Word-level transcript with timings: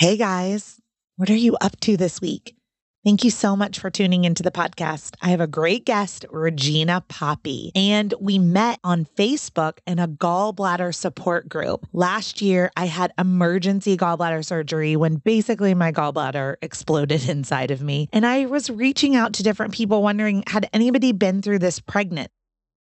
Hey 0.00 0.16
guys, 0.16 0.80
what 1.16 1.28
are 1.28 1.36
you 1.36 1.58
up 1.60 1.78
to 1.80 1.94
this 1.94 2.22
week? 2.22 2.56
Thank 3.04 3.22
you 3.22 3.30
so 3.30 3.54
much 3.54 3.78
for 3.78 3.90
tuning 3.90 4.24
into 4.24 4.42
the 4.42 4.50
podcast. 4.50 5.14
I 5.20 5.28
have 5.28 5.42
a 5.42 5.46
great 5.46 5.84
guest, 5.84 6.24
Regina 6.30 7.04
Poppy, 7.06 7.70
and 7.74 8.14
we 8.18 8.38
met 8.38 8.80
on 8.82 9.04
Facebook 9.04 9.80
in 9.86 9.98
a 9.98 10.08
gallbladder 10.08 10.94
support 10.94 11.50
group. 11.50 11.86
Last 11.92 12.40
year, 12.40 12.70
I 12.78 12.86
had 12.86 13.12
emergency 13.18 13.98
gallbladder 13.98 14.42
surgery 14.42 14.96
when 14.96 15.16
basically 15.16 15.74
my 15.74 15.92
gallbladder 15.92 16.56
exploded 16.62 17.28
inside 17.28 17.70
of 17.70 17.82
me. 17.82 18.08
And 18.10 18.24
I 18.24 18.46
was 18.46 18.70
reaching 18.70 19.16
out 19.16 19.34
to 19.34 19.42
different 19.42 19.74
people 19.74 20.02
wondering, 20.02 20.44
had 20.46 20.70
anybody 20.72 21.12
been 21.12 21.42
through 21.42 21.58
this 21.58 21.78
pregnant? 21.78 22.30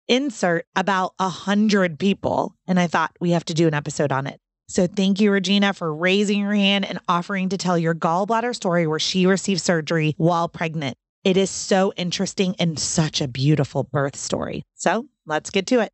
Insert 0.08 0.66
about 0.76 1.14
a 1.18 1.30
hundred 1.30 1.98
people. 1.98 2.54
And 2.66 2.78
I 2.78 2.86
thought 2.86 3.16
we 3.18 3.30
have 3.30 3.46
to 3.46 3.54
do 3.54 3.66
an 3.66 3.72
episode 3.72 4.12
on 4.12 4.26
it. 4.26 4.38
So 4.70 4.86
thank 4.86 5.18
you, 5.18 5.32
Regina, 5.32 5.72
for 5.72 5.94
raising 5.94 6.40
your 6.40 6.52
hand 6.52 6.84
and 6.84 6.98
offering 7.08 7.48
to 7.48 7.56
tell 7.56 7.78
your 7.78 7.94
gallbladder 7.94 8.54
story 8.54 8.86
where 8.86 8.98
she 8.98 9.26
received 9.26 9.62
surgery 9.62 10.14
while 10.18 10.46
pregnant. 10.46 10.96
It 11.24 11.38
is 11.38 11.50
so 11.50 11.92
interesting 11.96 12.54
and 12.58 12.78
such 12.78 13.22
a 13.22 13.28
beautiful 13.28 13.84
birth 13.84 14.14
story. 14.14 14.62
So 14.74 15.06
let's 15.26 15.48
get 15.48 15.66
to 15.68 15.80
it. 15.80 15.90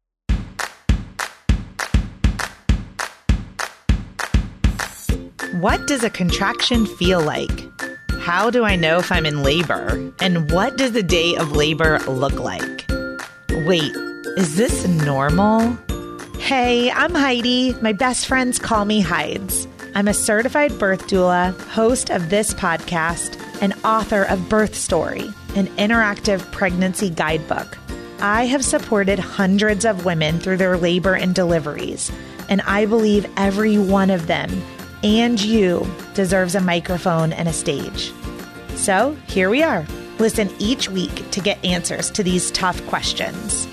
What 5.60 5.86
does 5.86 6.02
a 6.02 6.10
contraction 6.10 6.84
feel 6.84 7.22
like? 7.22 7.48
How 8.18 8.50
do 8.50 8.64
I 8.64 8.74
know 8.74 8.98
if 8.98 9.12
I'm 9.12 9.24
in 9.24 9.44
labor? 9.44 10.12
And 10.20 10.50
what 10.50 10.76
does 10.76 10.92
the 10.92 11.02
day 11.02 11.36
of 11.36 11.52
labor 11.52 12.00
look 12.00 12.40
like? 12.40 12.84
Wait, 13.50 13.92
is 14.36 14.56
this 14.56 14.84
normal? 14.88 15.78
Hey, 16.44 16.90
I'm 16.90 17.14
Heidi. 17.14 17.72
My 17.80 17.94
best 17.94 18.26
friends 18.26 18.58
call 18.58 18.84
me 18.84 19.00
Hides. 19.00 19.66
I'm 19.94 20.08
a 20.08 20.12
certified 20.12 20.78
birth 20.78 21.06
doula, 21.06 21.58
host 21.68 22.10
of 22.10 22.28
this 22.28 22.52
podcast, 22.52 23.40
and 23.62 23.72
author 23.82 24.24
of 24.24 24.50
Birth 24.50 24.74
Story, 24.74 25.26
an 25.56 25.68
interactive 25.78 26.40
pregnancy 26.52 27.08
guidebook. 27.08 27.78
I 28.20 28.44
have 28.44 28.62
supported 28.62 29.18
hundreds 29.18 29.86
of 29.86 30.04
women 30.04 30.38
through 30.38 30.58
their 30.58 30.76
labor 30.76 31.14
and 31.14 31.34
deliveries, 31.34 32.12
and 32.50 32.60
I 32.66 32.84
believe 32.84 33.26
every 33.38 33.78
one 33.78 34.10
of 34.10 34.26
them 34.26 34.50
and 35.02 35.42
you 35.42 35.90
deserves 36.12 36.54
a 36.54 36.60
microphone 36.60 37.32
and 37.32 37.48
a 37.48 37.54
stage. 37.54 38.12
So 38.74 39.16
here 39.28 39.48
we 39.48 39.62
are. 39.62 39.86
Listen 40.18 40.50
each 40.58 40.90
week 40.90 41.30
to 41.30 41.40
get 41.40 41.64
answers 41.64 42.10
to 42.10 42.22
these 42.22 42.50
tough 42.50 42.86
questions. 42.86 43.66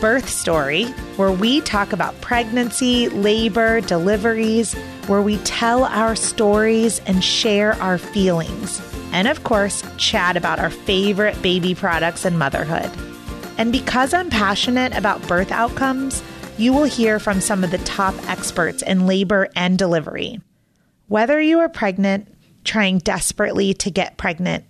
Birth 0.00 0.28
Story, 0.28 0.84
where 1.16 1.32
we 1.32 1.60
talk 1.62 1.92
about 1.92 2.20
pregnancy, 2.20 3.08
labor, 3.08 3.80
deliveries, 3.80 4.74
where 5.08 5.22
we 5.22 5.38
tell 5.38 5.84
our 5.84 6.14
stories 6.14 7.00
and 7.06 7.24
share 7.24 7.72
our 7.82 7.98
feelings. 7.98 8.80
And 9.12 9.26
of 9.26 9.42
course, 9.42 9.82
chat 9.96 10.36
about 10.36 10.60
our 10.60 10.70
favorite 10.70 11.40
baby 11.42 11.74
products 11.74 12.24
and 12.24 12.38
motherhood. 12.38 12.90
And 13.56 13.72
because 13.72 14.14
I'm 14.14 14.30
passionate 14.30 14.96
about 14.96 15.26
birth 15.26 15.50
outcomes, 15.50 16.22
you 16.58 16.72
will 16.72 16.84
hear 16.84 17.18
from 17.18 17.40
some 17.40 17.64
of 17.64 17.72
the 17.72 17.78
top 17.78 18.14
experts 18.28 18.82
in 18.82 19.06
labor 19.06 19.48
and 19.56 19.76
delivery. 19.76 20.40
Whether 21.08 21.40
you 21.40 21.58
are 21.58 21.68
pregnant, 21.68 22.32
trying 22.64 22.98
desperately 22.98 23.74
to 23.74 23.90
get 23.90 24.16
pregnant, 24.16 24.64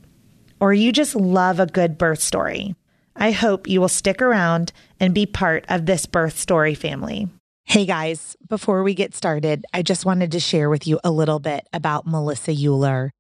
or 0.61 0.73
you 0.73 0.91
just 0.91 1.15
love 1.15 1.61
a 1.61 1.67
good 1.67 1.99
birth 1.99 2.21
story, 2.21 2.75
I 3.21 3.33
hope 3.33 3.69
you 3.69 3.81
will 3.81 3.89
stick 3.89 4.23
around 4.23 4.73
and 5.01 5.13
be 5.13 5.27
part 5.27 5.65
of 5.69 5.87
this 5.87 6.07
birth 6.07 6.39
story 6.39 6.77
family. 6.77 7.29
Hey 7.65 7.85
guys, 7.85 8.37
before 8.49 8.85
we 8.85 8.95
get 8.95 9.13
started, 9.13 9.67
I 9.75 9.83
just 9.83 10.07
wanted 10.07 10.31
to 10.33 10.41
share 10.41 10.71
with 10.71 10.87
you 10.87 11.01
a 11.03 11.11
little 11.11 11.41
bit 11.41 11.67
about 11.73 12.07
Melissa 12.07 12.53
Euler 12.53 13.11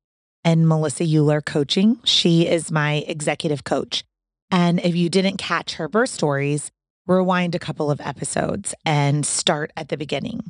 and 0.44 0.68
Melissa 0.68 1.02
Euler 1.02 1.40
Coaching. 1.40 1.98
She 2.04 2.46
is 2.46 2.70
my 2.70 3.04
executive 3.08 3.64
coach. 3.64 4.04
And 4.52 4.78
if 4.80 4.94
you 4.94 5.08
didn't 5.08 5.36
catch 5.36 5.74
her 5.74 5.88
birth 5.88 6.10
stories, 6.10 6.70
rewind 7.08 7.56
a 7.56 7.58
couple 7.58 7.90
of 7.90 8.00
episodes 8.00 8.74
and 8.86 9.26
start 9.26 9.72
at 9.76 9.88
the 9.88 9.96
beginning. 9.96 10.44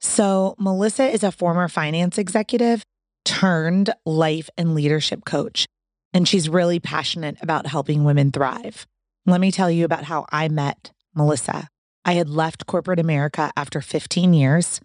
So, 0.00 0.54
Melissa 0.58 1.04
is 1.04 1.22
a 1.22 1.32
former 1.32 1.68
finance 1.68 2.16
executive 2.16 2.82
turned 3.26 3.92
life 4.06 4.48
and 4.56 4.74
leadership 4.74 5.26
coach 5.26 5.66
and 6.12 6.26
she's 6.26 6.48
really 6.48 6.80
passionate 6.80 7.36
about 7.40 7.66
helping 7.66 8.04
women 8.04 8.32
thrive. 8.32 8.86
Let 9.26 9.40
me 9.40 9.50
tell 9.50 9.70
you 9.70 9.84
about 9.84 10.04
how 10.04 10.26
I 10.30 10.48
met 10.48 10.92
Melissa. 11.14 11.68
I 12.04 12.12
had 12.12 12.28
left 12.28 12.66
corporate 12.66 13.00
America 13.00 13.50
after 13.56 13.80
15 13.80 14.32
years, 14.32 14.80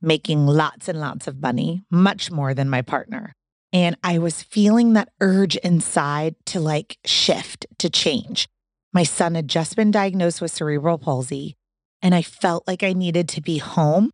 making 0.00 0.46
lots 0.46 0.88
and 0.88 1.00
lots 1.00 1.26
of 1.26 1.40
money, 1.40 1.82
much 1.90 2.30
more 2.30 2.54
than 2.54 2.70
my 2.70 2.82
partner. 2.82 3.32
And 3.72 3.96
I 4.04 4.18
was 4.18 4.42
feeling 4.42 4.92
that 4.92 5.08
urge 5.20 5.56
inside 5.56 6.36
to 6.46 6.60
like 6.60 6.98
shift, 7.04 7.66
to 7.78 7.90
change. 7.90 8.48
My 8.92 9.02
son 9.02 9.34
had 9.34 9.48
just 9.48 9.76
been 9.76 9.90
diagnosed 9.90 10.40
with 10.40 10.52
cerebral 10.52 10.98
palsy, 10.98 11.56
and 12.00 12.14
I 12.14 12.22
felt 12.22 12.66
like 12.66 12.82
I 12.82 12.92
needed 12.92 13.28
to 13.30 13.42
be 13.42 13.58
home, 13.58 14.10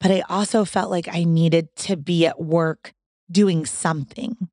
but 0.00 0.10
I 0.10 0.22
also 0.28 0.64
felt 0.64 0.90
like 0.90 1.08
I 1.08 1.24
needed 1.24 1.68
to 1.76 1.96
be 1.96 2.26
at 2.26 2.40
work 2.40 2.92
doing 3.30 3.66
something. 3.66 4.48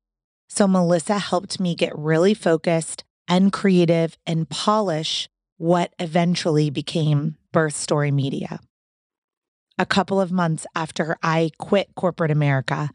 So 0.54 0.68
Melissa 0.68 1.18
helped 1.18 1.60
me 1.60 1.74
get 1.74 1.98
really 1.98 2.34
focused 2.34 3.04
and 3.26 3.50
creative 3.50 4.18
and 4.26 4.46
polish 4.50 5.26
what 5.56 5.94
eventually 5.98 6.68
became 6.68 7.38
Birth 7.52 7.74
Story 7.74 8.10
Media. 8.10 8.60
A 9.78 9.86
couple 9.86 10.20
of 10.20 10.30
months 10.30 10.66
after 10.74 11.16
I 11.22 11.52
quit 11.56 11.94
corporate 11.94 12.30
America 12.30 12.90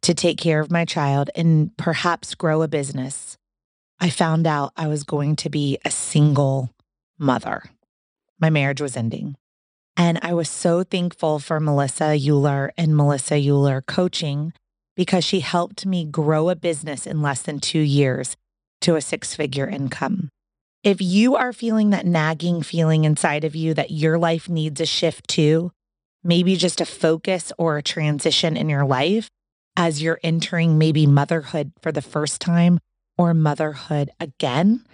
to 0.00 0.14
take 0.14 0.38
care 0.38 0.58
of 0.58 0.70
my 0.70 0.86
child 0.86 1.28
and 1.36 1.76
perhaps 1.76 2.34
grow 2.34 2.62
a 2.62 2.66
business, 2.66 3.36
I 4.00 4.08
found 4.08 4.46
out 4.46 4.72
I 4.74 4.88
was 4.88 5.04
going 5.04 5.36
to 5.36 5.50
be 5.50 5.76
a 5.84 5.90
single 5.90 6.70
mother. 7.18 7.62
My 8.40 8.48
marriage 8.48 8.80
was 8.80 8.96
ending. 8.96 9.36
And 9.98 10.18
I 10.22 10.32
was 10.32 10.48
so 10.48 10.82
thankful 10.82 11.40
for 11.40 11.60
Melissa 11.60 12.16
Euler 12.18 12.72
and 12.78 12.96
Melissa 12.96 13.34
Euler 13.36 13.82
coaching 13.82 14.54
because 15.00 15.24
she 15.24 15.40
helped 15.40 15.86
me 15.86 16.04
grow 16.04 16.50
a 16.50 16.54
business 16.54 17.06
in 17.06 17.22
less 17.22 17.40
than 17.40 17.58
two 17.58 17.80
years 17.80 18.36
to 18.82 18.96
a 18.96 19.00
six 19.00 19.34
figure 19.34 19.66
income. 19.66 20.28
If 20.84 21.00
you 21.00 21.36
are 21.36 21.54
feeling 21.54 21.88
that 21.88 22.04
nagging 22.04 22.60
feeling 22.60 23.04
inside 23.04 23.44
of 23.44 23.56
you 23.56 23.72
that 23.72 23.90
your 23.90 24.18
life 24.18 24.46
needs 24.46 24.78
a 24.78 24.84
shift 24.84 25.26
too, 25.26 25.72
maybe 26.22 26.54
just 26.54 26.82
a 26.82 26.84
focus 26.84 27.50
or 27.56 27.78
a 27.78 27.82
transition 27.82 28.58
in 28.58 28.68
your 28.68 28.84
life 28.84 29.30
as 29.74 30.02
you're 30.02 30.20
entering 30.22 30.76
maybe 30.76 31.06
motherhood 31.06 31.72
for 31.80 31.92
the 31.92 32.02
first 32.02 32.38
time 32.38 32.78
or 33.16 33.32
motherhood 33.32 34.10
again, 34.20 34.84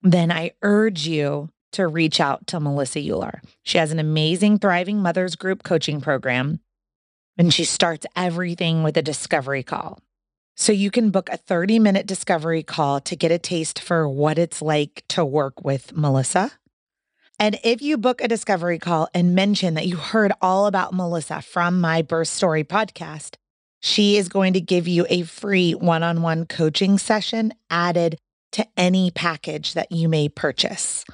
then 0.00 0.30
I 0.30 0.52
urge 0.62 1.08
you 1.08 1.48
to 1.72 1.88
reach 1.88 2.20
out 2.20 2.46
to 2.46 2.60
Melissa 2.60 3.00
Euler. 3.00 3.42
She 3.64 3.78
has 3.78 3.90
an 3.90 3.98
amazing 3.98 4.60
Thriving 4.60 5.02
Mothers 5.02 5.34
Group 5.34 5.64
coaching 5.64 6.00
program 6.00 6.60
and 7.40 7.54
she 7.54 7.64
starts 7.64 8.04
everything 8.14 8.82
with 8.82 8.98
a 8.98 9.02
discovery 9.02 9.62
call. 9.62 9.98
So 10.56 10.72
you 10.72 10.90
can 10.90 11.08
book 11.08 11.30
a 11.30 11.38
30 11.38 11.78
minute 11.78 12.06
discovery 12.06 12.62
call 12.62 13.00
to 13.00 13.16
get 13.16 13.32
a 13.32 13.38
taste 13.38 13.78
for 13.78 14.06
what 14.06 14.38
it's 14.38 14.60
like 14.60 15.04
to 15.08 15.24
work 15.24 15.64
with 15.64 15.96
Melissa. 15.96 16.52
And 17.38 17.58
if 17.64 17.80
you 17.80 17.96
book 17.96 18.20
a 18.20 18.28
discovery 18.28 18.78
call 18.78 19.08
and 19.14 19.34
mention 19.34 19.72
that 19.72 19.86
you 19.86 19.96
heard 19.96 20.32
all 20.42 20.66
about 20.66 20.92
Melissa 20.92 21.40
from 21.40 21.80
my 21.80 22.02
Birth 22.02 22.28
Story 22.28 22.62
podcast, 22.62 23.36
she 23.80 24.18
is 24.18 24.28
going 24.28 24.52
to 24.52 24.60
give 24.60 24.86
you 24.86 25.06
a 25.08 25.22
free 25.22 25.72
one 25.72 26.02
on 26.02 26.20
one 26.20 26.44
coaching 26.44 26.98
session 26.98 27.54
added 27.70 28.18
to 28.52 28.66
any 28.76 29.10
package 29.10 29.72
that 29.72 29.90
you 29.90 30.10
may 30.10 30.28
purchase. 30.28 31.06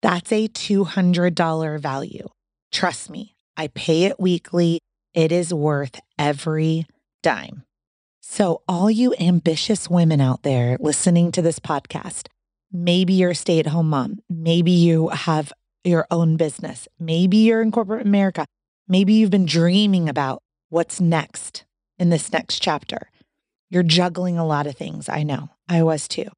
That's 0.00 0.32
a 0.32 0.48
$200 0.48 1.78
value. 1.78 2.28
Trust 2.72 3.10
me, 3.10 3.36
I 3.58 3.66
pay 3.66 4.04
it 4.04 4.18
weekly. 4.18 4.80
It 5.14 5.32
is 5.32 5.52
worth 5.52 6.00
every 6.18 6.86
dime. 7.22 7.64
So, 8.20 8.62
all 8.68 8.88
you 8.88 9.12
ambitious 9.18 9.90
women 9.90 10.20
out 10.20 10.44
there 10.44 10.76
listening 10.78 11.32
to 11.32 11.42
this 11.42 11.58
podcast, 11.58 12.28
maybe 12.70 13.14
you're 13.14 13.32
a 13.32 13.34
stay 13.34 13.58
at 13.58 13.66
home 13.66 13.90
mom, 13.90 14.20
maybe 14.28 14.70
you 14.70 15.08
have 15.08 15.52
your 15.82 16.06
own 16.12 16.36
business, 16.36 16.86
maybe 17.00 17.38
you're 17.38 17.60
in 17.60 17.72
corporate 17.72 18.06
America, 18.06 18.46
maybe 18.86 19.14
you've 19.14 19.32
been 19.32 19.46
dreaming 19.46 20.08
about 20.08 20.42
what's 20.68 21.00
next 21.00 21.64
in 21.98 22.10
this 22.10 22.32
next 22.32 22.60
chapter. 22.60 23.10
You're 23.68 23.82
juggling 23.82 24.38
a 24.38 24.46
lot 24.46 24.68
of 24.68 24.76
things. 24.76 25.08
I 25.08 25.24
know, 25.24 25.50
I 25.68 25.82
was 25.82 26.06
too. 26.06 26.28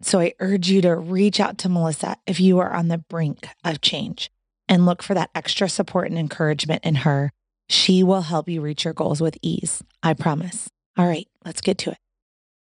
So, 0.00 0.20
I 0.20 0.32
urge 0.38 0.68
you 0.68 0.80
to 0.82 0.94
reach 0.94 1.40
out 1.40 1.58
to 1.58 1.68
Melissa 1.68 2.18
if 2.24 2.38
you 2.38 2.60
are 2.60 2.72
on 2.72 2.86
the 2.86 2.98
brink 2.98 3.48
of 3.64 3.80
change 3.80 4.30
and 4.68 4.86
look 4.86 5.02
for 5.02 5.14
that 5.14 5.30
extra 5.34 5.68
support 5.68 6.08
and 6.08 6.18
encouragement 6.18 6.84
in 6.84 6.96
her 6.96 7.32
she 7.68 8.02
will 8.02 8.22
help 8.22 8.48
you 8.48 8.60
reach 8.60 8.84
your 8.84 8.94
goals 8.94 9.20
with 9.20 9.36
ease. 9.42 9.82
I 10.02 10.14
promise. 10.14 10.68
All 10.96 11.06
right, 11.06 11.28
let's 11.44 11.60
get 11.60 11.78
to 11.78 11.90
it. 11.90 11.98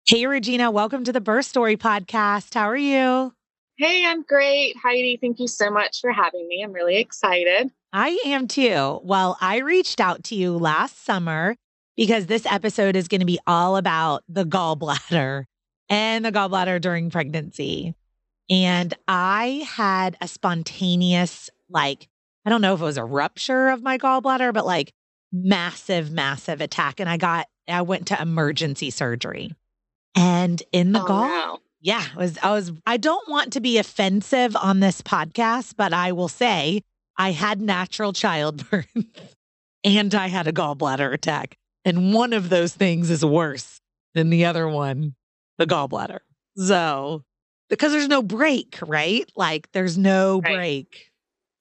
Hey, 0.07 0.27
Regina, 0.27 0.71
welcome 0.71 1.05
to 1.05 1.13
the 1.13 1.21
Birth 1.21 1.47
Story 1.47 1.77
podcast. 1.77 2.55
How 2.55 2.69
are 2.69 2.77
you? 2.77 3.33
Hey, 3.77 4.05
I'm 4.07 4.23
great. 4.23 4.77
Heidi, 4.77 5.19
thank 5.21 5.39
you 5.39 5.47
so 5.47 5.71
much 5.71 6.01
for 6.01 6.11
having 6.11 6.49
me. 6.49 6.63
I'm 6.63 6.73
really 6.73 6.97
excited. 6.97 7.71
I 7.93 8.19
am 8.27 8.49
too. 8.49 9.01
Well, 9.05 9.39
I 9.41 9.59
reached 9.59 10.01
out 10.01 10.25
to 10.25 10.35
you 10.35 10.57
last 10.57 11.05
summer 11.05 11.57
because 11.97 12.27
this 12.27 12.45
episode 12.47 12.97
is 12.97 13.09
going 13.09 13.21
to 13.21 13.27
be 13.27 13.39
all 13.47 13.77
about 13.77 14.25
the 14.29 14.45
gallbladder 14.45 15.45
and 15.89 16.25
the 16.25 16.33
gallbladder 16.33 16.81
during 16.81 17.11
pregnancy. 17.11 17.95
And 18.51 18.95
I 19.07 19.67
had 19.69 20.17
a 20.21 20.29
spontaneous, 20.29 21.51
like, 21.69 22.09
I 22.49 22.51
don't 22.51 22.63
know 22.63 22.73
if 22.73 22.81
it 22.81 22.85
was 22.85 22.97
a 22.97 23.05
rupture 23.05 23.69
of 23.69 23.83
my 23.83 23.99
gallbladder, 23.99 24.55
but 24.55 24.65
like 24.65 24.95
massive, 25.31 26.11
massive 26.11 26.63
attack. 26.63 26.99
And 26.99 27.07
I 27.07 27.19
got, 27.19 27.47
I 27.69 27.83
went 27.83 28.07
to 28.07 28.19
emergency 28.19 28.89
surgery. 28.89 29.53
And 30.17 30.63
in 30.73 30.93
the 30.93 31.01
Oh, 31.01 31.05
gall, 31.05 31.29
no. 31.29 31.59
yeah, 31.83 32.07
it 32.11 32.17
was 32.17 32.39
I 32.43 32.53
was 32.53 32.73
I 32.87 32.97
don't 32.97 33.29
want 33.29 33.53
to 33.53 33.61
be 33.61 33.77
offensive 33.77 34.57
on 34.57 34.81
this 34.81 35.03
podcast, 35.03 35.75
but 35.77 35.93
I 35.93 36.13
will 36.13 36.29
say 36.29 36.81
I 37.19 37.33
had 37.33 37.61
natural 37.61 38.15
childbirth 38.15 38.89
and 39.85 40.15
I 40.15 40.29
had 40.29 40.47
a 40.47 40.53
gallbladder 40.53 41.13
attack. 41.13 41.59
And 41.85 42.15
one 42.15 42.33
of 42.33 42.49
those 42.49 42.73
things 42.75 43.11
is 43.11 43.23
worse 43.23 43.79
than 44.15 44.31
the 44.31 44.47
other 44.47 44.67
one, 44.67 45.17
the 45.59 45.67
gallbladder. 45.67 46.21
So, 46.57 47.25
because 47.69 47.93
there's 47.93 48.09
no 48.09 48.23
break, 48.23 48.79
right? 48.81 49.31
Like 49.37 49.71
there's 49.73 49.99
no 49.99 50.41
Right. 50.41 50.55
break 50.55 51.08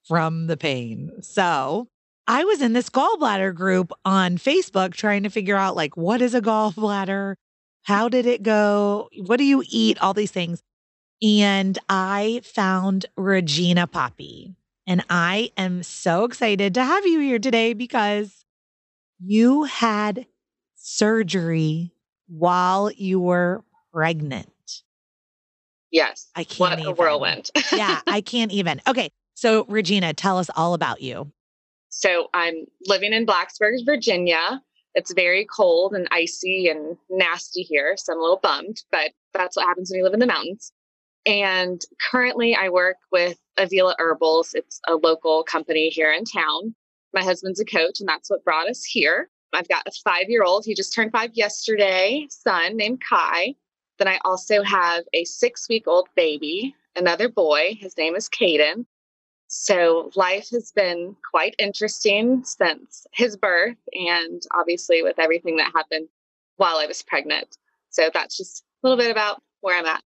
from 0.08 0.48
the 0.48 0.58
pain. 0.58 1.12
So, 1.22 1.88
I 2.28 2.44
was 2.44 2.62
in 2.62 2.74
this 2.74 2.90
gallbladder 2.90 3.56
group 3.56 3.92
on 4.04 4.38
Facebook 4.38 4.94
trying 4.94 5.24
to 5.24 5.30
figure 5.30 5.56
out 5.56 5.76
like 5.76 5.96
what 5.96 6.22
is 6.22 6.34
a 6.36 6.42
gallbladder? 6.42 7.36
How 7.84 8.10
did 8.10 8.26
it 8.26 8.44
go? 8.44 9.08
What 9.26 9.38
do 9.38 9.46
you 9.46 9.64
eat? 9.70 9.98
All 10.02 10.14
these 10.14 10.32
things. 10.32 10.62
And 11.22 11.80
I 11.90 12.42
found 12.44 13.06
Regina 13.16 13.88
Poppy. 13.88 14.56
And 14.86 15.04
I 15.10 15.52
am 15.58 15.84
so 15.84 16.24
excited 16.26 16.74
to 16.76 16.84
have 16.84 17.06
you 17.06 17.20
here 17.20 17.40
today 17.40 17.74
because 17.74 18.46
you 19.20 19.64
had 19.64 20.26
surgery 20.76 21.92
while 22.28 22.92
you 22.92 23.20
were 23.20 23.64
pregnant. 23.94 24.50
Yes. 25.92 26.28
I 26.36 26.44
can't 26.44 26.60
What 26.60 26.80
even. 26.80 26.86
a 26.88 26.92
whirlwind. 26.92 27.50
yeah, 27.74 28.02
I 28.08 28.22
can't 28.22 28.52
even. 28.52 28.82
Okay. 28.88 29.10
So, 29.38 29.66
Regina, 29.70 30.16
tell 30.16 30.40
us 30.40 30.50
all 30.56 30.74
about 30.74 31.00
you. 31.00 31.32
So 31.90 32.28
I'm 32.34 32.66
living 32.88 33.14
in 33.14 33.28
Blacksburg, 33.28 33.86
Virginia. 33.86 34.64
It's 34.96 35.14
very 35.14 35.46
cold 35.46 35.94
and 35.94 36.08
icy 36.10 36.70
and 36.70 36.98
nasty 37.12 37.62
here. 37.62 37.94
So 37.98 38.14
I'm 38.14 38.20
a 38.20 38.22
little 38.24 38.40
bummed, 38.42 38.82
but 38.92 39.12
that's 39.36 39.56
what 39.56 39.68
happens 39.68 39.92
when 39.92 40.00
you 40.00 40.04
live 40.04 40.16
in 40.16 40.20
the 40.20 40.26
mountains. 40.26 40.72
And 41.28 41.80
currently 42.02 42.56
I 42.56 42.70
work 42.70 42.98
with 43.12 43.38
Avila 43.58 43.96
Herbals. 44.00 44.56
It's 44.56 44.82
a 44.88 44.96
local 44.96 45.44
company 45.44 45.90
here 45.90 46.12
in 46.12 46.24
town. 46.24 46.74
My 47.14 47.24
husband's 47.24 47.60
a 47.60 47.66
coach, 47.66 48.00
and 48.00 48.10
that's 48.10 48.32
what 48.32 48.44
brought 48.44 48.68
us 48.68 48.84
here. 48.84 49.30
I've 49.54 49.70
got 49.70 49.86
a 49.86 49.92
five 50.04 50.30
year 50.30 50.46
old. 50.46 50.66
He 50.66 50.74
just 50.74 50.96
turned 50.96 51.12
five 51.12 51.30
yesterday, 51.36 52.26
son 52.32 52.76
named 52.76 53.04
Kai. 53.08 53.54
Then 54.00 54.08
I 54.08 54.20
also 54.26 54.64
have 54.64 55.04
a 55.14 55.26
six 55.26 55.70
week 55.70 55.88
old 55.88 56.08
baby, 56.16 56.76
another 56.96 57.30
boy. 57.30 57.78
His 57.80 57.96
name 57.98 58.16
is 58.16 58.28
Caden. 58.30 58.88
So 59.48 60.12
life 60.16 60.50
has 60.52 60.72
been 60.74 61.16
quite 61.30 61.56
interesting 61.58 62.44
since 62.44 63.08
his 63.14 63.38
birth 63.38 63.78
and 63.94 64.42
obviously 64.54 65.02
with 65.02 65.20
everything 65.20 65.56
that 65.58 65.72
happened 65.74 66.10
while 66.58 66.78
I 66.78 66.86
was 66.86 67.02
pregnant. 67.02 67.58
So 67.90 68.10
that's 68.14 68.36
just 68.38 68.64
a 68.84 68.88
little 68.88 69.02
bit 69.02 69.12
about 69.12 69.42
where 69.62 69.78
I'm 69.78 69.86
at. 69.86 70.04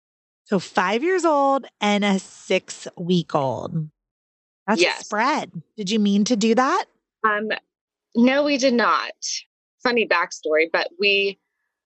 So, 0.45 0.61
five 0.61 1.03
years 1.03 1.25
old 1.25 1.67
and 1.81 2.05
a 2.05 2.21
six 2.21 2.87
week 2.97 3.35
old. 3.35 3.91
That's 4.67 4.83
a 4.83 5.05
spread. 5.05 5.51
Did 5.77 5.91
you 5.91 5.99
mean 5.99 6.25
to 6.25 6.37
do 6.37 6.55
that? 6.55 6.85
Um, 7.25 7.49
no, 8.15 8.45
we 8.45 8.57
did 8.57 8.75
not. 8.75 9.13
Funny 9.83 10.07
backstory, 10.07 10.67
but 10.73 10.89
we 11.01 11.39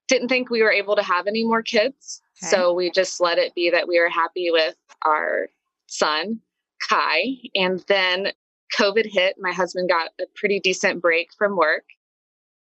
didn't 0.09 0.29
think 0.29 0.51
we 0.51 0.63
were 0.63 0.73
able 0.73 0.97
to 0.97 1.03
have 1.03 1.27
any 1.27 1.45
more 1.45 1.63
kids. 1.63 2.21
Okay. 2.43 2.51
So 2.51 2.73
we 2.73 2.91
just 2.91 3.21
let 3.21 3.39
it 3.39 3.55
be 3.55 3.71
that 3.71 3.89
we 3.89 3.99
were 3.99 4.09
happy 4.09 4.51
with 4.51 4.75
our 5.05 5.49
son, 5.87 6.41
Kai. 6.91 7.37
And 7.55 7.85
then 7.89 8.33
COVID 8.79 9.07
hit. 9.07 9.37
My 9.39 9.53
husband 9.53 9.89
got 9.89 10.11
a 10.21 10.25
pretty 10.35 10.61
decent 10.61 11.01
break 11.01 11.29
from 11.39 11.57
work. 11.57 11.85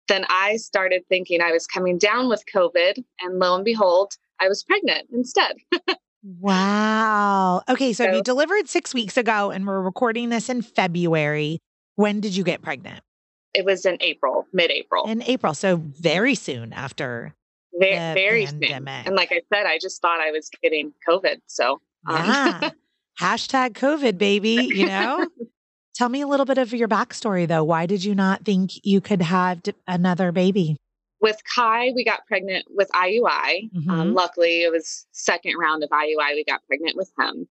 Then 0.09 0.25
I 0.29 0.57
started 0.57 1.03
thinking 1.09 1.41
I 1.41 1.53
was 1.53 1.67
coming 1.67 1.99
down 1.99 2.29
with 2.29 2.43
COVID. 2.55 3.03
And 3.21 3.39
lo 3.39 3.55
and 3.55 3.65
behold, 3.65 4.13
I 4.41 4.49
was 4.49 4.65
pregnant 4.65 5.09
instead. 5.13 5.57
Wow. 6.41 7.63
Okay. 7.69 7.93
So, 7.93 8.05
So- 8.05 8.13
you 8.17 8.23
delivered 8.23 8.67
six 8.69 8.95
weeks 8.95 9.19
ago 9.19 9.51
and 9.51 9.67
we're 9.67 9.83
recording 9.83 10.31
this 10.31 10.49
in 10.49 10.63
February. 10.63 11.61
When 11.97 12.21
did 12.21 12.35
you 12.35 12.45
get 12.45 12.63
pregnant? 12.63 13.01
It 13.53 13.65
was 13.65 13.85
in 13.85 13.99
April, 14.01 14.47
mid 14.53 14.71
April. 14.71 15.05
In 15.09 15.23
April. 15.23 15.55
So, 15.55 15.77
very 15.77 16.35
soon 16.35 16.73
after. 16.73 17.35
Very, 17.79 18.15
very 18.15 18.47
soon. 18.47 18.89
And 18.89 19.15
like 19.15 19.33
I 19.33 19.43
said, 19.53 19.67
I 19.67 19.79
just 19.79 20.01
thought 20.01 20.21
I 20.21 20.31
was 20.31 20.49
getting 20.63 20.93
COVID. 21.09 21.41
So, 21.47 21.81
um, 22.07 22.17
Yeah. 22.27 22.71
Hashtag 23.21 23.73
COVID, 23.75 24.19
baby. 24.19 24.69
You 24.73 24.87
know? 24.87 25.29
Tell 25.95 26.09
me 26.09 26.21
a 26.23 26.27
little 26.27 26.47
bit 26.47 26.59
of 26.59 26.73
your 26.75 26.89
backstory, 26.89 27.47
though. 27.47 27.63
Why 27.63 27.87
did 27.87 28.03
you 28.03 28.15
not 28.17 28.45
think 28.45 28.73
you 28.85 29.01
could 29.01 29.23
have 29.23 29.63
d- 29.63 29.75
another 29.87 30.33
baby? 30.33 30.77
with 31.21 31.41
Kai, 31.57 31.91
we 31.95 32.05
got 32.05 32.27
pregnant 32.27 32.67
with 32.69 32.91
IUI. 32.93 33.71
Mhm. 33.75 33.89
Um, 33.89 34.13
luckily, 34.13 34.63
it 34.63 34.71
was 34.71 35.07
second 35.13 35.57
round 35.57 35.83
of 35.83 35.89
IUI. 35.89 36.35
We 36.35 36.45
got 36.45 36.61
pregnant 36.67 36.97
with 36.99 37.11
him, 37.19 37.49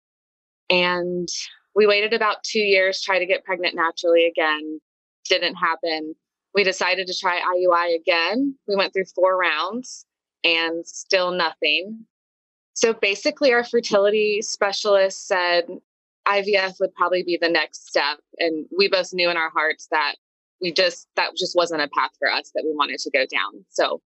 and 0.70 1.28
we 1.76 1.86
waited 1.86 2.14
about 2.14 2.44
two 2.46 2.62
years, 2.62 3.02
try 3.02 3.20
to 3.20 3.26
get 3.26 3.44
pregnant 3.44 3.76
naturally 3.76 4.26
again. 4.26 4.80
Didn't 5.30 5.56
happen. 5.56 6.16
We 6.56 6.64
decided 6.64 7.08
to 7.08 7.14
try 7.20 7.42
IUI 7.42 7.94
again. 7.96 8.56
We 8.70 8.78
went 8.78 8.94
through 8.94 9.06
four 9.14 9.38
rounds, 9.38 10.06
and 10.46 10.88
still 10.88 11.32
nothing. 11.32 12.06
So 12.78 12.94
basically, 12.94 13.52
our 13.54 13.64
fertility 13.64 14.40
specialist 14.44 15.26
said 15.26 15.66
IVF 16.28 16.80
would 16.80 16.94
probably 16.94 17.24
be 17.24 17.36
the 17.42 17.50
next 17.50 17.88
step, 17.88 18.20
and 18.38 18.68
we 18.78 18.88
both 18.88 19.12
knew 19.14 19.32
in 19.32 19.36
our 19.36 19.50
hearts 19.50 19.88
that 19.90 20.14
we 20.62 20.72
just 20.72 21.08
that 21.16 21.32
just 21.36 21.56
wasn't 21.56 21.82
a 21.82 21.88
path 21.88 22.12
for 22.20 22.32
us 22.32 22.52
that 22.54 22.64
we 22.64 22.76
wanted 22.76 23.00
to 23.00 23.10
go 23.10 23.26
down. 23.26 23.66
So 23.70 24.00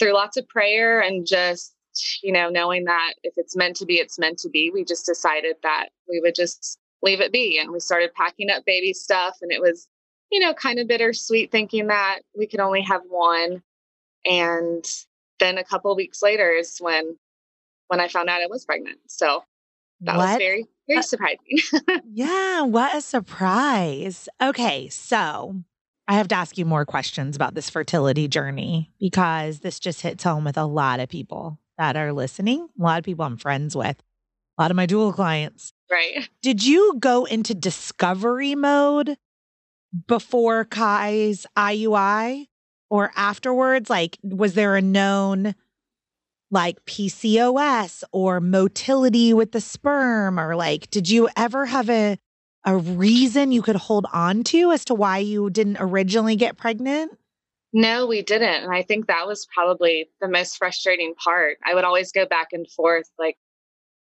through 0.00 0.14
lots 0.14 0.36
of 0.36 0.48
prayer 0.48 1.00
and 1.00 1.24
just 1.24 1.76
you 2.24 2.32
know 2.32 2.48
knowing 2.48 2.86
that 2.86 3.14
if 3.22 3.34
it's 3.36 3.54
meant 3.54 3.76
to 3.76 3.86
be, 3.86 4.00
it's 4.00 4.18
meant 4.18 4.38
to 4.38 4.48
be, 4.48 4.72
we 4.74 4.84
just 4.84 5.06
decided 5.06 5.54
that 5.62 5.90
we 6.08 6.18
would 6.18 6.34
just 6.34 6.76
leave 7.02 7.20
it 7.20 7.32
be, 7.32 7.60
and 7.60 7.70
we 7.70 7.78
started 7.78 8.12
packing 8.14 8.50
up 8.50 8.64
baby 8.64 8.92
stuff, 8.92 9.36
and 9.42 9.52
it 9.52 9.60
was 9.60 9.86
you 10.32 10.40
know 10.40 10.52
kind 10.54 10.80
of 10.80 10.88
bittersweet 10.88 11.52
thinking 11.52 11.86
that 11.86 12.22
we 12.36 12.48
could 12.48 12.58
only 12.58 12.82
have 12.82 13.02
one, 13.08 13.62
and 14.24 14.84
then 15.38 15.56
a 15.56 15.62
couple 15.62 15.94
weeks 15.94 16.20
later 16.20 16.50
is 16.50 16.78
when 16.80 17.16
when 17.88 18.00
I 18.00 18.08
found 18.08 18.28
out 18.28 18.40
I 18.40 18.46
was 18.46 18.64
pregnant. 18.64 18.98
So 19.08 19.42
that 20.02 20.16
was 20.16 20.36
very 20.36 20.66
very 20.88 21.02
surprising. 21.02 21.58
Yeah, 22.10 22.62
what 22.62 22.96
a 22.96 23.00
surprise. 23.00 24.28
Okay, 24.40 24.88
so 24.88 25.62
I 26.06 26.14
have 26.14 26.28
to 26.28 26.34
ask 26.34 26.56
you 26.56 26.64
more 26.64 26.86
questions 26.86 27.36
about 27.36 27.54
this 27.54 27.68
fertility 27.68 28.28
journey 28.28 28.90
because 28.98 29.60
this 29.60 29.78
just 29.78 30.00
hits 30.00 30.24
home 30.24 30.44
with 30.44 30.56
a 30.56 30.64
lot 30.64 31.00
of 31.00 31.08
people 31.08 31.58
that 31.76 31.96
are 31.96 32.12
listening, 32.12 32.68
a 32.78 32.82
lot 32.82 32.98
of 32.98 33.04
people 33.04 33.24
I'm 33.24 33.36
friends 33.36 33.76
with, 33.76 34.02
a 34.58 34.62
lot 34.62 34.70
of 34.70 34.76
my 34.76 34.86
doula 34.86 35.14
clients. 35.14 35.72
right. 35.90 36.28
Did 36.42 36.64
you 36.64 36.96
go 36.98 37.24
into 37.26 37.54
discovery 37.54 38.54
mode 38.54 39.16
before 40.06 40.64
Kai's 40.64 41.46
IUI 41.56 42.46
or 42.90 43.12
afterwards? 43.14 43.90
Like, 43.90 44.18
was 44.22 44.54
there 44.54 44.76
a 44.76 44.82
known 44.82 45.54
like 46.50 46.84
PCOS 46.86 48.04
or 48.12 48.40
motility 48.40 49.32
with 49.34 49.52
the 49.52 49.60
sperm? 49.60 50.38
Or 50.38 50.56
like, 50.56 50.90
did 50.90 51.08
you 51.10 51.28
ever 51.36 51.66
have 51.66 51.88
a 51.90 52.18
a 52.64 52.76
reason 52.76 53.52
you 53.52 53.62
could 53.62 53.76
hold 53.76 54.04
on 54.12 54.42
to 54.44 54.72
as 54.72 54.84
to 54.84 54.94
why 54.94 55.18
you 55.18 55.48
didn't 55.48 55.76
originally 55.80 56.36
get 56.36 56.56
pregnant? 56.56 57.16
No, 57.72 58.06
we 58.06 58.20
didn't. 58.20 58.64
And 58.64 58.74
I 58.74 58.82
think 58.82 59.06
that 59.06 59.26
was 59.26 59.46
probably 59.54 60.10
the 60.20 60.28
most 60.28 60.56
frustrating 60.58 61.14
part. 61.14 61.58
I 61.64 61.74
would 61.74 61.84
always 61.84 62.10
go 62.12 62.26
back 62.26 62.48
and 62.52 62.68
forth 62.70 63.08
like, 63.18 63.36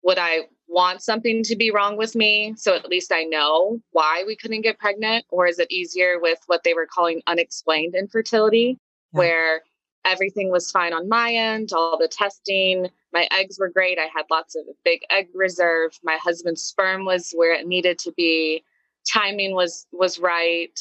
would 0.02 0.18
I 0.18 0.42
want 0.68 1.02
something 1.02 1.42
to 1.44 1.56
be 1.56 1.70
wrong 1.70 1.96
with 1.96 2.14
me? 2.14 2.54
So 2.56 2.74
at 2.74 2.88
least 2.88 3.10
I 3.12 3.24
know 3.24 3.80
why 3.90 4.22
we 4.26 4.36
couldn't 4.36 4.62
get 4.62 4.78
pregnant? 4.78 5.24
Or 5.30 5.46
is 5.46 5.58
it 5.58 5.70
easier 5.70 6.18
with 6.20 6.38
what 6.46 6.62
they 6.62 6.74
were 6.74 6.86
calling 6.86 7.22
unexplained 7.26 7.94
infertility, 7.94 8.78
Yeah. 9.12 9.18
where 9.18 9.62
everything 10.04 10.50
was 10.50 10.70
fine 10.70 10.92
on 10.92 11.08
my 11.08 11.32
end, 11.32 11.70
all 11.72 11.98
the 11.98 12.08
testing, 12.08 12.88
my 13.12 13.28
eggs 13.32 13.58
were 13.58 13.68
great. 13.70 13.98
I 13.98 14.08
had 14.14 14.24
lots 14.30 14.54
of 14.56 14.64
big 14.84 15.00
egg 15.10 15.28
reserve. 15.34 15.98
My 16.02 16.16
husband's 16.16 16.62
sperm 16.62 17.04
was 17.04 17.32
where 17.32 17.54
it 17.54 17.66
needed 17.66 17.98
to 18.00 18.12
be. 18.12 18.64
Timing 19.10 19.54
was 19.54 19.86
was 19.92 20.18
right 20.18 20.78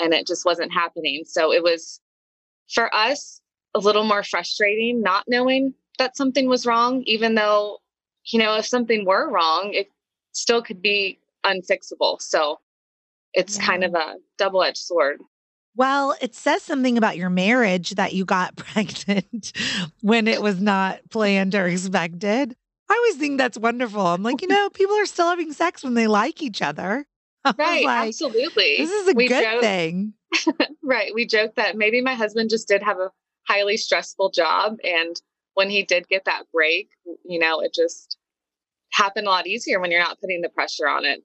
and 0.00 0.12
it 0.14 0.26
just 0.26 0.44
wasn't 0.44 0.72
happening. 0.72 1.24
So 1.26 1.52
it 1.52 1.62
was 1.62 2.00
for 2.72 2.92
us 2.94 3.40
a 3.74 3.78
little 3.78 4.04
more 4.04 4.22
frustrating 4.22 5.02
not 5.02 5.24
knowing 5.28 5.74
that 5.98 6.16
something 6.16 6.48
was 6.48 6.64
wrong 6.66 7.02
even 7.06 7.34
though 7.34 7.78
you 8.26 8.38
know 8.38 8.56
if 8.56 8.66
something 8.66 9.04
were 9.04 9.28
wrong 9.30 9.70
it 9.74 9.88
still 10.32 10.62
could 10.62 10.80
be 10.80 11.18
unfixable 11.44 12.20
so 12.22 12.58
it's 13.34 13.58
Yeah. 13.58 13.66
kind 13.66 13.84
of 13.84 13.94
a 13.94 14.14
double-edged 14.38 14.78
sword 14.78 15.20
Well, 15.76 16.14
it 16.20 16.34
says 16.34 16.62
something 16.62 16.96
about 16.96 17.16
your 17.16 17.30
marriage 17.30 17.90
that 17.90 18.12
you 18.12 18.24
got 18.24 18.56
pregnant 18.56 19.52
when 20.00 20.28
it 20.28 20.42
was 20.42 20.60
not 20.60 21.00
planned 21.10 21.54
or 21.54 21.66
expected. 21.66 22.56
I 22.88 22.94
always 22.94 23.16
think 23.16 23.38
that's 23.38 23.58
wonderful. 23.58 24.06
I'm 24.06 24.22
like, 24.22 24.42
you 24.42 24.48
know, 24.48 24.70
people 24.70 24.94
are 24.96 25.06
still 25.06 25.28
having 25.28 25.52
sex 25.52 25.82
when 25.82 25.94
they 25.94 26.06
like 26.06 26.42
each 26.42 26.62
other. 26.62 27.06
Right, 27.58 27.84
like, 27.84 28.08
absolutely. 28.08 28.78
This 28.78 28.90
is 28.90 29.08
a 29.08 29.12
we 29.12 29.28
good 29.28 29.42
joke, 29.42 29.60
thing. 29.60 30.14
right. 30.82 31.12
We 31.14 31.26
joke 31.26 31.56
that 31.56 31.76
maybe 31.76 32.00
my 32.00 32.14
husband 32.14 32.48
just 32.48 32.66
did 32.66 32.82
have 32.82 32.98
a 32.98 33.10
highly 33.46 33.76
stressful 33.76 34.30
job. 34.30 34.78
And 34.82 35.20
when 35.52 35.68
he 35.68 35.82
did 35.82 36.08
get 36.08 36.24
that 36.24 36.44
break, 36.54 36.88
you 37.22 37.38
know, 37.38 37.60
it 37.60 37.74
just 37.74 38.16
happened 38.92 39.26
a 39.26 39.30
lot 39.30 39.46
easier 39.46 39.78
when 39.78 39.90
you're 39.90 40.00
not 40.00 40.20
putting 40.22 40.40
the 40.40 40.48
pressure 40.48 40.88
on 40.88 41.04
it. 41.04 41.22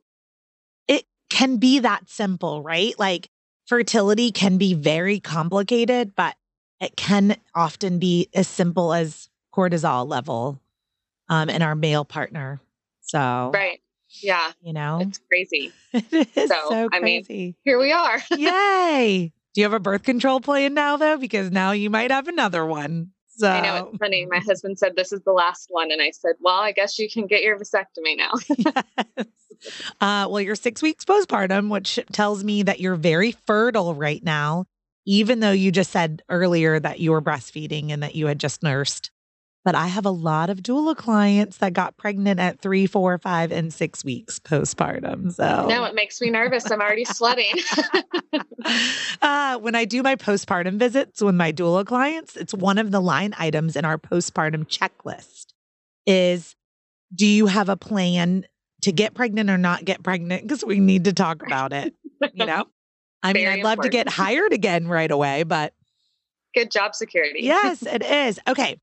It 0.90 1.06
can 1.30 1.56
be 1.56 1.80
that 1.80 2.10
simple, 2.10 2.62
right? 2.62 3.00
Like 3.00 3.30
fertility 3.70 4.32
can 4.32 4.58
be 4.58 4.74
very 4.74 5.20
complicated, 5.20 6.16
but 6.16 6.36
it 6.82 6.96
can 6.98 7.38
often 7.54 8.00
be 8.00 8.28
as 8.34 8.48
simple 8.48 8.94
as 8.94 9.30
cortisol 9.54 10.08
level 10.08 10.60
um, 11.30 11.50
in 11.50 11.62
our 11.62 11.76
male 11.76 12.04
partner. 12.04 12.60
So, 13.02 13.52
right. 13.54 13.80
Yeah. 14.24 14.52
You 14.62 14.74
know, 14.74 15.00
it's 15.02 15.20
crazy. 15.20 15.72
it 15.94 16.28
is 16.36 16.50
so, 16.50 16.70
so 16.70 16.90
I 16.92 17.00
mean, 17.00 17.24
here 17.64 17.80
we 17.80 17.92
are. 17.92 18.20
Yay. 18.36 19.32
Do 19.54 19.62
you 19.62 19.66
have 19.66 19.74
a 19.74 19.80
birth 19.80 20.04
control 20.04 20.42
plan 20.42 20.74
now, 20.74 20.98
though? 20.98 21.18
Because 21.18 21.52
now 21.52 21.72
you 21.72 21.92
might 21.92 22.12
have 22.12 22.28
another 22.28 22.66
one. 22.66 23.12
So 23.40 23.50
I 23.50 23.62
know 23.62 23.88
it's 23.88 23.98
funny. 23.98 24.26
My 24.26 24.40
husband 24.40 24.78
said 24.78 24.98
this 24.98 25.14
is 25.14 25.22
the 25.22 25.32
last 25.32 25.68
one, 25.70 25.92
and 25.92 26.02
I 26.02 26.12
said, 26.12 26.34
"Well, 26.42 26.60
I 26.60 26.74
guess 26.74 27.00
you 27.00 27.10
can 27.10 27.26
get 27.26 27.42
your 27.42 27.58
vasectomy 27.58 28.18
now." 28.18 28.32
yes. 28.50 29.28
uh, 30.02 30.28
well, 30.30 30.42
you're 30.42 30.56
six 30.56 30.82
weeks 30.82 31.06
postpartum, 31.06 31.70
which 31.70 32.00
tells 32.12 32.44
me 32.44 32.64
that 32.64 32.82
you're 32.82 32.98
very 32.98 33.32
fertile 33.32 33.96
right 33.96 34.22
now, 34.22 34.66
even 35.06 35.40
though 35.40 35.54
you 35.54 35.72
just 35.72 35.92
said 35.92 36.22
earlier 36.28 36.82
that 36.82 37.00
you 37.00 37.12
were 37.12 37.22
breastfeeding 37.22 37.92
and 37.92 38.04
that 38.04 38.14
you 38.14 38.28
had 38.28 38.42
just 38.42 38.62
nursed. 38.62 39.10
But 39.66 39.76
I 39.76 39.88
have 39.88 40.06
a 40.06 40.12
lot 40.12 40.50
of 40.50 40.60
doula 40.60 40.96
clients 40.96 41.58
that 41.58 41.74
got 41.74 41.98
pregnant 41.98 42.40
at 42.40 42.62
three, 42.62 42.86
four, 42.86 43.18
five, 43.18 43.52
and 43.52 43.74
six 43.74 44.06
weeks 44.06 44.40
postpartum. 44.40 45.34
So 45.34 45.68
no, 45.68 45.84
it 45.84 45.96
makes 45.96 46.22
me 46.22 46.30
nervous. 46.30 46.72
I'm 46.72 46.80
already 46.80 47.06
sweating. 47.06 47.54
uh, 49.22 49.58
when 49.60 49.76
I 49.76 49.86
do 49.86 50.02
my 50.02 50.16
postpartum 50.16 50.80
visits 50.80 51.22
with 51.22 51.36
my 51.36 51.52
doula 51.52 51.86
clients, 51.86 52.38
it's 52.38 52.54
one 52.54 52.78
of 52.78 52.92
the 52.92 53.02
line 53.02 53.34
items 53.38 53.76
in 53.76 53.84
our 53.84 53.98
postpartum 53.98 54.66
checklist 54.66 55.48
is 56.06 56.56
do 57.14 57.26
you 57.26 57.48
have 57.48 57.70
a 57.70 57.78
plan 57.78 58.46
to 58.82 58.92
get 58.92 59.14
pregnant 59.14 59.50
or 59.50 59.58
not 59.58 59.84
get 59.84 60.04
pregnant? 60.04 60.44
Because 60.44 60.64
we 60.64 60.80
need 60.80 61.06
to 61.06 61.14
talk 61.14 61.44
about 61.46 61.74
it. 61.74 61.94
You 62.34 62.46
know? 62.46 62.66
I 63.24 63.34
mean, 63.34 63.48
I'd 63.48 63.64
love 63.64 63.82
to 63.82 63.90
get 63.90 64.08
hired 64.08 64.54
again 64.54 64.88
right 64.88 65.12
away, 65.12 65.44
but 65.44 65.74
good 66.56 66.72
job 66.72 66.96
security. 66.96 67.42
yes, 67.42 67.84
it 67.84 68.02
is. 68.04 68.40
Okay. 68.48 68.80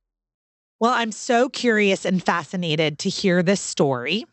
Well, 0.78 0.92
I'm 0.92 1.12
so 1.12 1.48
curious 1.48 2.04
and 2.04 2.22
fascinated 2.22 2.98
to 3.00 3.08
hear 3.08 3.42
this 3.42 3.60
story. 3.60 4.26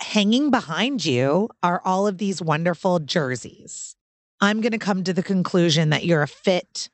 Hanging 0.00 0.50
behind 0.50 1.04
you 1.04 1.48
are 1.62 1.82
all 1.84 2.06
of 2.06 2.18
these 2.18 2.40
wonderful 2.40 3.00
jerseys. 3.00 3.96
I'm 4.40 4.60
going 4.60 4.72
to 4.72 4.78
come 4.78 5.02
to 5.04 5.12
the 5.12 5.22
conclusion 5.22 5.90
that 5.90 6.04
you're 6.04 6.22
a 6.22 6.28
fit 6.28 6.88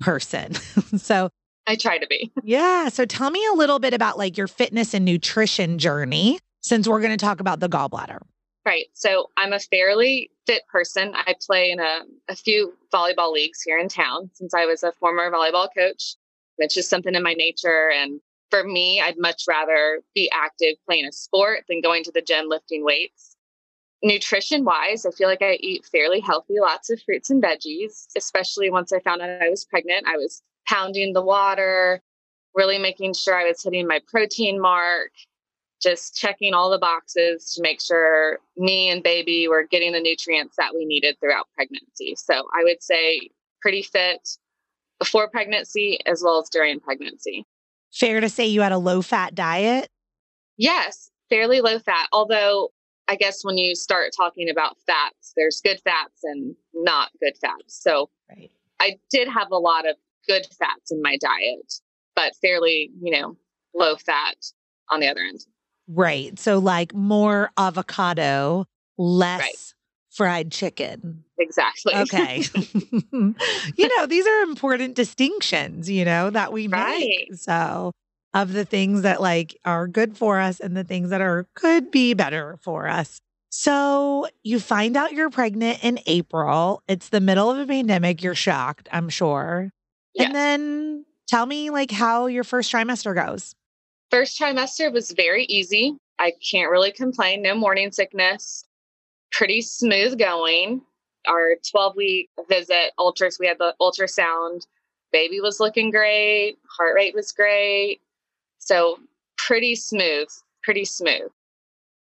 person. 0.00 0.54
so 0.96 1.28
I 1.66 1.76
try 1.76 1.98
to 1.98 2.06
be. 2.06 2.32
Yeah. 2.42 2.88
So 2.88 3.04
tell 3.04 3.30
me 3.30 3.44
a 3.52 3.54
little 3.54 3.78
bit 3.78 3.92
about 3.92 4.16
like 4.16 4.38
your 4.38 4.48
fitness 4.48 4.94
and 4.94 5.04
nutrition 5.04 5.78
journey 5.78 6.38
since 6.60 6.88
we're 6.88 7.00
going 7.00 7.16
to 7.16 7.22
talk 7.22 7.40
about 7.40 7.60
the 7.60 7.68
gallbladder. 7.68 8.20
Right. 8.64 8.86
So 8.94 9.30
I'm 9.36 9.52
a 9.52 9.60
fairly 9.60 10.30
fit 10.46 10.62
person. 10.68 11.12
I 11.14 11.34
play 11.46 11.70
in 11.70 11.80
a, 11.80 12.00
a 12.28 12.36
few 12.36 12.72
volleyball 12.92 13.32
leagues 13.32 13.62
here 13.62 13.78
in 13.78 13.88
town 13.88 14.30
since 14.34 14.54
I 14.54 14.64
was 14.64 14.82
a 14.82 14.92
former 14.92 15.30
volleyball 15.30 15.68
coach. 15.76 16.16
It's 16.58 16.74
just 16.74 16.90
something 16.90 17.14
in 17.14 17.22
my 17.22 17.34
nature. 17.34 17.90
And 17.90 18.20
for 18.50 18.64
me, 18.64 19.00
I'd 19.00 19.18
much 19.18 19.44
rather 19.48 20.00
be 20.14 20.30
active 20.32 20.74
playing 20.86 21.06
a 21.06 21.12
sport 21.12 21.64
than 21.68 21.80
going 21.80 22.04
to 22.04 22.12
the 22.12 22.22
gym 22.22 22.48
lifting 22.48 22.84
weights. 22.84 23.36
Nutrition 24.02 24.64
wise, 24.64 25.06
I 25.06 25.10
feel 25.10 25.28
like 25.28 25.42
I 25.42 25.54
eat 25.54 25.86
fairly 25.86 26.20
healthy, 26.20 26.60
lots 26.60 26.90
of 26.90 27.02
fruits 27.02 27.30
and 27.30 27.42
veggies, 27.42 28.06
especially 28.16 28.70
once 28.70 28.92
I 28.92 29.00
found 29.00 29.22
out 29.22 29.42
I 29.42 29.48
was 29.48 29.64
pregnant. 29.64 30.06
I 30.06 30.16
was 30.16 30.42
pounding 30.68 31.12
the 31.12 31.22
water, 31.22 32.02
really 32.54 32.78
making 32.78 33.14
sure 33.14 33.34
I 33.34 33.44
was 33.44 33.62
hitting 33.62 33.86
my 33.86 34.00
protein 34.06 34.60
mark, 34.60 35.12
just 35.80 36.16
checking 36.16 36.54
all 36.54 36.70
the 36.70 36.78
boxes 36.78 37.52
to 37.54 37.62
make 37.62 37.80
sure 37.80 38.38
me 38.56 38.90
and 38.90 39.02
baby 39.02 39.48
were 39.48 39.64
getting 39.64 39.92
the 39.92 40.00
nutrients 40.00 40.56
that 40.56 40.74
we 40.74 40.84
needed 40.84 41.16
throughout 41.20 41.48
pregnancy. 41.54 42.14
So 42.16 42.34
I 42.54 42.64
would 42.64 42.82
say 42.82 43.30
pretty 43.60 43.82
fit, 43.82 44.28
before 44.98 45.28
pregnancy 45.28 45.98
as 46.06 46.22
well 46.24 46.40
as 46.40 46.48
during 46.48 46.80
pregnancy. 46.80 47.44
Fair 47.92 48.20
to 48.20 48.28
say 48.28 48.46
you 48.46 48.60
had 48.60 48.72
a 48.72 48.78
low 48.78 49.02
fat 49.02 49.34
diet? 49.34 49.88
Yes, 50.56 51.10
fairly 51.28 51.60
low 51.60 51.78
fat. 51.78 52.08
Although, 52.12 52.70
I 53.08 53.16
guess 53.16 53.44
when 53.44 53.58
you 53.58 53.74
start 53.74 54.12
talking 54.16 54.50
about 54.50 54.76
fats, 54.86 55.32
there's 55.36 55.60
good 55.60 55.80
fats 55.82 56.20
and 56.24 56.54
not 56.74 57.10
good 57.20 57.36
fats. 57.40 57.80
So 57.82 58.10
right. 58.28 58.50
I 58.80 58.98
did 59.10 59.28
have 59.28 59.50
a 59.50 59.58
lot 59.58 59.88
of 59.88 59.96
good 60.26 60.46
fats 60.58 60.90
in 60.90 61.00
my 61.02 61.16
diet, 61.18 61.74
but 62.14 62.34
fairly, 62.42 62.90
you 63.00 63.12
know, 63.12 63.36
low 63.74 63.96
fat 63.96 64.36
on 64.90 65.00
the 65.00 65.08
other 65.08 65.20
end. 65.20 65.40
Right. 65.88 66.38
So, 66.38 66.58
like 66.58 66.94
more 66.94 67.50
avocado, 67.56 68.66
less 68.98 69.40
right 69.40 69.74
fried 70.16 70.50
chicken. 70.50 71.22
Exactly. 71.38 71.94
Okay. 71.94 72.42
you 73.12 73.96
know, 73.96 74.06
these 74.06 74.26
are 74.26 74.42
important 74.42 74.94
distinctions, 74.94 75.90
you 75.90 76.04
know, 76.04 76.30
that 76.30 76.52
we 76.52 76.68
make. 76.68 76.80
Right. 76.80 77.28
So, 77.34 77.92
of 78.34 78.52
the 78.52 78.64
things 78.64 79.02
that 79.02 79.20
like 79.20 79.58
are 79.64 79.86
good 79.86 80.16
for 80.16 80.40
us 80.40 80.60
and 80.60 80.76
the 80.76 80.84
things 80.84 81.10
that 81.10 81.20
are 81.20 81.46
could 81.54 81.90
be 81.90 82.14
better 82.14 82.58
for 82.62 82.88
us. 82.88 83.20
So, 83.50 84.26
you 84.42 84.58
find 84.58 84.96
out 84.96 85.12
you're 85.12 85.30
pregnant 85.30 85.84
in 85.84 86.00
April. 86.06 86.82
It's 86.88 87.10
the 87.10 87.20
middle 87.20 87.50
of 87.50 87.58
a 87.58 87.66
pandemic. 87.66 88.22
You're 88.22 88.34
shocked, 88.34 88.88
I'm 88.90 89.10
sure. 89.10 89.70
Yes. 90.14 90.26
And 90.26 90.34
then 90.34 91.04
tell 91.28 91.44
me 91.44 91.70
like 91.70 91.90
how 91.90 92.26
your 92.26 92.44
first 92.44 92.72
trimester 92.72 93.14
goes. 93.14 93.54
First 94.10 94.40
trimester 94.40 94.90
was 94.90 95.12
very 95.12 95.44
easy. 95.44 95.96
I 96.18 96.32
can't 96.50 96.70
really 96.70 96.92
complain. 96.92 97.42
No 97.42 97.54
morning 97.54 97.92
sickness 97.92 98.64
pretty 99.36 99.60
smooth 99.60 100.18
going. 100.18 100.82
Our 101.28 101.56
12 101.70 101.96
week 101.96 102.30
visit, 102.48 102.92
ultras, 102.98 103.38
we 103.38 103.46
had 103.46 103.58
the 103.58 103.74
ultrasound. 103.80 104.66
Baby 105.12 105.40
was 105.40 105.60
looking 105.60 105.90
great. 105.90 106.56
Heart 106.76 106.94
rate 106.94 107.14
was 107.14 107.32
great. 107.32 108.00
So 108.58 108.98
pretty 109.36 109.74
smooth, 109.74 110.28
pretty 110.62 110.84
smooth. 110.84 111.30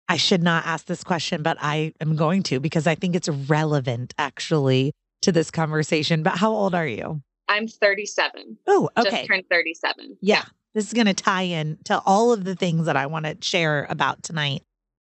I 0.08 0.18
should 0.18 0.42
not 0.42 0.66
ask 0.66 0.86
this 0.86 1.02
question, 1.02 1.42
but 1.42 1.56
I 1.60 1.94
am 2.00 2.16
going 2.16 2.42
to 2.44 2.60
because 2.60 2.86
I 2.86 2.94
think 2.94 3.16
it's 3.16 3.28
relevant 3.28 4.12
actually 4.18 4.92
to 5.22 5.32
this 5.32 5.50
conversation. 5.50 6.22
But 6.22 6.36
how 6.36 6.50
old 6.50 6.74
are 6.74 6.86
you? 6.86 7.22
I'm 7.48 7.66
37. 7.66 8.58
Oh, 8.66 8.90
okay. 8.96 9.10
Just 9.10 9.26
turned 9.26 9.44
37. 9.50 10.18
Yeah. 10.20 10.36
yeah. 10.36 10.44
This 10.74 10.86
is 10.86 10.92
going 10.92 11.06
to 11.06 11.14
tie 11.14 11.42
in 11.42 11.78
to 11.84 12.02
all 12.04 12.32
of 12.32 12.44
the 12.44 12.54
things 12.54 12.86
that 12.86 12.96
I 12.96 13.06
want 13.06 13.24
to 13.24 13.36
share 13.40 13.86
about 13.88 14.22
tonight. 14.22 14.62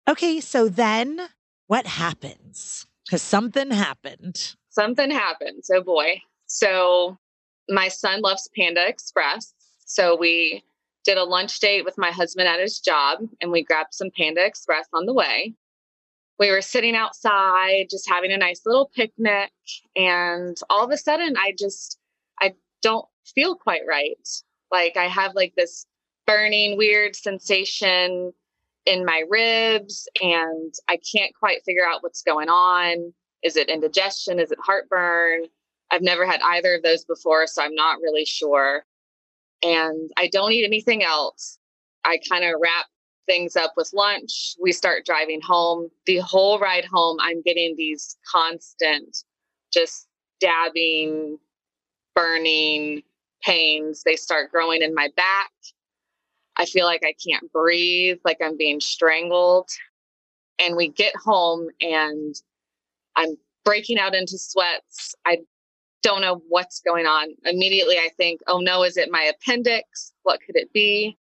Okay. 0.07 0.39
So 0.39 0.69
then 0.69 1.27
what 1.67 1.85
happens? 1.85 2.85
Because 3.05 3.21
something 3.21 3.71
happened. 3.71 4.55
Something 4.69 5.11
happened. 5.11 5.63
So, 5.63 5.77
oh, 5.77 5.83
boy. 5.83 6.21
So, 6.47 7.17
my 7.69 7.87
son 7.87 8.21
loves 8.21 8.49
Panda 8.55 8.87
Express. 8.87 9.53
So, 9.85 10.15
we 10.15 10.63
did 11.03 11.17
a 11.17 11.23
lunch 11.23 11.59
date 11.59 11.85
with 11.85 11.97
my 11.97 12.11
husband 12.11 12.47
at 12.47 12.59
his 12.59 12.79
job 12.79 13.19
and 13.39 13.51
we 13.51 13.63
grabbed 13.63 13.93
some 13.93 14.09
Panda 14.17 14.43
Express 14.45 14.87
on 14.93 15.05
the 15.05 15.13
way. 15.13 15.53
We 16.39 16.51
were 16.51 16.61
sitting 16.61 16.95
outside, 16.95 17.87
just 17.89 18.09
having 18.09 18.31
a 18.31 18.37
nice 18.37 18.61
little 18.65 18.91
picnic. 18.93 19.51
And 19.95 20.57
all 20.69 20.83
of 20.83 20.91
a 20.91 20.97
sudden, 20.97 21.35
I 21.37 21.53
just, 21.57 21.97
I 22.41 22.53
don't 22.81 23.05
feel 23.33 23.55
quite 23.55 23.83
right. 23.87 24.27
Like, 24.71 24.97
I 24.97 25.05
have 25.05 25.35
like 25.35 25.53
this 25.55 25.85
burning, 26.27 26.75
weird 26.77 27.15
sensation 27.15 28.33
in 28.85 29.05
my 29.05 29.23
ribs 29.29 30.07
and 30.21 30.73
I 30.87 30.97
can't 30.97 31.33
quite 31.33 31.63
figure 31.65 31.87
out 31.87 32.03
what's 32.03 32.21
going 32.21 32.49
on. 32.49 33.13
Is 33.43 33.57
it 33.57 33.69
indigestion? 33.69 34.39
Is 34.39 34.51
it 34.51 34.59
heartburn? 34.61 35.45
I've 35.91 36.01
never 36.01 36.25
had 36.25 36.41
either 36.43 36.75
of 36.75 36.83
those 36.83 37.05
before, 37.05 37.47
so 37.47 37.63
I'm 37.63 37.75
not 37.75 37.99
really 38.01 38.25
sure. 38.25 38.85
And 39.63 40.11
I 40.17 40.27
don't 40.27 40.51
eat 40.51 40.65
anything 40.65 41.03
else. 41.03 41.59
I 42.03 42.19
kind 42.29 42.43
of 42.43 42.59
wrap 42.61 42.85
things 43.25 43.55
up 43.55 43.73
with 43.75 43.91
lunch. 43.93 44.55
We 44.61 44.71
start 44.71 45.05
driving 45.05 45.41
home. 45.41 45.89
The 46.05 46.17
whole 46.17 46.59
ride 46.59 46.85
home, 46.85 47.17
I'm 47.19 47.41
getting 47.41 47.75
these 47.75 48.17
constant, 48.31 49.23
just 49.73 50.07
dabbing, 50.39 51.37
burning 52.15 53.01
pains. 53.43 54.03
They 54.03 54.15
start 54.15 54.51
growing 54.51 54.81
in 54.81 54.93
my 54.93 55.09
back. 55.15 55.51
I 56.57 56.65
feel 56.65 56.85
like 56.85 57.03
I 57.05 57.13
can't 57.27 57.51
breathe, 57.51 58.17
like 58.23 58.37
I'm 58.43 58.57
being 58.57 58.79
strangled. 58.79 59.69
And 60.59 60.75
we 60.75 60.87
get 60.87 61.15
home 61.15 61.67
and 61.81 62.35
I'm 63.15 63.37
breaking 63.65 63.99
out 63.99 64.15
into 64.15 64.37
sweats. 64.37 65.13
I 65.25 65.39
don't 66.01 66.21
know 66.21 66.41
what's 66.47 66.79
going 66.81 67.05
on. 67.05 67.29
Immediately, 67.45 67.97
I 67.97 68.09
think, 68.15 68.41
oh 68.47 68.59
no, 68.59 68.83
is 68.83 68.95
it 68.95 69.11
my 69.11 69.23
appendix? 69.23 70.13
What 70.23 70.39
could 70.45 70.55
it 70.55 70.71
be? 70.71 71.17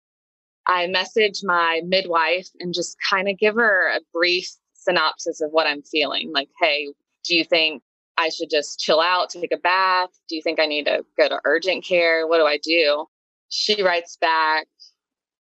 I 0.66 0.86
message 0.86 1.40
my 1.42 1.82
midwife 1.84 2.48
and 2.60 2.74
just 2.74 2.96
kind 3.08 3.28
of 3.28 3.38
give 3.38 3.54
her 3.54 3.88
a 3.94 4.00
brief 4.12 4.48
synopsis 4.74 5.40
of 5.40 5.50
what 5.50 5.66
I'm 5.66 5.82
feeling. 5.82 6.32
Like, 6.32 6.48
hey, 6.60 6.88
do 7.24 7.36
you 7.36 7.44
think 7.44 7.82
I 8.16 8.30
should 8.30 8.50
just 8.50 8.80
chill 8.80 9.00
out, 9.00 9.30
take 9.30 9.52
a 9.52 9.58
bath? 9.58 10.10
Do 10.28 10.36
you 10.36 10.42
think 10.42 10.58
I 10.60 10.66
need 10.66 10.86
to 10.86 11.04
go 11.16 11.28
to 11.28 11.40
urgent 11.44 11.84
care? 11.84 12.26
What 12.26 12.38
do 12.38 12.46
I 12.46 12.58
do? 12.58 13.06
She 13.48 13.82
writes 13.82 14.16
back, 14.20 14.66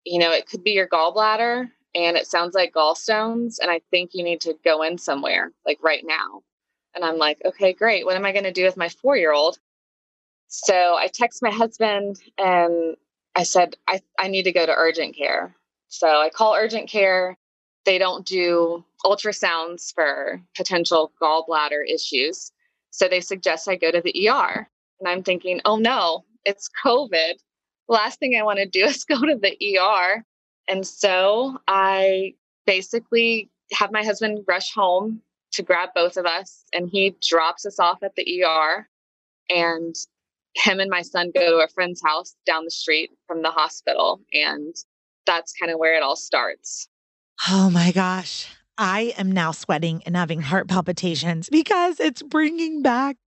you 0.07 0.19
know, 0.19 0.31
it 0.31 0.47
could 0.47 0.63
be 0.63 0.71
your 0.71 0.87
gallbladder 0.87 1.69
and 1.93 2.17
it 2.17 2.27
sounds 2.27 2.55
like 2.55 2.73
gallstones. 2.73 3.57
And 3.61 3.69
I 3.69 3.81
think 3.91 4.11
you 4.13 4.23
need 4.23 4.41
to 4.41 4.55
go 4.63 4.81
in 4.83 4.97
somewhere, 4.97 5.51
like 5.65 5.79
right 5.83 6.03
now. 6.05 6.41
And 6.95 7.03
I'm 7.03 7.17
like, 7.17 7.39
okay, 7.45 7.73
great. 7.73 8.05
What 8.05 8.15
am 8.15 8.25
I 8.25 8.31
going 8.31 8.45
to 8.45 8.51
do 8.51 8.63
with 8.63 8.77
my 8.77 8.89
four 8.89 9.17
year 9.17 9.33
old? 9.33 9.59
So 10.47 10.95
I 10.95 11.07
text 11.07 11.43
my 11.43 11.51
husband 11.51 12.21
and 12.37 12.95
I 13.35 13.43
said, 13.43 13.75
I, 13.87 14.01
I 14.17 14.29
need 14.29 14.43
to 14.43 14.51
go 14.51 14.65
to 14.65 14.73
urgent 14.73 15.15
care. 15.15 15.55
So 15.89 16.07
I 16.07 16.29
call 16.29 16.55
urgent 16.55 16.89
care. 16.89 17.37
They 17.85 17.97
don't 17.97 18.25
do 18.25 18.83
ultrasounds 19.05 19.93
for 19.93 20.41
potential 20.55 21.11
gallbladder 21.21 21.83
issues. 21.87 22.51
So 22.91 23.07
they 23.07 23.21
suggest 23.21 23.67
I 23.67 23.75
go 23.75 23.91
to 23.91 24.01
the 24.01 24.29
ER. 24.29 24.67
And 24.99 25.07
I'm 25.07 25.21
thinking, 25.21 25.61
oh 25.65 25.77
no, 25.77 26.25
it's 26.45 26.69
COVID. 26.83 27.33
Last 27.87 28.19
thing 28.19 28.37
I 28.37 28.43
want 28.43 28.59
to 28.59 28.65
do 28.65 28.85
is 28.85 29.05
go 29.05 29.19
to 29.19 29.35
the 29.35 29.79
ER. 29.79 30.23
And 30.67 30.85
so 30.85 31.57
I 31.67 32.33
basically 32.65 33.49
have 33.73 33.91
my 33.91 34.03
husband 34.03 34.39
rush 34.47 34.73
home 34.73 35.21
to 35.53 35.63
grab 35.63 35.89
both 35.95 36.17
of 36.17 36.25
us, 36.25 36.65
and 36.73 36.89
he 36.89 37.15
drops 37.21 37.65
us 37.65 37.79
off 37.79 38.03
at 38.03 38.15
the 38.15 38.43
ER. 38.43 38.87
And 39.49 39.95
him 40.55 40.79
and 40.79 40.89
my 40.89 41.01
son 41.01 41.31
go 41.33 41.57
to 41.57 41.63
a 41.63 41.67
friend's 41.69 42.01
house 42.03 42.35
down 42.45 42.65
the 42.65 42.71
street 42.71 43.11
from 43.27 43.41
the 43.41 43.51
hospital. 43.51 44.19
And 44.33 44.75
that's 45.25 45.53
kind 45.53 45.71
of 45.71 45.79
where 45.79 45.95
it 45.95 46.03
all 46.03 46.15
starts. 46.15 46.87
Oh 47.47 47.69
my 47.69 47.91
gosh. 47.91 48.47
I 48.77 49.13
am 49.17 49.31
now 49.31 49.51
sweating 49.51 50.03
and 50.05 50.15
having 50.15 50.41
heart 50.41 50.67
palpitations 50.67 51.49
because 51.49 51.99
it's 51.99 52.21
bringing 52.21 52.81
back, 52.81 53.17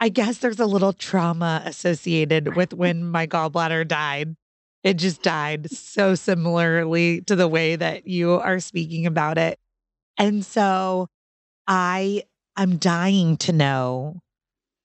I 0.00 0.08
guess 0.08 0.38
there's 0.38 0.60
a 0.60 0.66
little 0.66 0.92
trauma 0.92 1.62
associated 1.64 2.54
with 2.56 2.72
when 2.72 3.04
my 3.04 3.26
gallbladder 3.26 3.86
died. 3.86 4.36
It 4.84 4.94
just 4.94 5.22
died 5.22 5.70
so 5.70 6.14
similarly 6.14 7.22
to 7.22 7.34
the 7.34 7.48
way 7.48 7.74
that 7.74 8.06
you 8.06 8.32
are 8.34 8.60
speaking 8.60 9.06
about 9.06 9.36
it. 9.36 9.58
And 10.16 10.44
so 10.44 11.08
I 11.66 12.22
am 12.56 12.76
dying 12.76 13.36
to 13.38 13.52
know 13.52 14.20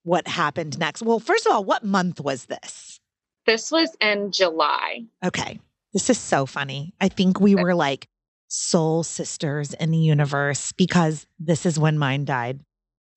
what 0.04 0.28
happened 0.28 0.80
next. 0.80 1.04
Well, 1.04 1.20
first 1.20 1.46
of 1.46 1.54
all, 1.54 1.64
what 1.64 1.84
month 1.84 2.20
was 2.20 2.46
this? 2.46 3.00
This 3.46 3.72
was 3.72 3.96
in 4.02 4.32
July. 4.32 5.04
Okay. 5.24 5.60
This 5.94 6.10
is 6.10 6.18
so 6.18 6.46
funny. 6.46 6.94
I 7.00 7.08
think 7.08 7.40
we 7.40 7.56
were 7.56 7.76
like 7.76 8.08
soul 8.48 9.04
sisters 9.04 9.74
in 9.74 9.92
the 9.92 9.98
universe 9.98 10.72
because 10.72 11.28
this 11.40 11.66
is 11.66 11.80
when 11.80 11.98
mine 11.98 12.26
died. 12.26 12.62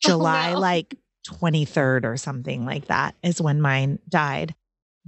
Oh, 0.04 0.08
July, 0.10 0.50
oh, 0.50 0.52
no. 0.52 0.60
like 0.60 0.94
23rd 1.26 2.04
or 2.04 2.16
something 2.16 2.64
like 2.64 2.86
that 2.86 3.14
is 3.22 3.40
when 3.40 3.60
mine 3.60 3.98
died. 4.08 4.54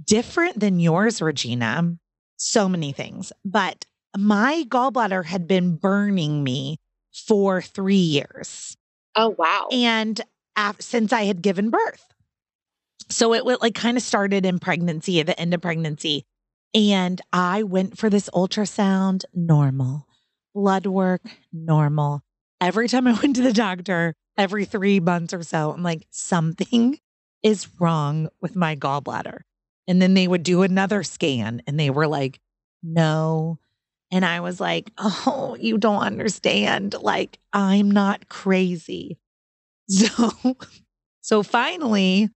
Different 0.03 0.59
than 0.59 0.79
yours, 0.79 1.21
Regina. 1.21 1.97
So 2.37 2.69
many 2.69 2.91
things. 2.91 3.31
But 3.43 3.85
my 4.17 4.65
gallbladder 4.67 5.25
had 5.25 5.47
been 5.47 5.75
burning 5.75 6.43
me 6.43 6.77
for 7.11 7.61
three 7.61 7.95
years. 7.95 8.77
Oh, 9.15 9.35
wow. 9.37 9.67
And 9.71 10.21
af- 10.55 10.81
since 10.81 11.11
I 11.11 11.23
had 11.23 11.41
given 11.41 11.69
birth. 11.69 12.05
So 13.09 13.33
it 13.33 13.43
went, 13.43 13.61
like 13.61 13.75
kind 13.75 13.97
of 13.97 14.03
started 14.03 14.45
in 14.45 14.59
pregnancy 14.59 15.19
at 15.19 15.25
the 15.25 15.39
end 15.39 15.53
of 15.53 15.61
pregnancy. 15.61 16.25
And 16.73 17.19
I 17.33 17.63
went 17.63 17.97
for 17.97 18.09
this 18.09 18.29
ultrasound, 18.29 19.25
normal, 19.33 20.05
blood 20.53 20.85
work, 20.85 21.21
normal. 21.51 22.21
Every 22.61 22.87
time 22.87 23.07
I 23.07 23.13
went 23.21 23.35
to 23.37 23.41
the 23.41 23.53
doctor, 23.53 24.15
every 24.37 24.65
three 24.65 24.99
months 24.99 25.33
or 25.33 25.43
so, 25.43 25.71
I'm 25.71 25.83
like, 25.83 26.07
something 26.11 26.99
is 27.43 27.67
wrong 27.79 28.29
with 28.41 28.55
my 28.55 28.75
gallbladder. 28.75 29.41
And 29.87 30.01
then 30.01 30.13
they 30.13 30.27
would 30.27 30.43
do 30.43 30.61
another 30.61 31.03
scan 31.03 31.61
and 31.65 31.79
they 31.79 31.89
were 31.89 32.07
like, 32.07 32.39
no. 32.83 33.59
And 34.11 34.25
I 34.25 34.39
was 34.39 34.59
like, 34.59 34.91
oh, 34.97 35.57
you 35.59 35.77
don't 35.77 36.01
understand. 36.01 36.95
Like, 37.01 37.39
I'm 37.53 37.89
not 37.91 38.29
crazy. 38.29 39.17
So, 39.87 40.31
so 41.21 41.43
finally, 41.43 42.29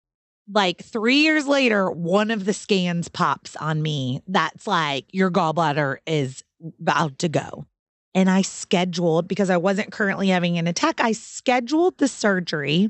like 0.51 0.83
three 0.83 1.17
years 1.17 1.47
later, 1.47 1.89
one 1.89 2.31
of 2.31 2.45
the 2.45 2.53
scans 2.53 3.07
pops 3.07 3.55
on 3.55 3.81
me 3.81 4.21
that's 4.27 4.67
like, 4.67 5.05
your 5.11 5.31
gallbladder 5.31 5.97
is 6.05 6.43
about 6.79 7.19
to 7.19 7.29
go. 7.29 7.65
And 8.15 8.29
I 8.29 8.43
scheduled, 8.43 9.27
because 9.27 9.49
I 9.49 9.57
wasn't 9.57 9.91
currently 9.91 10.27
having 10.27 10.57
an 10.57 10.67
attack, 10.67 11.01
I 11.01 11.13
scheduled 11.13 11.97
the 11.97 12.07
surgery 12.07 12.89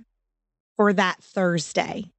for 0.75 0.91
that 0.93 1.23
Thursday. 1.23 2.11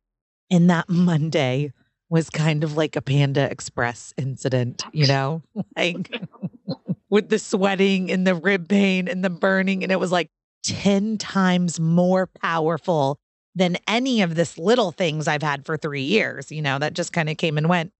And 0.50 0.70
that 0.70 0.88
Monday 0.88 1.72
was 2.08 2.30
kind 2.30 2.64
of 2.64 2.76
like 2.76 2.96
a 2.96 3.02
Panda 3.02 3.50
Express 3.50 4.14
incident, 4.16 4.84
you 4.92 5.06
know, 5.06 5.42
like 5.76 6.22
with 7.10 7.28
the 7.28 7.38
sweating 7.38 8.10
and 8.10 8.26
the 8.26 8.34
rib 8.34 8.68
pain 8.68 9.08
and 9.08 9.24
the 9.24 9.30
burning. 9.30 9.82
And 9.82 9.92
it 9.92 10.00
was 10.00 10.12
like, 10.12 10.30
10 10.64 11.18
times 11.18 11.78
more 11.78 12.26
powerful 12.26 13.18
than 13.54 13.76
any 13.86 14.22
of 14.22 14.34
this 14.34 14.58
little 14.58 14.90
things 14.90 15.28
I've 15.28 15.42
had 15.42 15.64
for 15.64 15.76
three 15.76 16.02
years, 16.02 16.50
you 16.50 16.62
know, 16.62 16.78
that 16.78 16.94
just 16.94 17.12
kind 17.12 17.28
of 17.28 17.36
came 17.36 17.56
and 17.56 17.68
went. 17.68 17.92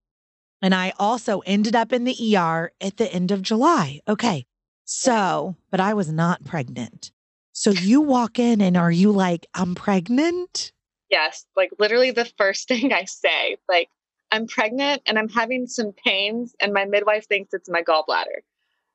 And 0.60 0.74
I 0.74 0.92
also 0.98 1.40
ended 1.40 1.76
up 1.76 1.92
in 1.92 2.04
the 2.04 2.36
ER 2.36 2.72
at 2.80 2.96
the 2.96 3.12
end 3.12 3.30
of 3.30 3.42
July. 3.42 4.00
Okay. 4.08 4.46
So, 4.84 5.56
but 5.70 5.80
I 5.80 5.94
was 5.94 6.12
not 6.12 6.44
pregnant. 6.44 7.10
So 7.52 7.70
you 7.70 8.00
walk 8.00 8.38
in 8.38 8.60
and 8.60 8.76
are 8.76 8.90
you 8.90 9.12
like, 9.12 9.46
I'm 9.54 9.74
pregnant? 9.74 10.72
Yes. 11.10 11.46
Like 11.56 11.70
literally 11.78 12.10
the 12.10 12.30
first 12.36 12.68
thing 12.68 12.92
I 12.92 13.04
say, 13.04 13.56
like, 13.68 13.88
I'm 14.30 14.48
pregnant 14.48 15.02
and 15.06 15.16
I'm 15.16 15.28
having 15.28 15.68
some 15.68 15.92
pains, 15.92 16.56
and 16.60 16.72
my 16.72 16.86
midwife 16.86 17.28
thinks 17.28 17.54
it's 17.54 17.68
my 17.68 17.82
gallbladder. 17.82 18.42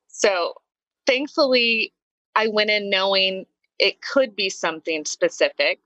So 0.10 0.56
thankfully, 1.08 1.94
I 2.36 2.50
went 2.50 2.70
in 2.72 2.90
knowing 2.90 3.46
it 3.78 4.02
could 4.02 4.36
be 4.36 4.50
something 4.50 5.06
specific. 5.06 5.80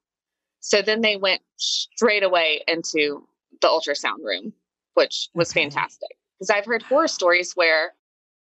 So 0.60 0.82
then 0.82 1.02
they 1.02 1.18
went 1.18 1.42
straight 1.58 2.24
away 2.24 2.64
into 2.68 3.28
the 3.62 3.68
ultrasound 3.68 4.24
room, 4.24 4.54
which 4.96 5.30
was 5.36 5.52
okay. 5.52 5.62
fantastic. 5.66 6.18
Because 6.40 6.50
I've 6.50 6.66
heard 6.66 6.82
horror 6.82 7.08
stories 7.08 7.54
where 7.54 7.94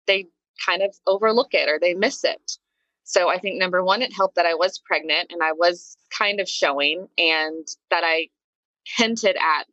they 0.07 0.27
kind 0.65 0.81
of 0.81 0.95
overlook 1.07 1.53
it 1.53 1.69
or 1.69 1.79
they 1.79 1.93
miss 1.93 2.23
it. 2.23 2.57
So 3.03 3.29
I 3.29 3.39
think 3.39 3.59
number 3.59 3.83
one, 3.83 4.01
it 4.01 4.13
helped 4.13 4.35
that 4.35 4.45
I 4.45 4.53
was 4.53 4.79
pregnant 4.79 5.31
and 5.31 5.43
I 5.43 5.51
was 5.51 5.97
kind 6.17 6.39
of 6.39 6.47
showing 6.47 7.07
and 7.17 7.67
that 7.89 8.03
I 8.05 8.29
hinted 8.85 9.35
at 9.35 9.65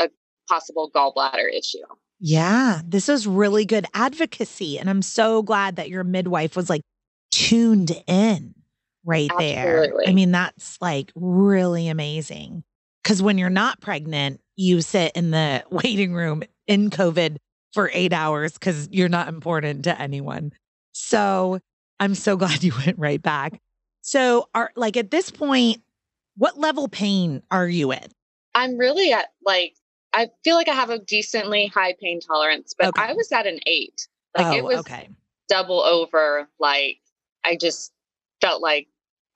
a 0.00 0.10
possible 0.48 0.90
gallbladder 0.94 1.52
issue. 1.52 1.78
Yeah, 2.18 2.80
this 2.86 3.08
is 3.08 3.26
really 3.26 3.66
good 3.66 3.86
advocacy. 3.92 4.78
And 4.78 4.88
I'm 4.88 5.02
so 5.02 5.42
glad 5.42 5.76
that 5.76 5.90
your 5.90 6.04
midwife 6.04 6.56
was 6.56 6.70
like 6.70 6.82
tuned 7.30 7.92
in 8.06 8.54
right 9.04 9.30
Absolutely. 9.30 10.04
there. 10.04 10.08
I 10.08 10.12
mean, 10.12 10.32
that's 10.32 10.78
like 10.80 11.12
really 11.14 11.88
amazing. 11.88 12.64
Because 13.02 13.22
when 13.22 13.38
you're 13.38 13.50
not 13.50 13.80
pregnant, 13.80 14.40
you 14.56 14.80
sit 14.80 15.12
in 15.14 15.30
the 15.30 15.64
waiting 15.70 16.14
room 16.14 16.42
in 16.66 16.90
COVID 16.90 17.36
for 17.76 17.90
eight 17.92 18.14
hours 18.14 18.54
because 18.54 18.88
you're 18.90 19.10
not 19.10 19.28
important 19.28 19.84
to 19.84 20.00
anyone. 20.00 20.50
So 20.92 21.60
I'm 22.00 22.14
so 22.14 22.36
glad 22.38 22.64
you 22.64 22.72
went 22.84 22.98
right 22.98 23.20
back. 23.22 23.60
So, 24.00 24.48
are 24.54 24.70
like 24.76 24.96
at 24.96 25.10
this 25.10 25.30
point, 25.30 25.82
what 26.36 26.58
level 26.58 26.88
pain 26.88 27.42
are 27.50 27.68
you 27.68 27.92
in? 27.92 28.06
I'm 28.54 28.78
really 28.78 29.12
at 29.12 29.26
like, 29.44 29.74
I 30.12 30.28
feel 30.44 30.54
like 30.54 30.68
I 30.68 30.74
have 30.74 30.90
a 30.90 30.98
decently 31.00 31.66
high 31.66 31.94
pain 32.00 32.20
tolerance, 32.20 32.72
but 32.78 32.88
okay. 32.88 33.02
I 33.02 33.12
was 33.12 33.30
at 33.32 33.46
an 33.46 33.58
eight. 33.66 34.08
Like 34.38 34.46
oh, 34.46 34.56
it 34.56 34.64
was 34.64 34.78
okay. 34.78 35.08
double 35.48 35.82
over. 35.82 36.48
Like 36.58 37.00
I 37.44 37.56
just 37.56 37.92
felt 38.40 38.62
like 38.62 38.86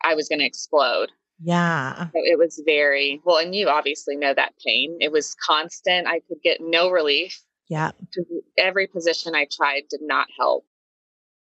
I 0.02 0.14
was 0.14 0.28
going 0.28 0.38
to 0.38 0.46
explode. 0.46 1.10
Yeah. 1.42 2.06
So 2.06 2.10
it 2.14 2.38
was 2.38 2.62
very 2.64 3.20
well, 3.24 3.38
and 3.38 3.54
you 3.54 3.68
obviously 3.68 4.16
know 4.16 4.32
that 4.34 4.54
pain. 4.64 4.96
It 5.00 5.10
was 5.10 5.34
constant. 5.34 6.06
I 6.06 6.20
could 6.28 6.40
get 6.42 6.60
no 6.60 6.90
relief. 6.90 7.42
Yeah. 7.70 7.92
Every 8.58 8.86
position 8.88 9.34
I 9.34 9.46
tried 9.50 9.84
did 9.88 10.02
not 10.02 10.26
help. 10.38 10.66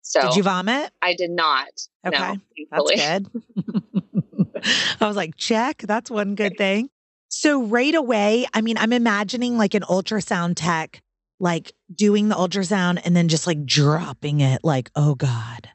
So 0.02 0.22
did 0.22 0.36
you 0.36 0.44
vomit? 0.44 0.92
I 1.02 1.16
did 1.16 1.32
not. 1.32 1.70
Okay. 2.06 2.18
No, 2.20 2.36
That's 2.70 2.92
good. 2.92 4.62
I 5.02 5.08
was 5.08 5.16
like, 5.16 5.36
check. 5.38 5.80
That's 5.80 6.12
one 6.12 6.36
good 6.36 6.58
thing. 6.58 6.90
So 7.30 7.64
right 7.64 7.96
away, 7.96 8.46
I 8.54 8.62
mean, 8.62 8.78
I'm 8.78 8.94
imagining 8.94 9.58
like 9.58 9.74
an 9.74 9.84
ultrasound 9.84 10.54
tech, 10.58 11.02
like 11.40 11.72
doing 11.94 12.28
the 12.28 12.36
ultrasound 12.36 13.02
and 13.06 13.16
then 13.16 13.30
just 13.30 13.48
like 13.48 13.66
dropping 13.66 14.42
it, 14.42 14.62
like, 14.64 14.92
oh 14.96 15.16
God. 15.16 15.70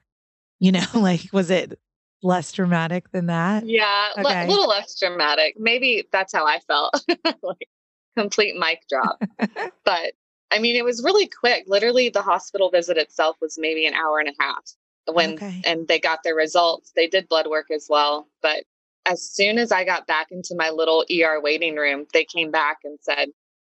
You 0.60 0.72
know, 0.72 0.84
like 0.94 1.22
was 1.32 1.50
it 1.50 1.78
less 2.22 2.52
dramatic 2.52 3.10
than 3.10 3.26
that? 3.26 3.66
Yeah, 3.66 4.08
a 4.16 4.20
Okay. 4.20 4.46
little 4.46 4.68
less 4.68 4.98
dramatic. 4.98 5.54
Maybe 5.58 6.06
that's 6.12 6.32
how 6.32 6.46
I 6.46 6.58
felt. 6.60 7.02
like 7.42 7.68
complete 8.18 8.54
mic 8.56 8.82
drop. 8.88 9.22
but 9.84 10.12
I 10.52 10.58
mean, 10.58 10.76
it 10.76 10.84
was 10.84 11.02
really 11.02 11.26
quick. 11.26 11.64
Literally, 11.66 12.10
the 12.10 12.22
hospital 12.22 12.70
visit 12.70 12.98
itself 12.98 13.36
was 13.40 13.56
maybe 13.58 13.86
an 13.86 13.94
hour 13.94 14.18
and 14.20 14.28
a 14.28 14.32
half 14.42 14.62
when, 15.10 15.34
Okay. 15.34 15.62
and 15.64 15.88
they 15.88 15.98
got 15.98 16.22
their 16.22 16.34
results. 16.34 16.92
They 16.94 17.06
did 17.08 17.28
blood 17.28 17.46
work 17.46 17.70
as 17.70 17.86
well. 17.88 18.28
But 18.42 18.64
as 19.06 19.22
soon 19.22 19.58
as 19.58 19.72
I 19.72 19.84
got 19.84 20.06
back 20.06 20.28
into 20.30 20.54
my 20.54 20.70
little 20.70 21.04
ER 21.10 21.40
waiting 21.40 21.74
room, 21.76 22.06
they 22.12 22.24
came 22.24 22.50
back 22.50 22.78
and 22.84 22.98
said, 23.00 23.30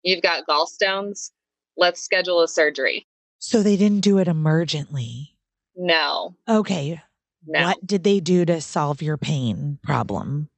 You've 0.03 0.23
got 0.23 0.47
gallstones. 0.47 1.31
Let's 1.77 2.01
schedule 2.03 2.43
a 2.43 2.49
surgery. 2.49 3.07
So 3.39 3.63
they 3.63 3.77
didn't 3.77 4.01
do 4.01 4.19
it 4.19 4.29
emergently. 4.29 5.29
No, 5.77 6.37
Okay. 6.49 7.01
no, 7.47 7.63
What 7.65 7.87
did 7.87 8.05
they 8.05 8.21
do 8.21 8.45
to 8.45 8.61
solve 8.61 9.01
your 9.01 9.17
pain 9.17 9.79
problem? 9.83 10.49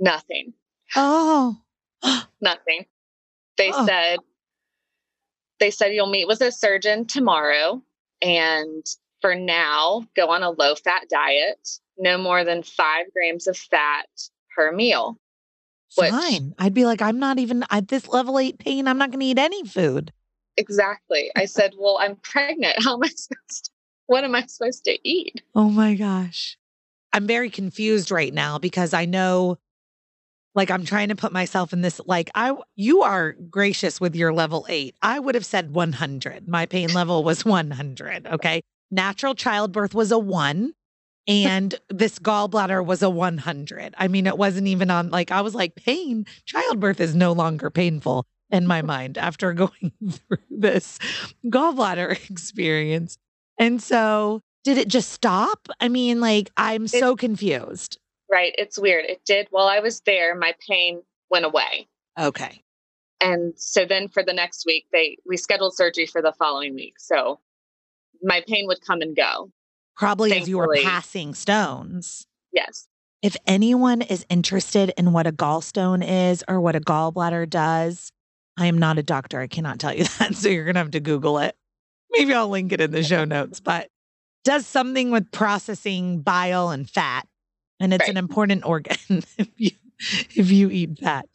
nothing, 0.00 0.52
Oh. 0.96 1.60
nothing. 2.40 2.86
They 3.56 3.70
Oh. 3.72 3.86
said, 3.86 4.18
they 5.64 5.70
said 5.70 5.94
you'll 5.94 6.06
meet 6.10 6.28
with 6.28 6.42
a 6.42 6.52
surgeon 6.52 7.06
tomorrow 7.06 7.80
and 8.20 8.84
for 9.22 9.34
now 9.34 10.06
go 10.14 10.28
on 10.28 10.42
a 10.42 10.50
low 10.50 10.74
fat 10.74 11.04
diet 11.08 11.58
no 11.96 12.18
more 12.18 12.44
than 12.44 12.62
five 12.62 13.06
grams 13.14 13.46
of 13.46 13.56
fat 13.56 14.04
per 14.54 14.70
meal 14.72 15.16
Which- 15.96 16.10
Fine. 16.10 16.54
I'd 16.58 16.74
be 16.74 16.84
like, 16.84 17.00
I'm 17.00 17.18
not 17.18 17.38
even 17.38 17.64
at 17.70 17.88
this 17.88 18.08
level 18.08 18.38
eight 18.38 18.58
pain. 18.58 18.86
I'm 18.88 18.98
not 18.98 19.10
going 19.10 19.20
to 19.20 19.26
eat 19.26 19.38
any 19.38 19.64
food. 19.64 20.12
exactly 20.58 21.30
i 21.34 21.44
said 21.56 21.72
well 21.78 21.96
i'm 21.98 22.16
pregnant 22.16 22.76
how 22.84 22.94
am 22.96 23.02
i 23.02 23.08
supposed 23.16 23.64
to 23.64 23.70
what 24.06 24.22
am 24.22 24.34
i 24.34 24.42
supposed 24.44 24.84
to 24.84 24.98
eat 25.08 25.40
Oh 25.54 25.70
my 25.70 25.94
gosh. 25.94 26.58
I'm 27.14 27.26
very 27.26 27.48
confused 27.48 28.10
right 28.10 28.34
now 28.34 28.58
because 28.58 28.92
I 28.92 29.04
know 29.06 29.56
like 30.54 30.70
I'm 30.70 30.84
trying 30.84 31.08
to 31.08 31.16
put 31.16 31.32
myself 31.32 31.72
in 31.72 31.80
this 31.80 32.00
like 32.06 32.30
I 32.34 32.54
you 32.76 33.02
are 33.02 33.32
gracious 33.32 34.00
with 34.00 34.14
your 34.14 34.32
level 34.32 34.66
8. 34.68 34.94
I 35.02 35.18
would 35.18 35.34
have 35.34 35.46
said 35.46 35.72
100. 35.74 36.48
My 36.48 36.66
pain 36.66 36.92
level 36.92 37.24
was 37.24 37.44
100, 37.44 38.26
okay? 38.26 38.62
Natural 38.90 39.34
childbirth 39.34 39.94
was 39.94 40.12
a 40.12 40.18
1 40.18 40.72
and 41.26 41.74
this 41.88 42.18
gallbladder 42.18 42.84
was 42.84 43.02
a 43.02 43.10
100. 43.10 43.94
I 43.98 44.08
mean 44.08 44.26
it 44.26 44.38
wasn't 44.38 44.68
even 44.68 44.90
on 44.90 45.10
like 45.10 45.30
I 45.30 45.40
was 45.40 45.54
like 45.54 45.74
pain 45.74 46.26
childbirth 46.44 47.00
is 47.00 47.14
no 47.14 47.32
longer 47.32 47.70
painful 47.70 48.26
in 48.50 48.66
my 48.66 48.82
mind 48.94 49.18
after 49.18 49.52
going 49.52 49.92
through 50.10 50.38
this 50.50 50.98
gallbladder 51.46 52.12
experience. 52.30 53.18
And 53.58 53.82
so, 53.82 54.40
did 54.64 54.78
it 54.78 54.88
just 54.88 55.10
stop? 55.10 55.68
I 55.80 55.88
mean, 55.88 56.20
like, 56.20 56.50
I'm 56.56 56.88
so 56.88 57.14
confused. 57.14 57.98
Right 58.30 58.54
it's 58.58 58.78
weird 58.78 59.04
it 59.04 59.20
did 59.24 59.46
while 59.50 59.66
i 59.66 59.80
was 59.80 60.00
there 60.06 60.34
my 60.34 60.54
pain 60.66 61.02
went 61.30 61.44
away 61.44 61.88
Okay. 62.18 62.62
and 63.20 63.52
so 63.56 63.84
then 63.84 64.08
for 64.08 64.22
the 64.22 64.32
next 64.32 64.64
week 64.66 64.86
they 64.92 65.16
we 65.26 65.36
scheduled 65.36 65.74
surgery 65.74 66.06
for 66.06 66.22
the 66.22 66.32
following 66.38 66.74
week 66.74 66.94
so 66.98 67.40
my 68.22 68.42
pain 68.46 68.66
would 68.66 68.80
come 68.86 69.00
and 69.00 69.14
go 69.16 69.50
Probably 69.96 70.32
as 70.32 70.48
you 70.48 70.58
were 70.58 70.76
passing 70.82 71.34
stones. 71.34 72.26
yes 72.52 72.88
If 73.22 73.36
anyone 73.46 74.02
is 74.02 74.26
interested 74.28 74.92
in 74.96 75.12
what 75.12 75.26
a 75.26 75.32
gallstone 75.32 76.04
is 76.04 76.42
or 76.48 76.60
what 76.60 76.74
a 76.74 76.80
gallbladder 76.80 77.48
does, 77.48 78.10
I 78.58 78.66
am 78.66 78.76
not 78.78 78.98
a 78.98 79.02
doctor. 79.04 79.40
I 79.40 79.46
cannot 79.46 79.78
tell 79.78 79.94
you 79.94 80.04
that. 80.18 80.34
So 80.34 80.48
you're 80.48 80.64
going 80.64 80.74
to 80.74 80.80
have 80.80 80.90
to 80.92 81.00
Google 81.00 81.38
it. 81.38 81.54
Maybe 82.10 82.34
I'll 82.34 82.48
link 82.48 82.72
it 82.72 82.80
in 82.80 82.90
the 82.90 83.02
show 83.04 83.24
notes, 83.24 83.60
but 83.60 83.88
does 84.44 84.66
something 84.66 85.10
with 85.12 85.30
processing 85.30 86.22
bile 86.22 86.70
and 86.70 86.88
fat. 86.90 87.26
And 87.80 87.92
it's 87.92 88.08
an 88.08 88.16
important 88.16 88.64
organ 88.64 88.96
if 89.38 89.48
you 89.56 89.70
if 89.98 90.50
you 90.50 90.70
eat 90.70 90.98
fat. 90.98 91.26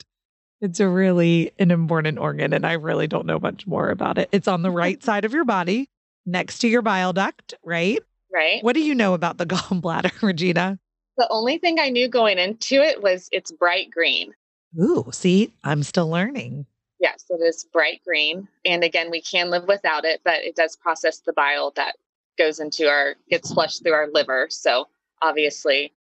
It's 0.61 0.79
a 0.79 0.87
really 0.87 1.51
an 1.59 1.71
important 1.71 2.17
organ 2.17 2.53
and 2.53 2.65
I 2.65 2.73
really 2.73 3.07
don't 3.07 3.25
know 3.25 3.39
much 3.39 3.65
more 3.65 3.89
about 3.89 4.17
it. 4.17 4.29
It's 4.31 4.47
on 4.47 4.61
the 4.61 4.69
mm-hmm. 4.69 4.77
right 4.77 5.03
side 5.03 5.25
of 5.25 5.33
your 5.33 5.45
body 5.45 5.89
next 6.25 6.59
to 6.59 6.67
your 6.67 6.81
bile 6.81 7.13
duct, 7.13 7.53
right? 7.63 7.99
right 8.33 8.63
What 8.63 8.73
do 8.73 8.81
you 8.81 8.93
know 8.93 9.13
about 9.13 9.37
the 9.37 9.45
gallbladder, 9.47 10.21
Regina? 10.21 10.79
the 11.17 11.27
only 11.31 11.57
thing 11.57 11.81
i 11.81 11.89
knew 11.89 12.07
going 12.07 12.37
into 12.37 12.75
it 12.75 13.03
was 13.03 13.27
it's 13.33 13.51
bright 13.51 13.91
green 13.91 14.33
Ooh, 14.77 15.07
see, 15.11 15.53
I'm 15.63 15.83
still 15.83 16.09
learning. 16.09 16.65
Yes, 16.99 17.25
it 17.29 17.41
is 17.41 17.65
bright 17.71 18.01
green. 18.05 18.47
And 18.65 18.83
again, 18.83 19.09
we 19.09 19.21
can 19.21 19.49
live 19.49 19.67
without 19.67 20.05
it, 20.05 20.21
but 20.23 20.43
it 20.43 20.55
does 20.55 20.75
process 20.75 21.19
the 21.19 21.33
bile 21.33 21.71
that 21.75 21.95
goes 22.37 22.59
into 22.59 22.87
our, 22.87 23.15
gets 23.29 23.53
flushed 23.53 23.83
through 23.83 23.93
our 23.93 24.09
liver. 24.11 24.47
So 24.49 24.87
obviously 25.21 25.93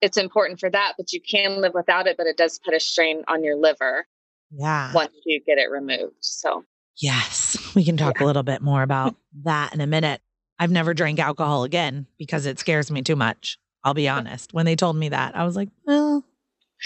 it's 0.00 0.16
important 0.16 0.60
for 0.60 0.70
that, 0.70 0.94
but 0.98 1.12
you 1.12 1.20
can 1.20 1.60
live 1.60 1.72
without 1.74 2.06
it, 2.06 2.16
but 2.16 2.26
it 2.26 2.36
does 2.36 2.58
put 2.58 2.74
a 2.74 2.80
strain 2.80 3.22
on 3.28 3.42
your 3.44 3.56
liver 3.56 4.06
Yeah. 4.50 4.92
once 4.92 5.12
you 5.24 5.40
get 5.46 5.58
it 5.58 5.70
removed. 5.70 6.16
So 6.20 6.64
Yes, 6.96 7.56
we 7.74 7.84
can 7.84 7.96
talk 7.96 8.20
a 8.20 8.24
little 8.24 8.42
bit 8.44 8.62
more 8.62 8.82
about 8.82 9.16
that 9.44 9.74
in 9.74 9.80
a 9.80 9.86
minute. 9.86 10.20
I've 10.58 10.70
never 10.70 10.94
drank 10.94 11.18
alcohol 11.18 11.64
again 11.64 12.06
because 12.18 12.46
it 12.46 12.58
scares 12.60 12.90
me 12.90 13.02
too 13.02 13.16
much. 13.16 13.58
I'll 13.82 13.94
be 13.94 14.08
honest. 14.08 14.54
When 14.54 14.64
they 14.66 14.76
told 14.76 14.96
me 14.96 15.08
that, 15.08 15.36
I 15.36 15.44
was 15.44 15.56
like, 15.56 15.68
well, 15.86 16.24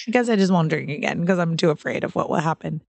I 0.06 0.10
guess 0.10 0.28
I 0.28 0.36
just 0.36 0.52
won't 0.52 0.70
drink 0.70 0.90
again 0.90 1.20
because 1.20 1.38
I'm 1.38 1.56
too 1.56 1.70
afraid 1.70 2.02
of 2.04 2.14
what 2.14 2.30
will 2.30 2.36
happen. 2.36 2.82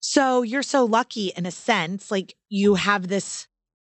So 0.00 0.42
you're 0.42 0.62
so 0.62 0.84
lucky 0.84 1.32
in 1.36 1.46
a 1.46 1.50
sense, 1.50 2.10
like 2.10 2.34
you 2.48 2.74
have 2.76 3.08
this 3.08 3.46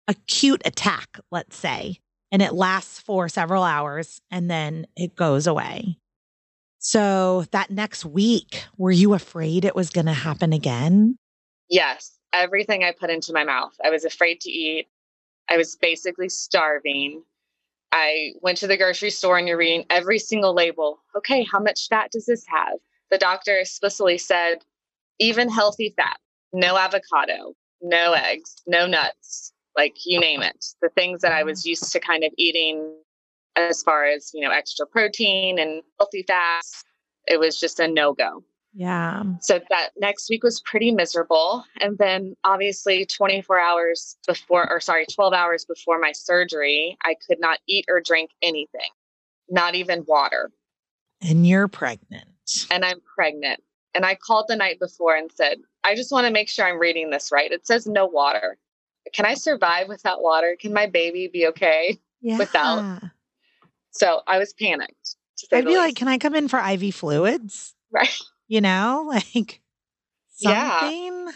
acute 0.07 0.61
attack, 0.65 1.19
let's 1.31 1.55
say, 1.55 1.99
and 2.33 2.41
it 2.41 2.53
lasts 2.53 2.99
for 2.99 3.29
several 3.29 3.63
hours 3.63 4.19
and 4.29 4.51
then 4.51 4.85
it 4.97 5.15
goes 5.15 5.47
away. 5.47 5.97
So 6.79 7.45
that 7.51 7.71
next 7.71 8.03
week, 8.03 8.65
were 8.75 8.91
you 8.91 9.13
afraid 9.13 9.63
it 9.63 9.75
was 9.75 9.89
going 9.89 10.07
to 10.07 10.13
happen 10.13 10.51
again? 10.51 11.15
yes, 11.69 12.19
everything 12.33 12.83
I 12.83 12.91
put 12.91 13.09
into 13.09 13.33
my 13.33 13.43
mouth, 13.43 13.73
I 13.83 13.89
was 13.89 14.05
afraid 14.05 14.41
to 14.41 14.51
eat. 14.51 14.87
I 15.49 15.57
was 15.57 15.75
basically 15.75 16.29
starving. 16.29 17.23
I 17.91 18.33
went 18.41 18.57
to 18.59 18.67
the 18.67 18.77
grocery 18.77 19.09
store 19.09 19.37
and 19.37 19.47
you're 19.47 19.57
reading 19.57 19.85
every 19.89 20.19
single 20.19 20.53
label. 20.53 20.99
Okay, 21.15 21.45
how 21.51 21.59
much 21.59 21.87
fat 21.89 22.11
does 22.11 22.25
this 22.25 22.45
have? 22.47 22.77
The 23.11 23.17
doctor 23.17 23.57
explicitly 23.57 24.17
said, 24.17 24.59
even 25.19 25.49
healthy 25.49 25.93
fat, 25.95 26.17
no 26.53 26.77
avocado, 26.77 27.53
no 27.81 28.13
eggs, 28.13 28.55
no 28.65 28.87
nuts, 28.87 29.52
like 29.75 29.95
you 30.05 30.19
name 30.19 30.41
it. 30.41 30.65
The 30.81 30.89
things 30.89 31.21
that 31.21 31.31
I 31.31 31.39
mm-hmm. 31.39 31.49
was 31.49 31.65
used 31.65 31.91
to 31.91 31.99
kind 31.99 32.23
of 32.23 32.31
eating 32.37 32.95
as 33.55 33.83
far 33.83 34.05
as, 34.05 34.31
you 34.33 34.41
know, 34.41 34.51
extra 34.51 34.85
protein 34.85 35.59
and 35.59 35.83
healthy 35.99 36.23
fats, 36.23 36.83
it 37.27 37.39
was 37.39 37.59
just 37.59 37.79
a 37.79 37.87
no 37.87 38.13
go. 38.13 38.43
Yeah. 38.75 39.23
So 39.41 39.59
that 39.69 39.89
next 39.97 40.29
week 40.29 40.43
was 40.43 40.59
pretty 40.61 40.91
miserable. 40.91 41.63
And 41.79 41.97
then 41.99 42.35
obviously 42.43 43.05
24 43.05 43.59
hours 43.59 44.17
before, 44.27 44.69
or 44.69 44.79
sorry, 44.79 45.05
12 45.05 45.33
hours 45.33 45.63
before 45.65 45.99
my 45.99 46.11
surgery, 46.11 46.97
I 47.03 47.15
could 47.27 47.39
not 47.39 47.59
eat 47.67 47.85
or 47.87 48.01
drink 48.01 48.31
anything, 48.41 48.89
not 49.47 49.75
even 49.75 50.05
water. 50.07 50.51
And 51.21 51.47
you're 51.47 51.67
pregnant. 51.67 52.27
And 52.71 52.83
I'm 52.83 52.99
pregnant. 53.15 53.61
And 53.93 54.05
I 54.05 54.15
called 54.15 54.45
the 54.47 54.55
night 54.55 54.79
before 54.79 55.15
and 55.15 55.31
said, 55.31 55.59
I 55.83 55.95
just 55.95 56.11
want 56.11 56.25
to 56.25 56.33
make 56.33 56.49
sure 56.49 56.65
I'm 56.65 56.79
reading 56.79 57.11
this 57.11 57.31
right. 57.31 57.51
It 57.51 57.67
says 57.67 57.85
no 57.85 58.07
water. 58.07 58.57
Can 59.13 59.25
I 59.25 59.33
survive 59.33 59.87
without 59.89 60.21
water? 60.21 60.55
Can 60.59 60.73
my 60.73 60.87
baby 60.87 61.29
be 61.31 61.47
okay? 61.47 61.99
Yeah. 62.25 62.37
Without- 62.37 63.01
So 63.91 64.21
I 64.25 64.37
was 64.37 64.53
panicked. 64.53 65.15
To 65.39 65.47
say 65.47 65.57
I'd 65.57 65.65
be 65.65 65.75
like, 65.75 65.95
can 65.97 66.07
I 66.07 66.17
come 66.17 66.35
in 66.35 66.47
for 66.47 66.57
IV 66.57 66.95
fluids? 66.95 67.75
right. 67.91 68.17
You 68.47 68.61
know, 68.61 69.05
like 69.09 69.61
Yeah. 70.39 70.79
something. 70.79 71.33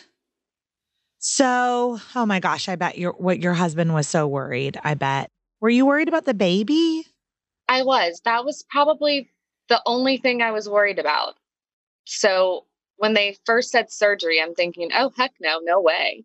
So, 1.20 2.00
oh 2.16 2.26
my 2.26 2.40
gosh, 2.40 2.70
I 2.70 2.76
bet 2.76 2.98
your 2.98 3.12
what 3.14 3.40
your 3.40 3.54
husband 3.54 3.94
was 3.94 4.08
so 4.08 4.28
worried. 4.28 4.78
I 4.84 4.94
bet. 4.94 5.30
Were 5.60 5.70
you 5.70 5.86
worried 5.86 6.08
about 6.08 6.26
the 6.26 6.34
baby? 6.34 7.06
I 7.68 7.84
was. 7.84 8.22
That 8.24 8.46
was 8.46 8.64
probably 8.70 9.30
the 9.68 9.82
only 9.86 10.18
thing 10.18 10.42
I 10.42 10.52
was 10.52 10.70
worried 10.70 11.00
about. 11.00 11.36
So 12.06 12.66
when 12.96 13.14
they 13.14 13.36
first 13.46 13.72
said 13.72 13.92
surgery, 13.92 14.42
I'm 14.42 14.54
thinking, 14.56 14.92
oh, 14.96 15.12
heck 15.18 15.34
no, 15.42 15.60
no 15.62 15.82
way. 15.82 16.24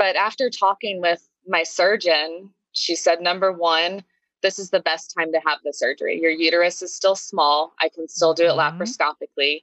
But 0.00 0.16
after 0.16 0.48
talking 0.48 1.02
with 1.02 1.28
my 1.46 1.62
surgeon, 1.62 2.48
she 2.72 2.96
said, 2.96 3.20
number 3.20 3.52
one, 3.52 4.02
this 4.42 4.58
is 4.58 4.70
the 4.70 4.80
best 4.80 5.14
time 5.14 5.30
to 5.30 5.40
have 5.46 5.58
the 5.62 5.74
surgery. 5.74 6.18
Your 6.18 6.30
uterus 6.30 6.80
is 6.80 6.94
still 6.94 7.14
small. 7.14 7.74
I 7.80 7.90
can 7.90 8.08
still 8.08 8.32
do 8.32 8.46
it 8.46 8.52
Mhm. 8.52 8.78
laparoscopically. 8.78 9.62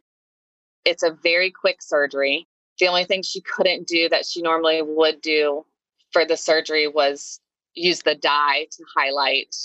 It's 0.86 1.02
a 1.02 1.10
very 1.10 1.50
quick 1.50 1.82
surgery. 1.82 2.48
The 2.78 2.88
only 2.88 3.04
thing 3.04 3.24
she 3.24 3.42
couldn't 3.42 3.88
do 3.88 4.10
that 4.10 4.28
she 4.28 4.44
normally 4.44 4.84
would 4.84 5.22
do 5.22 5.66
for 6.12 6.24
the 6.24 6.38
surgery 6.38 6.88
was 6.88 7.42
use 7.74 8.04
the 8.04 8.14
dye 8.14 8.68
to 8.70 8.86
highlight 8.96 9.56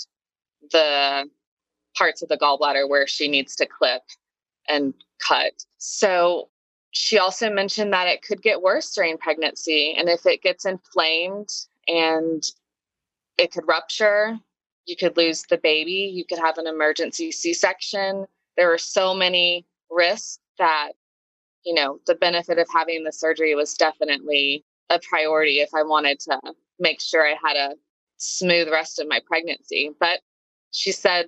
the 0.71 1.29
parts 1.95 2.23
of 2.23 2.29
the 2.29 2.37
gallbladder 2.39 2.89
where 2.89 3.05
she 3.05 3.27
needs 3.27 3.55
to 3.57 3.67
clip 3.67 4.01
and 4.67 4.95
cut. 5.19 5.53
So 5.77 6.49
she 6.93 7.17
also 7.17 7.49
mentioned 7.49 7.91
that 7.91 8.07
it 8.07 8.21
could 8.21 8.41
get 8.43 8.61
worse 8.61 8.93
during 8.93 9.17
pregnancy. 9.17 9.95
And 9.97 10.07
if 10.07 10.27
it 10.27 10.43
gets 10.43 10.63
inflamed 10.65 11.49
and 11.87 12.43
it 13.39 13.51
could 13.51 13.67
rupture, 13.67 14.39
you 14.85 14.95
could 14.95 15.17
lose 15.17 15.41
the 15.49 15.57
baby, 15.57 16.11
you 16.13 16.23
could 16.23 16.37
have 16.37 16.59
an 16.59 16.67
emergency 16.67 17.31
C 17.31 17.51
section. 17.51 18.27
There 18.57 18.67
were 18.67 18.77
so 18.77 19.15
many 19.15 19.65
risks 19.89 20.37
that, 20.59 20.91
you 21.65 21.73
know, 21.73 21.99
the 22.05 22.13
benefit 22.13 22.59
of 22.59 22.67
having 22.71 23.03
the 23.03 23.11
surgery 23.11 23.55
was 23.55 23.73
definitely 23.73 24.63
a 24.91 24.99
priority 24.99 25.61
if 25.61 25.69
I 25.73 25.81
wanted 25.81 26.19
to 26.21 26.39
make 26.79 27.01
sure 27.01 27.25
I 27.25 27.35
had 27.43 27.57
a 27.57 27.75
smooth 28.17 28.69
rest 28.69 28.99
of 28.99 29.07
my 29.07 29.19
pregnancy. 29.25 29.89
But 29.99 30.19
she 30.69 30.91
said 30.91 31.25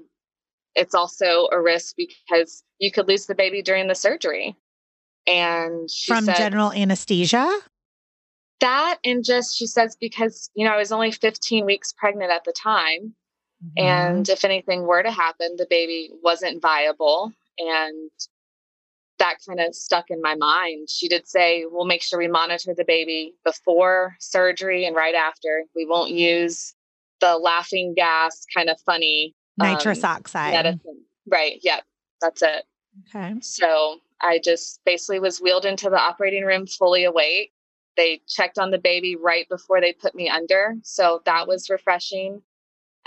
it's 0.75 0.93
also 0.93 1.47
a 1.51 1.59
risk 1.59 1.95
because 1.95 2.61
you 2.77 2.91
could 2.91 3.07
lose 3.07 3.25
the 3.25 3.33
baby 3.33 3.63
during 3.63 3.87
the 3.87 3.95
surgery. 3.95 4.55
And 5.27 5.89
from 6.05 6.25
said, 6.25 6.37
general 6.37 6.71
anesthesia? 6.71 7.59
That 8.61 8.99
and 9.03 9.23
just 9.23 9.57
she 9.57 9.67
says 9.67 9.97
because 9.99 10.49
you 10.55 10.65
know 10.65 10.73
I 10.73 10.77
was 10.77 10.91
only 10.91 11.11
15 11.11 11.65
weeks 11.65 11.93
pregnant 11.93 12.31
at 12.31 12.43
the 12.45 12.53
time 12.53 13.13
mm-hmm. 13.63 13.85
and 13.85 14.29
if 14.29 14.45
anything 14.45 14.83
were 14.83 15.03
to 15.03 15.11
happen 15.11 15.55
the 15.57 15.67
baby 15.69 16.09
wasn't 16.23 16.61
viable 16.61 17.33
and 17.57 18.09
that 19.19 19.37
kind 19.47 19.59
of 19.59 19.75
stuck 19.75 20.09
in 20.09 20.21
my 20.21 20.35
mind. 20.35 20.89
She 20.89 21.07
did 21.07 21.27
say, 21.27 21.65
we'll 21.69 21.85
make 21.85 22.01
sure 22.01 22.19
we 22.19 22.27
monitor 22.27 22.73
the 22.75 22.83
baby 22.85 23.33
before 23.43 24.15
surgery 24.19 24.85
and 24.85 24.95
right 24.95 25.15
after. 25.15 25.63
We 25.75 25.85
won't 25.85 26.11
use 26.11 26.73
the 27.21 27.37
laughing 27.37 27.93
gas, 27.95 28.45
kind 28.53 28.69
of 28.69 28.79
funny 28.81 29.33
nitrous 29.57 30.03
um, 30.03 30.17
oxide 30.17 30.53
medicine. 30.53 31.01
Right. 31.27 31.59
Yep. 31.63 31.83
That's 32.21 32.41
it. 32.41 32.63
Okay. 33.07 33.35
So 33.41 33.99
I 34.21 34.39
just 34.43 34.79
basically 34.85 35.19
was 35.19 35.39
wheeled 35.39 35.65
into 35.65 35.89
the 35.89 35.99
operating 35.99 36.43
room 36.43 36.67
fully 36.67 37.03
awake. 37.03 37.51
They 37.97 38.21
checked 38.27 38.57
on 38.57 38.71
the 38.71 38.77
baby 38.77 39.15
right 39.15 39.47
before 39.49 39.79
they 39.79 39.93
put 39.93 40.15
me 40.15 40.29
under. 40.29 40.75
So 40.83 41.21
that 41.25 41.47
was 41.47 41.69
refreshing. 41.69 42.41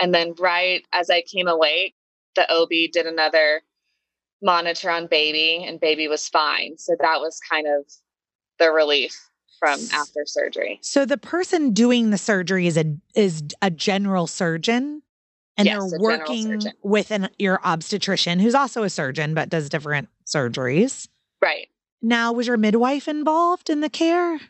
And 0.01 0.15
then 0.15 0.35
right 0.39 0.85
as 0.93 1.11
I 1.11 1.23
came 1.23 1.49
awake, 1.49 1.95
the 2.37 2.51
OB 2.53 2.71
did 2.93 3.07
another 3.07 3.63
monitor 4.43 4.91
on 4.91 5.07
baby 5.07 5.65
and 5.67 5.81
baby 5.81 6.09
was 6.09 6.29
fine. 6.29 6.79
So 6.79 6.95
that 7.01 7.21
was 7.21 7.41
kind 7.51 7.67
of 7.67 7.85
the 8.59 8.71
relief 8.71 9.29
from 9.59 9.81
after 9.93 10.25
surgery. 10.25 10.79
So 10.83 11.05
the 11.05 11.19
person 11.19 11.73
doing 11.73 12.11
the 12.11 12.19
surgery 12.19 12.67
is 12.67 12.77
a 12.77 12.85
is 13.15 13.43
a 13.61 13.71
general 13.71 14.27
surgeon 14.27 15.03
and 15.57 15.67
yes, 15.67 15.91
they're 15.91 16.01
working 16.01 16.63
with 16.83 17.11
an 17.11 17.29
your 17.39 17.61
obstetrician 17.65 18.39
who's 18.39 18.55
also 18.55 18.85
a 18.85 18.91
surgeon 18.91 19.35
but 19.35 19.49
does 19.49 19.69
different 19.69 20.09
surgeries. 20.29 21.09
Right. 21.41 21.69
Now 22.03 22.33
was 22.33 22.47
your 22.47 22.57
midwife 22.57 23.09
involved 23.09 23.71
in 23.71 23.81
the 23.81 23.91
care? 23.91 24.41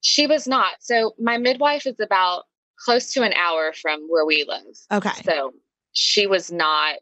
She 0.00 0.26
was 0.26 0.46
not. 0.46 0.74
So 0.80 1.14
my 1.18 1.38
midwife 1.38 1.86
is 1.86 1.98
about 2.00 2.44
close 2.78 3.12
to 3.12 3.22
an 3.22 3.32
hour 3.32 3.72
from 3.72 4.00
where 4.08 4.24
we 4.24 4.44
live. 4.46 4.76
Okay. 4.90 5.22
So 5.24 5.52
she 5.92 6.26
was 6.26 6.50
not 6.50 6.98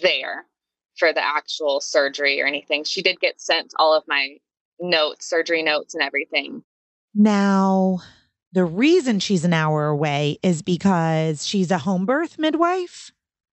there 0.00 0.46
for 0.96 1.12
the 1.12 1.24
actual 1.24 1.80
surgery 1.80 2.40
or 2.40 2.46
anything. 2.46 2.84
She 2.84 3.02
did 3.02 3.20
get 3.20 3.40
sent 3.40 3.72
all 3.78 3.96
of 3.96 4.04
my 4.06 4.36
notes, 4.80 5.28
surgery 5.28 5.62
notes, 5.62 5.94
and 5.94 6.02
everything. 6.02 6.62
Now, 7.14 7.98
the 8.52 8.64
reason 8.64 9.18
she's 9.18 9.44
an 9.44 9.52
hour 9.52 9.86
away 9.86 10.38
is 10.42 10.62
because 10.62 11.46
she's 11.46 11.70
a 11.70 11.78
home 11.78 12.06
birth 12.06 12.38
midwife. 12.38 13.10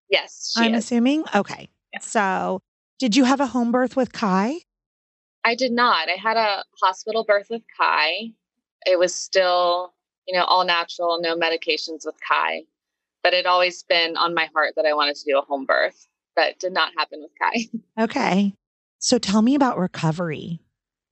Yes, 0.09 0.53
I'm 0.57 0.73
is. 0.73 0.85
assuming. 0.85 1.23
Okay. 1.33 1.69
Yeah. 1.93 1.99
So, 1.99 2.61
did 2.99 3.15
you 3.15 3.23
have 3.23 3.39
a 3.39 3.47
home 3.47 3.71
birth 3.71 3.95
with 3.95 4.13
Kai? 4.13 4.55
I 5.43 5.55
did 5.55 5.71
not. 5.71 6.09
I 6.09 6.17
had 6.21 6.38
a 6.38 6.63
hospital 6.81 7.23
birth 7.23 7.47
with 7.49 7.63
Kai. 7.77 8.31
It 8.85 8.99
was 8.99 9.15
still, 9.15 9.93
you 10.27 10.38
know, 10.38 10.43
all 10.43 10.65
natural, 10.65 11.19
no 11.21 11.35
medications 11.35 12.05
with 12.05 12.15
Kai. 12.27 12.63
But 13.23 13.33
it 13.33 13.45
always 13.45 13.83
been 13.83 14.15
on 14.15 14.33
my 14.33 14.49
heart 14.53 14.73
that 14.75 14.85
I 14.85 14.93
wanted 14.93 15.15
to 15.15 15.25
do 15.25 15.38
a 15.38 15.41
home 15.41 15.65
birth 15.65 16.07
but 16.39 16.57
did 16.57 16.71
not 16.71 16.93
happen 16.97 17.21
with 17.21 17.31
Kai. 17.38 17.67
Okay. 18.03 18.53
So 18.99 19.17
tell 19.17 19.41
me 19.41 19.55
about 19.55 19.77
recovery. 19.77 20.62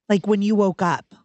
Like 0.07 0.25
when 0.25 0.41
you 0.41 0.55
woke 0.55 0.81
up, 0.81 1.15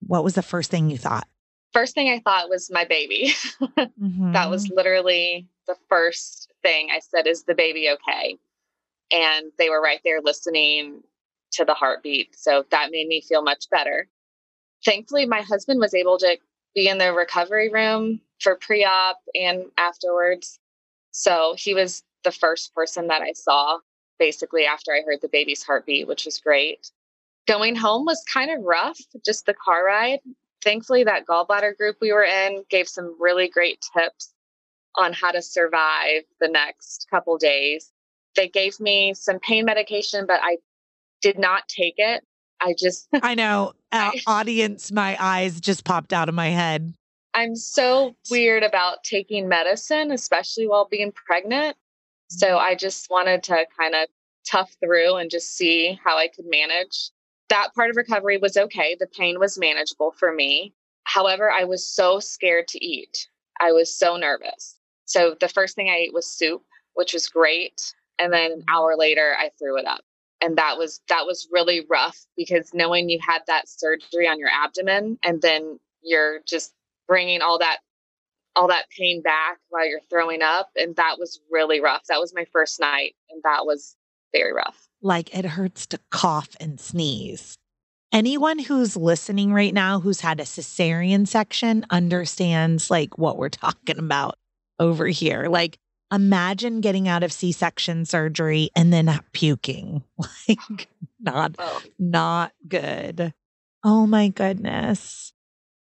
what 0.00 0.24
was 0.24 0.34
the 0.34 0.42
first 0.42 0.70
thing 0.70 0.88
you 0.88 0.96
thought? 0.96 1.28
First 1.74 1.94
thing 1.94 2.08
I 2.08 2.20
thought 2.20 2.48
was 2.48 2.70
my 2.70 2.86
baby. 2.86 3.34
mm-hmm. 3.60 4.32
That 4.32 4.48
was 4.48 4.64
mm-hmm. 4.64 4.76
literally 4.76 5.48
the 5.66 5.76
first 5.90 6.50
thing 6.62 6.88
I 6.90 7.00
said, 7.00 7.26
Is 7.26 7.44
the 7.44 7.54
baby 7.54 7.90
okay? 7.90 8.38
And 9.12 9.52
they 9.58 9.68
were 9.68 9.80
right 9.80 10.00
there 10.04 10.20
listening 10.22 11.02
to 11.52 11.64
the 11.64 11.74
heartbeat. 11.74 12.34
So 12.38 12.64
that 12.70 12.90
made 12.90 13.08
me 13.08 13.20
feel 13.20 13.42
much 13.42 13.68
better. 13.70 14.08
Thankfully, 14.84 15.26
my 15.26 15.42
husband 15.42 15.80
was 15.80 15.94
able 15.94 16.18
to 16.18 16.38
be 16.74 16.88
in 16.88 16.98
the 16.98 17.12
recovery 17.12 17.68
room 17.70 18.20
for 18.40 18.56
pre 18.56 18.84
op 18.84 19.18
and 19.34 19.66
afterwards. 19.76 20.58
So 21.10 21.54
he 21.58 21.74
was 21.74 22.02
the 22.24 22.32
first 22.32 22.74
person 22.74 23.08
that 23.08 23.22
I 23.22 23.32
saw 23.32 23.78
basically 24.18 24.66
after 24.66 24.92
I 24.92 25.02
heard 25.04 25.20
the 25.20 25.28
baby's 25.28 25.62
heartbeat, 25.62 26.06
which 26.06 26.24
was 26.24 26.38
great. 26.38 26.90
Going 27.48 27.74
home 27.74 28.04
was 28.04 28.24
kind 28.32 28.50
of 28.50 28.64
rough, 28.64 28.98
just 29.24 29.46
the 29.46 29.54
car 29.54 29.84
ride. 29.84 30.20
Thankfully, 30.62 31.04
that 31.04 31.26
gallbladder 31.26 31.76
group 31.76 31.96
we 32.00 32.12
were 32.12 32.24
in 32.24 32.64
gave 32.70 32.88
some 32.88 33.16
really 33.18 33.48
great 33.48 33.84
tips 33.96 34.32
on 34.96 35.12
how 35.12 35.32
to 35.32 35.42
survive 35.42 36.22
the 36.40 36.48
next 36.48 37.08
couple 37.10 37.36
days. 37.36 37.91
They 38.36 38.48
gave 38.48 38.80
me 38.80 39.14
some 39.14 39.38
pain 39.40 39.64
medication, 39.64 40.26
but 40.26 40.40
I 40.42 40.58
did 41.20 41.38
not 41.38 41.68
take 41.68 41.94
it. 41.98 42.24
I 42.60 42.74
just. 42.78 43.08
I 43.22 43.34
know. 43.34 43.72
Uh, 43.94 44.10
audience, 44.26 44.90
my 44.90 45.18
eyes 45.20 45.60
just 45.60 45.84
popped 45.84 46.14
out 46.14 46.30
of 46.30 46.34
my 46.34 46.48
head. 46.48 46.94
I'm 47.34 47.54
so 47.54 48.16
weird 48.30 48.62
about 48.62 49.04
taking 49.04 49.46
medicine, 49.46 50.12
especially 50.12 50.66
while 50.66 50.88
being 50.90 51.12
pregnant. 51.12 51.76
So 52.28 52.56
I 52.56 52.74
just 52.74 53.10
wanted 53.10 53.42
to 53.42 53.66
kind 53.78 53.94
of 53.94 54.06
tough 54.50 54.74
through 54.82 55.16
and 55.16 55.30
just 55.30 55.56
see 55.56 55.98
how 56.02 56.16
I 56.16 56.28
could 56.28 56.46
manage. 56.46 57.10
That 57.50 57.74
part 57.74 57.90
of 57.90 57.96
recovery 57.96 58.38
was 58.38 58.56
okay. 58.56 58.96
The 58.98 59.06
pain 59.06 59.38
was 59.38 59.58
manageable 59.58 60.12
for 60.12 60.32
me. 60.32 60.72
However, 61.04 61.50
I 61.50 61.64
was 61.64 61.86
so 61.86 62.18
scared 62.18 62.68
to 62.68 62.82
eat. 62.82 63.28
I 63.60 63.72
was 63.72 63.94
so 63.94 64.16
nervous. 64.16 64.76
So 65.04 65.36
the 65.38 65.48
first 65.48 65.76
thing 65.76 65.90
I 65.90 65.96
ate 65.96 66.14
was 66.14 66.26
soup, 66.26 66.62
which 66.94 67.12
was 67.12 67.28
great. 67.28 67.92
And 68.22 68.32
then 68.32 68.52
an 68.52 68.64
hour 68.68 68.94
later, 68.96 69.34
I 69.36 69.50
threw 69.58 69.76
it 69.78 69.86
up. 69.86 70.00
And 70.40 70.56
that 70.56 70.78
was 70.78 71.00
that 71.08 71.26
was 71.26 71.48
really 71.52 71.84
rough 71.88 72.18
because 72.36 72.72
knowing 72.72 73.08
you 73.08 73.18
had 73.20 73.40
that 73.48 73.68
surgery 73.68 74.28
on 74.28 74.38
your 74.38 74.48
abdomen 74.48 75.18
and 75.22 75.42
then 75.42 75.78
you're 76.02 76.40
just 76.46 76.72
bringing 77.08 77.42
all 77.42 77.58
that 77.58 77.78
all 78.54 78.68
that 78.68 78.90
pain 78.90 79.22
back 79.22 79.58
while 79.70 79.88
you're 79.88 80.00
throwing 80.10 80.42
up. 80.42 80.70
And 80.76 80.94
that 80.96 81.18
was 81.18 81.40
really 81.50 81.80
rough. 81.80 82.04
That 82.08 82.20
was 82.20 82.34
my 82.34 82.44
first 82.52 82.80
night, 82.80 83.14
and 83.30 83.42
that 83.44 83.66
was 83.66 83.96
very 84.32 84.52
rough. 84.52 84.88
Like 85.00 85.36
it 85.36 85.44
hurts 85.44 85.86
to 85.88 86.00
cough 86.10 86.50
and 86.60 86.78
sneeze. 86.78 87.56
Anyone 88.12 88.58
who's 88.58 88.96
listening 88.96 89.52
right 89.52 89.72
now 89.72 89.98
who's 90.00 90.20
had 90.20 90.38
a 90.38 90.44
cesarean 90.44 91.26
section 91.26 91.86
understands 91.90 92.90
like 92.90 93.16
what 93.16 93.38
we're 93.38 93.48
talking 93.48 93.98
about 93.98 94.36
over 94.78 95.06
here. 95.06 95.48
Like 95.48 95.78
imagine 96.12 96.80
getting 96.80 97.08
out 97.08 97.22
of 97.22 97.32
C-section 97.32 98.04
surgery 98.04 98.70
and 98.76 98.92
then 98.92 99.20
puking. 99.32 100.04
Like 100.48 100.88
not 101.20 101.54
oh. 101.58 101.82
not 101.98 102.52
good. 102.66 103.32
Oh 103.84 104.06
my 104.06 104.28
goodness. 104.28 105.32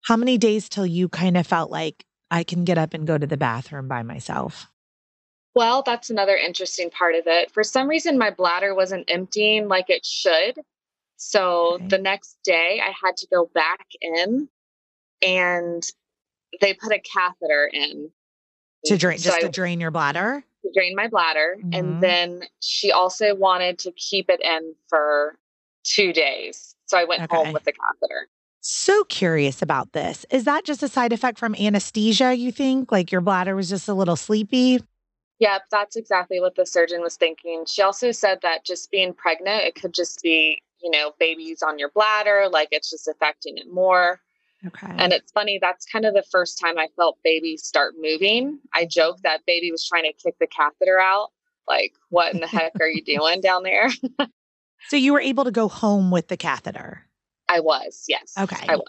How 0.04 0.16
many 0.16 0.38
days 0.38 0.68
till 0.68 0.87
you 0.87 1.09
kind 1.09 1.37
of 1.37 1.46
felt 1.46 1.70
like 1.70 2.04
I 2.30 2.44
can 2.44 2.64
get 2.64 2.78
up 2.78 2.94
and 2.94 3.06
go 3.06 3.18
to 3.18 3.26
the 3.26 3.37
bathroom 3.37 3.88
by 3.88 4.02
myself. 4.02 4.68
Well, 5.54 5.83
that's 5.83 6.11
another 6.11 6.37
interesting 6.37 6.90
part 6.90 7.16
of 7.16 7.24
it. 7.26 7.50
For 7.50 7.64
some 7.64 7.88
reason, 7.88 8.18
my 8.18 8.30
bladder 8.30 8.74
wasn't 8.74 9.11
emptying 9.11 9.66
like 9.66 9.90
it 9.90 10.06
should. 10.06 10.61
So 11.16 11.74
okay. 11.74 11.88
the 11.88 11.98
next 11.98 12.38
day, 12.44 12.80
I 12.83 12.92
had 13.04 13.16
to 13.18 13.26
go 13.33 13.50
back 13.52 13.87
in 14.00 14.48
and 15.20 15.83
they 16.61 16.72
put 16.72 16.92
a 16.92 17.00
catheter 17.00 17.68
in. 17.72 18.11
To 18.86 18.96
drain, 18.96 19.18
so 19.18 19.30
just 19.30 19.38
I, 19.38 19.40
to 19.42 19.48
drain 19.48 19.80
your 19.80 19.90
bladder? 19.90 20.42
To 20.64 20.70
drain 20.74 20.94
my 20.96 21.08
bladder. 21.08 21.56
Mm-hmm. 21.58 21.74
And 21.74 22.02
then 22.02 22.42
she 22.60 22.92
also 22.92 23.34
wanted 23.34 23.78
to 23.80 23.92
keep 23.92 24.30
it 24.30 24.40
in 24.42 24.74
for 24.88 25.36
two 25.84 26.12
days. 26.12 26.74
So 26.86 26.98
I 26.98 27.04
went 27.04 27.22
okay. 27.22 27.36
home 27.36 27.52
with 27.52 27.64
the 27.64 27.72
catheter. 27.72 28.28
So 28.62 29.04
curious 29.04 29.62
about 29.62 29.92
this. 29.92 30.26
Is 30.30 30.44
that 30.44 30.64
just 30.64 30.82
a 30.82 30.88
side 30.88 31.12
effect 31.12 31.38
from 31.38 31.54
anesthesia, 31.54 32.34
you 32.34 32.52
think? 32.52 32.92
Like 32.92 33.10
your 33.10 33.22
bladder 33.22 33.56
was 33.56 33.68
just 33.68 33.88
a 33.88 33.94
little 33.94 34.16
sleepy? 34.16 34.80
Yep, 35.38 35.62
that's 35.70 35.96
exactly 35.96 36.40
what 36.40 36.54
the 36.54 36.66
surgeon 36.66 37.00
was 37.00 37.16
thinking. 37.16 37.64
She 37.66 37.80
also 37.80 38.12
said 38.12 38.40
that 38.42 38.64
just 38.66 38.90
being 38.90 39.14
pregnant, 39.14 39.62
it 39.62 39.74
could 39.74 39.94
just 39.94 40.22
be, 40.22 40.62
you 40.82 40.90
know, 40.90 41.12
babies 41.18 41.62
on 41.62 41.78
your 41.78 41.88
bladder, 41.90 42.48
like 42.50 42.68
it's 42.70 42.90
just 42.90 43.08
affecting 43.08 43.56
it 43.56 43.72
more. 43.72 44.20
Okay. 44.66 44.92
And 44.99 45.12
it's 45.12 45.33
funny, 45.33 45.59
that's 45.61 45.87
kind 45.87 46.05
of 46.05 46.14
the 46.14 46.25
first 46.31 46.59
time 46.59 46.79
I 46.79 46.88
felt 46.96 47.18
baby 47.25 47.57
start 47.57 47.94
moving. 47.99 48.59
I 48.75 48.85
joke 48.85 49.18
that 49.23 49.40
baby 49.46 49.70
was 49.70 49.87
trying 49.87 50.05
to 50.05 50.12
kick 50.12 50.37
the 50.38 50.46
catheter 50.46 50.99
out. 51.01 51.29
Like, 51.66 51.92
what 52.11 52.35
in 52.35 52.40
the 52.40 52.46
heck 52.46 52.73
are 52.81 52.88
you 52.88 53.03
doing 53.03 53.40
down 53.42 53.62
there? 53.62 53.88
so 54.88 54.96
you 54.96 55.12
were 55.12 55.20
able 55.20 55.44
to 55.44 55.51
go 55.51 55.68
home 55.68 56.11
with 56.11 56.29
the 56.29 56.37
catheter? 56.37 57.07
I 57.49 57.61
was, 57.61 58.05
yes. 58.09 58.35
Okay. 58.38 58.66
I 58.68 58.77
was. 58.77 58.87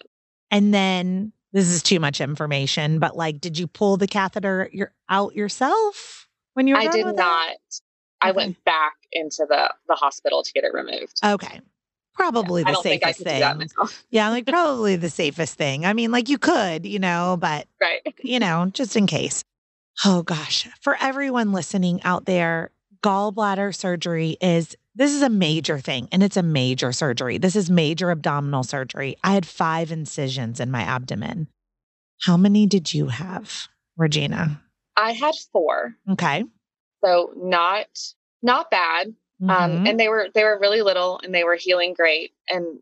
And 0.52 0.74
then 0.74 1.32
this 1.54 1.68
is 1.70 1.82
too 1.82 2.00
much 2.00 2.20
information, 2.22 3.00
but 3.00 3.16
like, 3.16 3.40
did 3.40 3.58
you 3.58 3.68
pull 3.68 3.98
the 3.98 4.08
catheter 4.08 4.70
your, 4.74 4.94
out 5.10 5.36
yourself 5.36 6.28
when 6.54 6.68
you 6.68 6.76
were 6.76 6.82
I 6.82 6.88
did 6.88 7.06
not. 7.16 7.56
I 8.24 8.30
Okay. 8.30 8.38
went 8.38 8.64
back 8.66 8.94
into 9.12 9.46
the 9.50 9.74
the 9.88 9.96
hospital 9.96 10.44
to 10.44 10.52
get 10.54 10.64
it 10.64 10.74
removed. 10.74 11.20
Okay. 11.26 11.60
Probably 12.14 12.62
I 12.64 12.66
the 12.66 12.72
don't 12.74 12.84
think 12.84 13.06
I 13.06 13.12
safest 13.14 13.68
thing. 13.80 13.88
Yeah, 14.10 14.30
like 14.30 14.46
probably 14.46 14.96
the 14.96 15.10
safest 15.10 15.56
thing. 15.58 15.86
I 15.86 15.94
mean, 15.94 16.12
like 16.12 16.30
you 16.30 16.38
could, 16.38 16.86
you 16.86 17.00
know, 17.00 17.38
but 17.40 17.68
Right. 17.82 18.02
you 18.24 18.40
know, 18.40 18.70
just 18.74 18.96
in 18.96 19.08
case. 19.08 19.44
Oh 20.06 20.22
gosh. 20.24 20.68
For 20.82 20.98
everyone 21.00 21.52
listening 21.52 22.02
out 22.04 22.26
there, 22.26 22.72
gallbladder 23.04 23.74
surgery 23.76 24.38
is 24.42 24.76
this 24.94 25.14
is 25.14 25.22
a 25.22 25.30
major 25.30 25.80
thing 25.80 26.10
and 26.12 26.22
it's 26.22 26.38
a 26.38 26.44
major 26.44 26.92
surgery. 26.92 27.38
This 27.38 27.56
is 27.56 27.70
major 27.70 28.12
abdominal 28.12 28.64
surgery. 28.64 29.16
I 29.24 29.34
had 29.34 29.46
5 29.46 29.92
incisions 29.92 30.60
in 30.60 30.70
my 30.70 30.82
abdomen. 30.82 31.48
How 32.24 32.38
many 32.38 32.68
did 32.68 32.94
you 32.94 33.08
have, 33.08 33.68
Regina? 33.98 34.62
I 34.98 35.14
had 35.14 35.34
four, 35.52 35.96
Okay. 36.12 36.44
so 37.04 37.34
not 37.38 37.88
not 38.44 38.70
bad. 38.70 39.14
Um, 39.50 39.50
Mhm. 39.50 39.88
and 39.90 40.00
they 40.00 40.08
were 40.10 40.30
they 40.34 40.44
were 40.44 40.60
really 40.60 40.82
little 40.82 41.20
and 41.24 41.34
they 41.34 41.44
were 41.44 41.56
healing 41.56 41.94
great. 41.94 42.34
And 42.50 42.80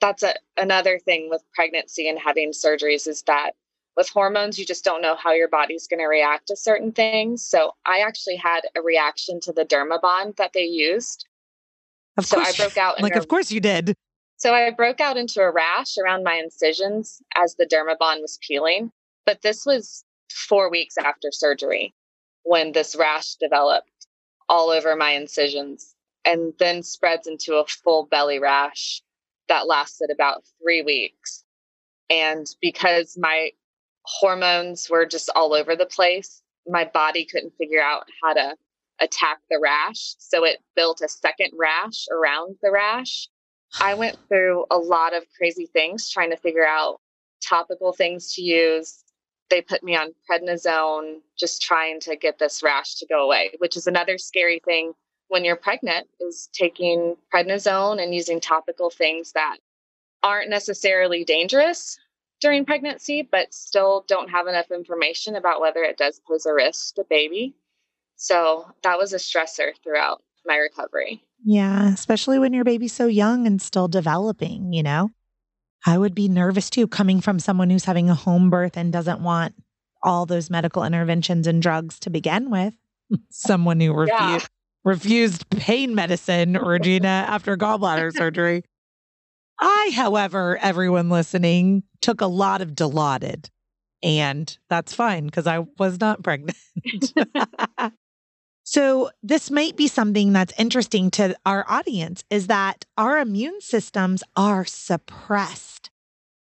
that's 0.00 0.22
a, 0.22 0.34
another 0.56 0.98
thing 0.98 1.28
with 1.30 1.42
pregnancy 1.54 2.08
and 2.08 2.18
having 2.18 2.50
surgeries 2.52 3.06
is 3.06 3.22
that 3.22 3.52
with 3.96 4.08
hormones, 4.08 4.58
you 4.58 4.64
just 4.64 4.84
don't 4.84 5.02
know 5.02 5.16
how 5.16 5.32
your 5.32 5.48
body's 5.48 5.88
going 5.88 5.98
to 5.98 6.06
react 6.06 6.46
to 6.48 6.56
certain 6.56 6.92
things. 6.92 7.44
So 7.44 7.74
I 7.84 8.00
actually 8.00 8.36
had 8.36 8.60
a 8.76 8.80
reaction 8.80 9.40
to 9.40 9.52
the 9.52 9.64
Dermabond 9.64 10.36
that 10.36 10.52
they 10.52 10.64
used. 10.64 11.26
of 12.16 12.26
so 12.26 12.38
I 12.38 12.52
broke 12.52 12.76
out 12.76 13.00
like 13.00 13.14
a- 13.16 13.18
of 13.18 13.28
course 13.28 13.50
you 13.50 13.60
did. 13.60 13.94
So 14.36 14.54
I 14.54 14.70
broke 14.70 15.00
out 15.00 15.16
into 15.16 15.40
a 15.40 15.50
rash 15.50 15.98
around 15.98 16.22
my 16.22 16.34
incisions 16.36 17.20
as 17.36 17.56
the 17.56 17.66
Dermabond 17.66 18.20
was 18.20 18.38
peeling. 18.40 18.92
But 19.26 19.42
this 19.42 19.66
was 19.66 20.04
four 20.30 20.70
weeks 20.70 20.96
after 20.96 21.32
surgery 21.32 21.92
when 22.44 22.70
this 22.72 22.94
rash 22.94 23.34
developed 23.34 23.97
all 24.48 24.70
over 24.70 24.96
my 24.96 25.10
incisions 25.10 25.94
and 26.24 26.52
then 26.58 26.82
spreads 26.82 27.26
into 27.26 27.54
a 27.54 27.66
full 27.66 28.06
belly 28.06 28.38
rash 28.38 29.02
that 29.48 29.66
lasted 29.66 30.10
about 30.12 30.44
three 30.62 30.82
weeks. 30.82 31.44
And 32.10 32.46
because 32.60 33.16
my 33.18 33.50
hormones 34.02 34.88
were 34.90 35.06
just 35.06 35.30
all 35.34 35.54
over 35.54 35.76
the 35.76 35.86
place, 35.86 36.42
my 36.66 36.84
body 36.84 37.24
couldn't 37.24 37.54
figure 37.58 37.82
out 37.82 38.04
how 38.22 38.34
to 38.34 38.54
attack 39.00 39.38
the 39.50 39.58
rash. 39.60 40.14
So 40.18 40.44
it 40.44 40.58
built 40.76 41.00
a 41.02 41.08
second 41.08 41.52
rash 41.56 42.06
around 42.10 42.56
the 42.62 42.70
rash. 42.70 43.28
I 43.80 43.94
went 43.94 44.16
through 44.28 44.64
a 44.70 44.78
lot 44.78 45.14
of 45.14 45.24
crazy 45.36 45.66
things 45.66 46.10
trying 46.10 46.30
to 46.30 46.36
figure 46.36 46.66
out 46.66 47.00
topical 47.42 47.92
things 47.92 48.34
to 48.34 48.42
use. 48.42 49.04
They 49.50 49.62
put 49.62 49.82
me 49.82 49.96
on 49.96 50.14
prednisone, 50.30 51.20
just 51.38 51.62
trying 51.62 52.00
to 52.00 52.16
get 52.16 52.38
this 52.38 52.62
rash 52.62 52.96
to 52.96 53.06
go 53.06 53.24
away, 53.24 53.52
which 53.58 53.76
is 53.76 53.86
another 53.86 54.18
scary 54.18 54.60
thing 54.64 54.92
when 55.28 55.44
you're 55.44 55.56
pregnant 55.56 56.06
is 56.20 56.48
taking 56.52 57.16
prednisone 57.32 58.02
and 58.02 58.14
using 58.14 58.40
topical 58.40 58.90
things 58.90 59.32
that 59.32 59.58
aren't 60.22 60.50
necessarily 60.50 61.24
dangerous 61.24 61.98
during 62.40 62.64
pregnancy, 62.64 63.22
but 63.22 63.52
still 63.52 64.04
don't 64.08 64.30
have 64.30 64.46
enough 64.46 64.70
information 64.70 65.36
about 65.36 65.60
whether 65.60 65.82
it 65.82 65.96
does 65.96 66.20
pose 66.26 66.46
a 66.46 66.52
risk 66.52 66.94
to 66.94 67.04
baby. 67.08 67.54
So 68.16 68.66
that 68.82 68.98
was 68.98 69.12
a 69.12 69.16
stressor 69.16 69.72
throughout 69.82 70.22
my 70.46 70.56
recovery. 70.56 71.22
Yeah, 71.44 71.92
especially 71.92 72.38
when 72.38 72.52
your 72.52 72.64
baby's 72.64 72.92
so 72.92 73.06
young 73.06 73.46
and 73.46 73.62
still 73.62 73.88
developing, 73.88 74.72
you 74.72 74.82
know? 74.82 75.10
I 75.88 75.96
would 75.96 76.14
be 76.14 76.28
nervous 76.28 76.68
too, 76.68 76.86
coming 76.86 77.22
from 77.22 77.38
someone 77.38 77.70
who's 77.70 77.86
having 77.86 78.10
a 78.10 78.14
home 78.14 78.50
birth 78.50 78.76
and 78.76 78.92
doesn't 78.92 79.22
want 79.22 79.54
all 80.02 80.26
those 80.26 80.50
medical 80.50 80.84
interventions 80.84 81.46
and 81.46 81.62
drugs 81.62 81.98
to 82.00 82.10
begin 82.10 82.50
with. 82.50 82.74
someone 83.30 83.80
who 83.80 83.94
refu- 83.94 84.08
Yeah. 84.08 84.38
refused 84.84 85.48
pain 85.48 85.94
medicine, 85.94 86.52
Regina, 86.52 87.08
after 87.28 87.56
gallbladder 87.56 88.12
surgery. 88.12 88.64
I, 89.58 89.90
however, 89.94 90.58
everyone 90.60 91.08
listening, 91.08 91.84
took 92.02 92.20
a 92.20 92.26
lot 92.26 92.60
of 92.60 92.72
Dilaudid. 92.72 93.48
And 94.02 94.56
that's 94.68 94.92
fine 94.94 95.24
because 95.24 95.46
I 95.46 95.64
was 95.78 95.98
not 96.00 96.22
pregnant. 96.22 96.58
So, 98.70 99.08
this 99.22 99.50
might 99.50 99.76
be 99.76 99.88
something 99.88 100.34
that's 100.34 100.52
interesting 100.58 101.10
to 101.12 101.34
our 101.46 101.64
audience 101.70 102.22
is 102.28 102.48
that 102.48 102.84
our 102.98 103.18
immune 103.18 103.62
systems 103.62 104.22
are 104.36 104.66
suppressed 104.66 105.88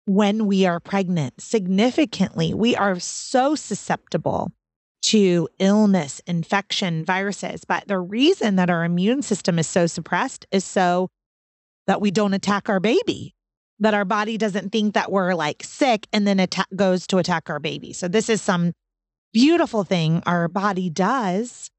when 0.05 0.47
we 0.47 0.65
are 0.65 0.79
pregnant 0.79 1.41
significantly. 1.41 2.53
We 2.53 2.73
are 2.73 3.01
so 3.01 3.55
susceptible 3.55 4.53
to 5.01 5.49
illness, 5.59 6.21
infection, 6.25 7.03
viruses. 7.03 7.65
But 7.65 7.89
the 7.89 7.99
reason 7.99 8.55
that 8.55 8.69
our 8.69 8.85
immune 8.85 9.21
system 9.21 9.59
is 9.59 9.67
so 9.67 9.85
suppressed 9.85 10.45
is 10.53 10.63
so 10.63 11.09
that 11.85 11.99
we 11.99 12.11
don't 12.11 12.33
attack 12.33 12.69
our 12.69 12.79
baby, 12.79 13.35
that 13.79 13.93
our 13.93 14.05
body 14.05 14.37
doesn't 14.37 14.71
think 14.71 14.93
that 14.93 15.11
we're 15.11 15.33
like 15.33 15.63
sick 15.65 16.07
and 16.13 16.25
then 16.25 16.39
atta- 16.39 16.73
goes 16.77 17.07
to 17.07 17.17
attack 17.17 17.49
our 17.49 17.59
baby. 17.59 17.91
So, 17.91 18.07
this 18.07 18.29
is 18.29 18.41
some 18.41 18.71
beautiful 19.33 19.83
thing 19.83 20.23
our 20.25 20.47
body 20.47 20.89
does 20.89 21.71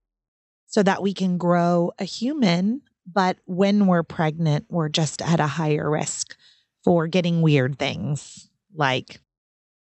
so 0.67 0.83
that 0.83 1.03
we 1.03 1.15
can 1.15 1.39
grow 1.39 1.93
a 1.99 2.05
human. 2.05 2.83
But 3.11 3.39
when 3.45 3.87
we're 3.87 4.03
pregnant, 4.03 4.67
we're 4.69 4.89
just 4.89 5.23
at 5.23 5.41
a 5.41 5.47
higher 5.47 5.89
risk 5.89 6.37
for 6.85 7.07
getting 7.07 7.43
weird 7.43 7.79
things 7.79 8.49
like 8.75 9.21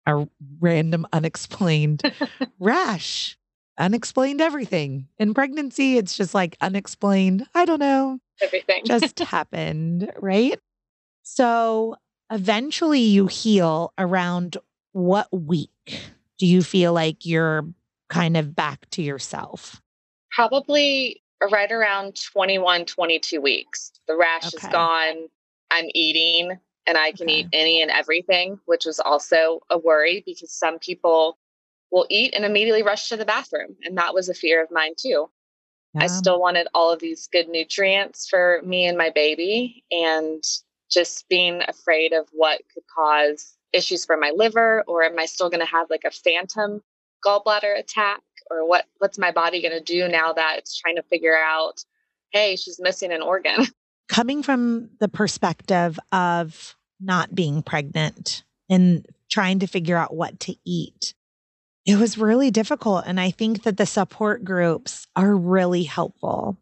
a 0.05 0.27
random 0.59 1.07
unexplained 1.13 2.03
rash, 2.59 3.37
unexplained 3.77 4.41
everything. 4.41 5.07
In 5.17 5.33
pregnancy, 5.33 5.97
it's 5.97 6.17
just 6.17 6.33
like 6.33 6.57
unexplained. 6.61 7.45
I 7.55 7.65
don't 7.65 7.79
know 7.79 8.19
Everything. 8.41 8.83
just 8.85 9.19
happened, 9.19 10.11
right? 10.19 10.59
So 11.23 11.95
eventually 12.31 12.99
you 13.01 13.27
heal 13.27 13.93
around 13.97 14.57
what 14.91 15.27
week 15.31 15.69
do 16.37 16.45
you 16.45 16.61
feel 16.61 16.93
like 16.93 17.25
you're 17.25 17.65
kind 18.09 18.37
of 18.37 18.55
back 18.55 18.89
to 18.91 19.01
yourself? 19.01 19.81
Probably 20.33 21.21
right 21.51 21.71
around 21.71 22.19
21 22.33 22.85
22 22.85 23.41
weeks. 23.41 23.91
The 24.07 24.15
rash 24.15 24.47
Okay. 24.47 24.57
is 24.57 24.67
gone. 24.71 25.27
I'm 25.71 25.85
eating 25.93 26.57
and 26.85 26.97
i 26.97 27.11
can 27.11 27.29
Okay. 27.29 27.39
eat 27.39 27.47
any 27.53 27.81
and 27.81 27.91
everything 27.91 28.59
which 28.65 28.85
was 28.85 28.99
also 28.99 29.61
a 29.69 29.77
worry 29.77 30.23
because 30.25 30.51
some 30.51 30.79
people 30.79 31.37
will 31.91 32.05
eat 32.09 32.33
and 32.35 32.43
immediately 32.45 32.83
rush 32.83 33.09
to 33.09 33.17
the 33.17 33.25
bathroom 33.25 33.75
and 33.83 33.97
that 33.97 34.13
was 34.13 34.29
a 34.29 34.33
fear 34.33 34.61
of 34.63 34.71
mine 34.71 34.93
too. 34.97 35.29
I 35.97 36.07
still 36.07 36.39
wanted 36.39 36.67
all 36.73 36.91
of 36.91 36.99
these 36.99 37.27
good 37.27 37.47
nutrients 37.47 38.27
for 38.27 38.61
me 38.65 38.87
and 38.87 38.97
my 38.97 39.11
baby 39.11 39.83
and 39.91 40.43
just 40.89 41.29
being 41.29 41.61
afraid 41.67 42.13
of 42.13 42.27
what 42.31 42.61
could 42.73 42.83
cause 42.93 43.55
issues 43.71 44.05
for 44.05 44.17
my 44.17 44.31
liver 44.35 44.83
or 44.87 45.03
am 45.03 45.17
i 45.19 45.25
still 45.25 45.49
going 45.49 45.59
to 45.59 45.65
have 45.71 45.89
like 45.89 46.03
a 46.05 46.11
phantom 46.11 46.81
gallbladder 47.25 47.77
attack 47.77 48.21
or 48.49 48.67
what 48.67 48.85
what's 48.97 49.17
my 49.17 49.31
body 49.31 49.61
going 49.61 49.77
to 49.77 49.83
do 49.83 50.07
now 50.07 50.33
that 50.33 50.57
it's 50.57 50.77
trying 50.77 50.95
to 50.95 51.03
figure 51.03 51.37
out 51.37 51.83
hey 52.31 52.55
she's 52.55 52.79
missing 52.79 53.11
an 53.11 53.21
organ 53.21 53.65
coming 54.09 54.43
from 54.43 54.89
the 54.99 55.07
perspective 55.07 55.99
of 56.11 56.75
not 56.99 57.33
being 57.35 57.61
pregnant 57.61 58.43
and 58.69 59.05
trying 59.29 59.59
to 59.59 59.67
figure 59.67 59.97
out 59.97 60.13
what 60.13 60.39
to 60.41 60.55
eat, 60.65 61.13
it 61.85 61.97
was 61.97 62.17
really 62.17 62.51
difficult. 62.51 63.03
And 63.05 63.19
I 63.19 63.31
think 63.31 63.63
that 63.63 63.77
the 63.77 63.85
support 63.85 64.43
groups 64.43 65.05
are 65.15 65.35
really 65.35 65.83
helpful. 65.83 66.57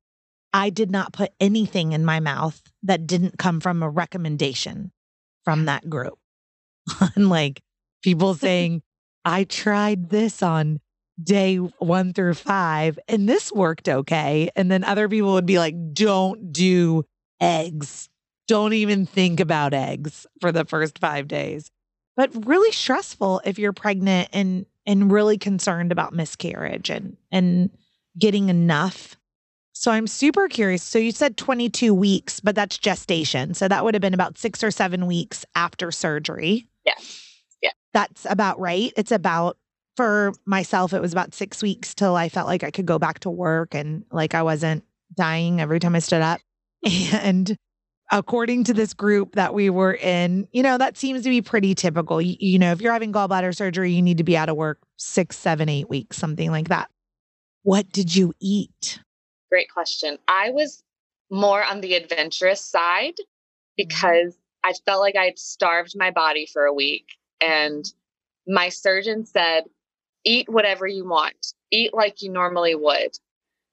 I 0.54 0.70
did 0.70 0.91
not 0.91 1.13
put 1.13 1.32
anything 1.39 1.91
in 1.91 2.04
my 2.04 2.20
mouth 2.20 2.62
that 2.84 3.08
didn't 3.08 3.38
come 3.38 3.60
from 3.60 3.84
a 3.84 3.89
recommendation 3.89 4.91
from 5.44 5.65
that 5.65 5.89
group. 5.89 6.17
on 7.00 7.30
like 7.30 7.62
people 8.02 8.34
saying, 8.36 8.82
I 9.24 9.44
tried 9.44 10.10
this 10.10 10.41
on 10.41 10.80
day 11.21 11.58
one 11.58 12.13
through 12.13 12.34
five 12.34 12.97
and 13.08 13.28
this 13.28 13.52
worked 13.52 13.88
okay. 13.88 14.50
And 14.56 14.71
then 14.71 14.84
other 14.84 15.08
people 15.10 15.34
would 15.34 15.45
be 15.45 15.60
like, 15.60 15.76
don't 15.93 16.52
do 16.52 17.04
eggs. 17.40 18.10
Don't 18.48 18.73
even 18.73 19.06
think 19.06 19.40
about 19.40 19.73
eggs 19.73 20.25
for 20.40 20.52
the 20.52 20.65
first 20.65 21.00
five 21.00 21.27
days. 21.27 21.69
But 22.15 22.46
really 22.46 22.71
stressful 22.71 23.42
if 23.46 23.58
you're 23.58 23.73
pregnant 23.73 24.29
and 24.33 24.65
and 24.86 25.12
really 25.12 25.38
concerned 25.38 25.92
about 25.92 26.13
miscarriage 26.13 26.90
and 26.90 27.17
and 27.31 27.69
getting 28.17 28.50
enough. 28.50 29.15
So 29.73 29.92
I'm 29.92 30.08
super 30.08 30.48
curious. 30.48 30.83
So 30.83 31.00
you 31.00 31.12
said 31.12 31.38
22 31.38 31.94
weeks, 31.94 32.40
but 32.40 32.56
that's 32.56 32.77
gestation. 32.77 33.54
So 33.54 33.67
that 33.67 33.83
would 33.83 33.96
have 33.96 34.02
been 34.02 34.13
about 34.13 34.38
six 34.38 34.63
or 34.63 34.69
seven 34.69 35.08
weeks 35.08 35.46
after 35.56 35.92
surgery. 35.92 36.67
Yeah. 36.86 36.94
Yeah. 37.62 37.71
That's 37.94 38.27
about 38.29 38.60
right. 38.60 38.92
It's 38.98 39.12
about 39.12 39.58
for 40.02 40.33
myself, 40.47 40.93
it 40.93 40.99
was 40.99 41.12
about 41.12 41.35
six 41.35 41.62
weeks 41.62 41.93
till 41.93 42.15
I 42.15 42.27
felt 42.27 42.47
like 42.47 42.63
I 42.63 42.71
could 42.71 42.87
go 42.87 42.97
back 42.97 43.19
to 43.19 43.29
work 43.29 43.75
and 43.75 44.04
like 44.12 44.33
I 44.33 44.41
wasn't 44.41 44.83
dying 45.15 45.62
every 45.62 45.79
time 45.79 45.93
I 45.95 45.99
stood 45.99 46.23
up. 46.23 46.41
And 47.13 47.56
according 48.12 48.63
to 48.63 48.73
this 48.73 48.95
group 48.95 49.35
that 49.35 49.54
we 49.54 49.69
were 49.69 49.93
in, 49.93 50.47
you 50.52 50.63
know, 50.63 50.79
that 50.79 50.97
seems 50.97 51.21
to 51.21 51.29
be 51.29 51.43
pretty 51.43 51.75
typical. 51.75 52.19
You, 52.19 52.35
you, 52.39 52.58
know, 52.58 52.71
if 52.71 52.81
you're 52.81 52.91
having 52.91 53.13
gallbladder 53.13 53.56
surgery, 53.56 53.91
you 53.91 54.02
need 54.02 54.17
to 54.17 54.23
be 54.23 54.35
out 54.35 54.49
of 54.49 54.56
work 54.56 54.79
six, 54.97 55.37
seven, 55.37 55.69
eight 55.69 55.87
weeks, 55.87 56.17
something 56.17 56.49
like 56.49 56.69
that. 56.69 56.89
What 57.62 57.91
did 57.91 58.15
you 58.15 58.33
eat? 58.39 58.99
Great 59.52 59.69
question. 59.71 60.17
I 60.27 60.49
was 60.49 60.83
more 61.29 61.63
on 61.63 61.81
the 61.81 61.93
adventurous 61.93 62.65
side 62.65 63.13
mm-hmm. 63.19 63.75
because 63.77 64.35
I 64.63 64.73
felt 64.83 65.02
like 65.02 65.15
I 65.15 65.25
had 65.25 65.37
starved 65.37 65.93
my 65.95 66.10
body 66.10 66.47
for 66.52 66.65
a 66.65 66.73
week. 66.73 67.06
And 67.39 67.85
my 68.47 68.69
surgeon 68.69 69.27
said, 69.27 69.65
eat 70.24 70.50
whatever 70.50 70.88
you 70.88 71.08
want, 71.08 71.54
eat 71.72 71.94
like 71.94 72.22
you 72.22 72.32
normally 72.32 72.76
would. 72.76 73.12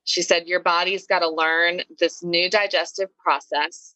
She 0.04 0.22
said, 0.22 0.46
Your 0.46 0.60
body's 0.60 1.06
got 1.06 1.20
to 1.20 1.28
learn 1.28 1.82
this 1.98 2.22
new 2.22 2.48
digestive 2.48 3.08
process. 3.18 3.94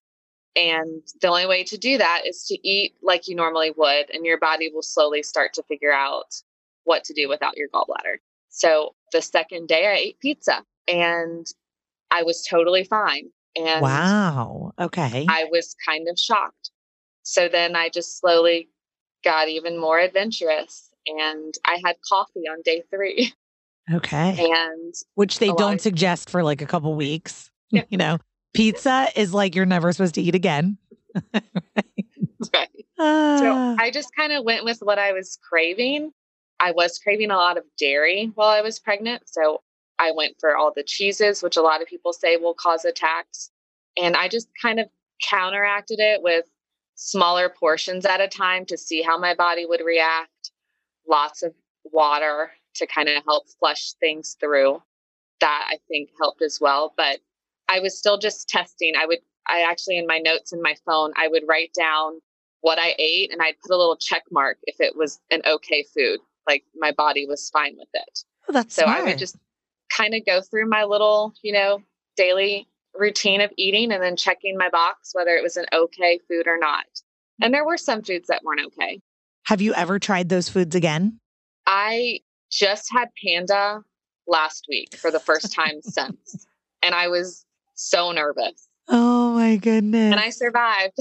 And 0.54 1.02
the 1.22 1.28
only 1.28 1.46
way 1.46 1.64
to 1.64 1.78
do 1.78 1.96
that 1.96 2.22
is 2.26 2.44
to 2.48 2.68
eat 2.68 2.94
like 3.02 3.26
you 3.26 3.34
normally 3.34 3.72
would, 3.76 4.10
and 4.10 4.26
your 4.26 4.38
body 4.38 4.70
will 4.72 4.82
slowly 4.82 5.22
start 5.22 5.54
to 5.54 5.62
figure 5.62 5.92
out 5.92 6.34
what 6.84 7.04
to 7.04 7.14
do 7.14 7.28
without 7.28 7.56
your 7.56 7.68
gallbladder. 7.68 8.16
So 8.50 8.94
the 9.12 9.22
second 9.22 9.68
day, 9.68 9.86
I 9.86 9.94
ate 9.94 10.20
pizza 10.20 10.62
and 10.86 11.46
I 12.10 12.22
was 12.22 12.44
totally 12.44 12.84
fine. 12.84 13.30
And 13.56 13.80
wow. 13.80 14.72
Okay. 14.78 15.26
I 15.28 15.46
was 15.50 15.74
kind 15.86 16.06
of 16.08 16.18
shocked. 16.18 16.70
So 17.22 17.48
then 17.48 17.74
I 17.76 17.88
just 17.88 18.18
slowly 18.18 18.68
got 19.24 19.48
even 19.48 19.78
more 19.78 19.98
adventurous 19.98 20.91
and 21.06 21.54
I 21.64 21.80
had 21.84 21.96
coffee 22.08 22.48
on 22.50 22.62
day 22.64 22.82
three. 22.90 23.32
Okay. 23.92 24.48
And 24.48 24.94
which 25.16 25.40
they 25.40 25.52
don't 25.54 25.74
of- 25.74 25.80
suggest 25.80 26.30
for 26.30 26.44
like 26.44 26.62
a 26.62 26.66
couple 26.66 26.94
weeks. 26.94 27.50
Yeah. 27.72 27.82
You 27.90 27.98
know, 27.98 28.18
pizza 28.54 29.08
is 29.16 29.34
like 29.34 29.56
you're 29.56 29.66
never 29.66 29.90
supposed 29.90 30.14
to 30.14 30.22
eat 30.22 30.36
again. 30.36 30.78
right. 31.34 31.42
right. 32.54 32.68
Uh, 32.96 33.38
so 33.38 33.52
ah. 33.52 33.76
I 33.80 33.90
just 33.90 34.14
kind 34.14 34.32
of 34.32 34.44
went 34.44 34.64
with 34.64 34.78
what 34.82 35.00
I 35.00 35.12
was 35.12 35.36
craving. 35.48 36.12
I 36.60 36.70
was 36.70 36.98
craving 37.00 37.32
a 37.32 37.36
lot 37.36 37.58
of 37.58 37.64
dairy 37.76 38.30
while 38.36 38.50
I 38.50 38.60
was 38.60 38.78
pregnant. 38.78 39.24
So 39.26 39.62
I 39.98 40.12
went 40.12 40.36
for 40.38 40.56
all 40.56 40.72
the 40.74 40.84
cheeses, 40.84 41.42
which 41.42 41.56
a 41.56 41.62
lot 41.62 41.82
of 41.82 41.88
people 41.88 42.12
say 42.12 42.36
will 42.36 42.54
cause 42.54 42.84
attacks. 42.84 43.50
And 44.00 44.16
I 44.16 44.28
just 44.28 44.48
kind 44.60 44.78
of 44.78 44.86
counteracted 45.28 45.98
it 45.98 46.22
with 46.22 46.44
smaller 46.94 47.48
portions 47.48 48.04
at 48.06 48.20
a 48.20 48.28
time 48.28 48.64
to 48.66 48.78
see 48.78 49.02
how 49.02 49.18
my 49.18 49.34
body 49.34 49.66
would 49.66 49.80
react. 49.84 50.28
Lots 51.08 51.42
of 51.42 51.54
water 51.84 52.52
to 52.76 52.86
kind 52.86 53.08
of 53.08 53.22
help 53.24 53.44
flush 53.58 53.92
things 54.00 54.36
through. 54.40 54.82
That 55.40 55.66
I 55.68 55.78
think 55.88 56.10
helped 56.20 56.42
as 56.42 56.58
well. 56.60 56.94
But 56.96 57.20
I 57.68 57.80
was 57.80 57.98
still 57.98 58.18
just 58.18 58.48
testing. 58.48 58.94
I 58.96 59.06
would, 59.06 59.18
I 59.48 59.62
actually, 59.68 59.98
in 59.98 60.06
my 60.06 60.18
notes 60.18 60.52
in 60.52 60.62
my 60.62 60.76
phone, 60.86 61.12
I 61.16 61.28
would 61.28 61.42
write 61.48 61.72
down 61.76 62.20
what 62.60 62.78
I 62.78 62.94
ate 62.98 63.32
and 63.32 63.42
I'd 63.42 63.58
put 63.60 63.74
a 63.74 63.76
little 63.76 63.96
check 63.96 64.22
mark 64.30 64.58
if 64.64 64.76
it 64.80 64.96
was 64.96 65.20
an 65.30 65.42
okay 65.46 65.84
food, 65.94 66.20
like 66.48 66.64
my 66.76 66.92
body 66.92 67.26
was 67.26 67.50
fine 67.50 67.74
with 67.76 67.88
it. 67.92 68.20
Oh, 68.48 68.52
that's 68.52 68.74
so 68.74 68.82
smart. 68.82 69.00
I 69.00 69.02
would 69.04 69.18
just 69.18 69.36
kind 69.94 70.14
of 70.14 70.24
go 70.24 70.40
through 70.40 70.68
my 70.68 70.84
little, 70.84 71.34
you 71.42 71.52
know, 71.52 71.80
daily 72.16 72.68
routine 72.94 73.40
of 73.40 73.50
eating 73.56 73.90
and 73.90 74.02
then 74.02 74.16
checking 74.16 74.56
my 74.56 74.68
box 74.68 75.10
whether 75.12 75.30
it 75.30 75.42
was 75.42 75.56
an 75.56 75.66
okay 75.72 76.20
food 76.28 76.46
or 76.46 76.58
not. 76.58 76.84
And 77.40 77.52
there 77.52 77.64
were 77.64 77.76
some 77.76 78.02
foods 78.02 78.28
that 78.28 78.44
weren't 78.44 78.66
okay. 78.66 79.00
Have 79.46 79.60
you 79.60 79.74
ever 79.74 79.98
tried 79.98 80.28
those 80.28 80.48
foods 80.48 80.74
again? 80.74 81.18
I 81.66 82.20
just 82.50 82.88
had 82.92 83.08
panda 83.24 83.82
last 84.26 84.66
week 84.68 84.94
for 84.94 85.10
the 85.10 85.18
first 85.18 85.52
time 85.54 85.82
since. 85.82 86.46
And 86.82 86.94
I 86.94 87.08
was 87.08 87.44
so 87.74 88.12
nervous. 88.12 88.68
Oh 88.88 89.34
my 89.34 89.56
goodness. 89.56 90.12
And 90.12 90.20
I 90.20 90.30
survived. 90.30 90.96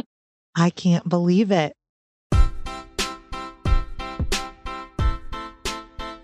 I 0.56 0.70
can't 0.70 1.08
believe 1.08 1.52
it. 1.52 1.74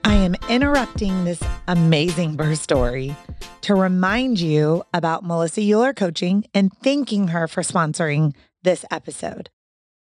I 0.04 0.14
am 0.14 0.34
interrupting 0.48 1.24
this 1.24 1.42
amazing 1.68 2.36
birth 2.36 2.60
story 2.60 3.14
to 3.62 3.74
remind 3.74 4.40
you 4.40 4.84
about 4.92 5.24
Melissa 5.24 5.60
Uhler 5.60 5.94
Coaching 5.94 6.44
and 6.54 6.72
thanking 6.82 7.28
her 7.28 7.46
for 7.46 7.62
sponsoring 7.62 8.34
this 8.62 8.84
episode. 8.90 9.50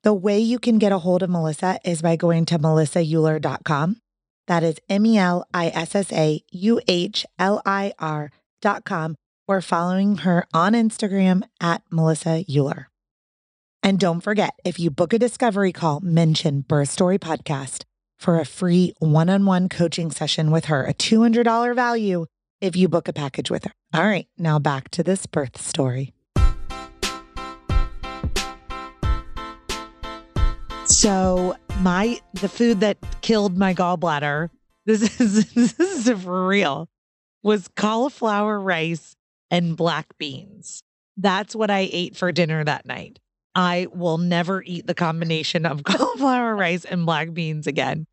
The 0.06 0.14
way 0.14 0.38
you 0.38 0.60
can 0.60 0.78
get 0.78 0.92
a 0.92 1.00
hold 1.00 1.24
of 1.24 1.32
Melissa 1.32 1.80
is 1.84 2.04
by 2.04 2.16
going 2.16 2.46
to 2.46 2.60
melissauhler.com. 2.60 3.98
That 4.46 4.62
is 4.62 4.76
M 4.88 5.04
E 5.04 5.18
L 5.18 5.48
I 5.52 5.70
S 5.70 5.96
S 5.96 6.14
A 6.14 6.44
U 6.52 6.80
H 6.88 7.26
L 7.40 7.60
I 7.66 7.92
R.com 7.98 9.16
or 9.48 9.62
following 9.62 10.18
her 10.18 10.46
on 10.54 10.74
Instagram 10.74 11.42
at 11.60 11.82
Melissa 11.90 12.44
Uhler. 12.48 12.86
And 13.82 14.00
don't 14.00 14.22
forget, 14.22 14.52
if 14.64 14.80
you 14.80 14.92
book 14.92 15.12
a 15.12 15.18
discovery 15.18 15.72
call, 15.72 16.02
mention 16.02 16.62
Birth 16.62 16.90
Story 16.90 17.18
Podcast 17.18 17.84
for 18.20 18.40
a 18.40 18.46
free 18.46 18.94
one 19.00 19.28
on 19.28 19.48
one 19.48 19.70
coaching 19.70 20.12
session 20.12 20.52
with 20.52 20.66
her, 20.66 20.86
a 20.86 20.94
$200 20.94 21.74
value 21.74 22.28
if 22.62 22.76
you 22.76 22.88
book 22.88 23.08
a 23.08 23.14
package 23.14 23.50
with 23.50 23.64
her. 23.64 23.72
All 23.92 24.06
right, 24.06 24.28
now 24.38 24.60
back 24.60 24.92
to 24.92 25.02
this 25.02 25.26
birth 25.26 25.60
story. 25.60 26.14
So 31.06 31.56
my 31.82 32.20
the 32.34 32.50
food 32.50 32.80
that 32.80 32.98
killed 33.22 33.60
my 33.60 33.76
gallbladder, 33.76 34.50
this 34.88 35.22
is 35.22 35.54
this 35.54 35.80
is 35.80 36.10
for 36.24 36.48
real, 36.48 36.90
was 37.44 37.68
cauliflower 37.76 38.60
rice 38.60 39.16
and 39.52 39.78
black 39.78 40.18
beans. 40.18 40.82
That's 41.16 41.56
what 41.56 41.70
I 41.70 41.90
ate 41.92 42.16
for 42.16 42.32
dinner 42.32 42.64
that 42.64 42.88
night. 42.88 43.20
I 43.54 43.86
will 43.94 44.18
never 44.18 44.64
eat 44.64 44.88
the 44.88 44.96
combination 44.96 45.68
of 45.68 45.84
cauliflower 45.84 46.56
rice 46.56 46.86
and 46.86 47.06
black 47.06 47.36
beans 47.36 47.68
again. 47.68 48.08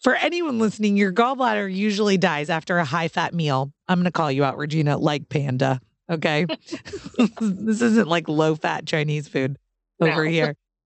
For 0.00 0.16
anyone 0.16 0.58
listening, 0.58 0.96
your 0.96 1.12
gallbladder 1.12 1.72
usually 1.72 2.18
dies 2.18 2.50
after 2.50 2.78
a 2.78 2.84
high 2.84 3.06
fat 3.06 3.32
meal. 3.32 3.72
I'm 3.86 3.98
going 4.00 4.06
to 4.06 4.10
call 4.10 4.32
you 4.32 4.42
out, 4.42 4.58
Regina, 4.58 4.98
like 4.98 5.28
panda. 5.28 5.80
Okay. 6.10 6.46
this 7.40 7.80
isn't 7.80 8.08
like 8.08 8.28
low 8.28 8.56
fat 8.56 8.86
Chinese 8.86 9.28
food 9.28 9.56
over 10.00 10.24
no. 10.24 10.30
here. 10.32 10.56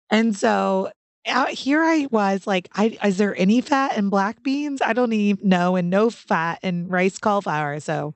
And 0.09 0.35
so 0.35 0.89
out 1.27 1.49
here 1.49 1.83
I 1.83 2.07
was 2.09 2.47
like, 2.47 2.69
I, 2.73 2.97
is 3.03 3.17
there 3.17 3.35
any 3.37 3.61
fat 3.61 3.97
in 3.97 4.09
black 4.09 4.43
beans? 4.43 4.81
I 4.81 4.93
don't 4.93 5.13
even 5.13 5.47
know, 5.47 5.75
and 5.75 5.89
no 5.89 6.09
fat 6.09 6.59
in 6.63 6.87
rice 6.87 7.17
cauliflower. 7.17 7.79
So 7.79 8.13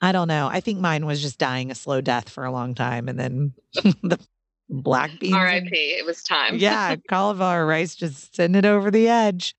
I 0.00 0.12
don't 0.12 0.28
know. 0.28 0.48
I 0.48 0.60
think 0.60 0.80
mine 0.80 1.06
was 1.06 1.20
just 1.20 1.38
dying 1.38 1.70
a 1.70 1.74
slow 1.74 2.00
death 2.00 2.28
for 2.28 2.44
a 2.44 2.52
long 2.52 2.74
time. 2.74 3.08
And 3.08 3.18
then 3.18 3.54
the 3.74 4.18
black 4.68 5.18
beans. 5.18 5.34
RIP. 5.34 5.72
It 5.72 6.06
was 6.06 6.22
time. 6.22 6.56
yeah. 6.56 6.96
Cauliflower 7.08 7.66
rice 7.66 7.94
just 7.94 8.36
send 8.36 8.54
it 8.54 8.64
over 8.64 8.90
the 8.90 9.08
edge 9.08 9.54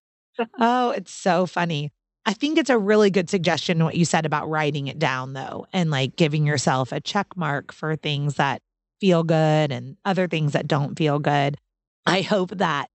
oh, 0.59 0.91
it's 0.91 1.13
so 1.13 1.45
funny. 1.45 1.91
I 2.25 2.33
think 2.33 2.57
it's 2.57 2.69
a 2.69 2.77
really 2.77 3.09
good 3.09 3.29
suggestion 3.29 3.83
what 3.83 3.95
you 3.95 4.05
said 4.05 4.25
about 4.25 4.49
writing 4.49 4.87
it 4.87 4.99
down 4.99 5.33
though 5.33 5.65
and 5.73 5.89
like 5.89 6.15
giving 6.15 6.45
yourself 6.45 6.91
a 6.91 6.99
check 6.99 7.27
mark 7.35 7.71
for 7.71 7.95
things 7.95 8.35
that 8.35 8.61
feel 8.99 9.23
good 9.23 9.71
and 9.71 9.97
other 10.05 10.27
things 10.27 10.53
that 10.53 10.67
don't 10.67 10.97
feel 10.97 11.19
good. 11.19 11.57
I 12.05 12.21
hope 12.21 12.51
that 12.57 12.89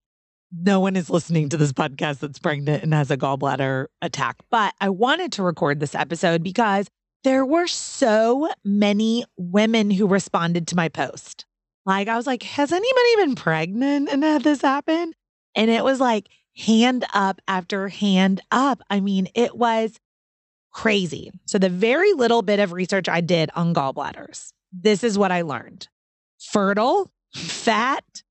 no 0.57 0.80
one 0.80 0.96
is 0.96 1.11
listening 1.11 1.48
to 1.48 1.57
this 1.57 1.72
podcast 1.72 2.20
that's 2.20 2.38
pregnant 2.38 2.82
and 2.82 2.94
has 2.94 3.11
a 3.11 3.16
gallbladder 3.16 3.86
attack. 4.02 4.36
But 4.50 4.74
I 4.80 4.88
wanted 4.88 5.32
to 5.32 5.42
record 5.42 5.80
this 5.80 5.94
episode 5.94 6.42
because 6.42 6.88
there 7.24 7.44
were 7.44 7.66
so 7.66 8.50
many 8.64 9.24
women 9.36 9.90
who 9.90 10.07
responded 10.07 10.68
to 10.68 10.76
my 10.76 10.88
post. 10.88 11.46
Like, 11.86 12.09
I 12.09 12.16
was 12.16 12.26
like, 12.26 12.42
has 12.42 12.72
anybody 12.72 13.16
been 13.16 13.34
pregnant 13.34 14.09
and 14.11 14.22
had 14.22 14.42
this 14.42 14.62
happen? 14.62 15.12
And 15.55 15.70
it 15.70 15.84
was 15.84 16.00
like, 16.00 16.28
hand 16.57 17.05
up 17.12 17.40
after 17.48 17.88
hand 17.88 18.40
up. 18.50 18.80
I 18.88 19.00
mean, 19.00 19.28
it 19.34 19.57
was 19.57 19.98
crazy. 20.72 21.30
So, 21.46 21.59
the 21.59 21.68
very 21.68 22.12
little 22.12 22.42
bit 22.42 22.61
of 22.61 22.72
research 22.72 23.09
I 23.09 23.20
did 23.20 23.50
on 23.55 23.74
gallbladders, 23.74 24.52
this 24.72 25.05
is 25.05 25.18
what 25.18 25.32
I 25.32 25.42
learned 25.42 25.88
fertile, 26.38 27.11
fat, 27.34 28.22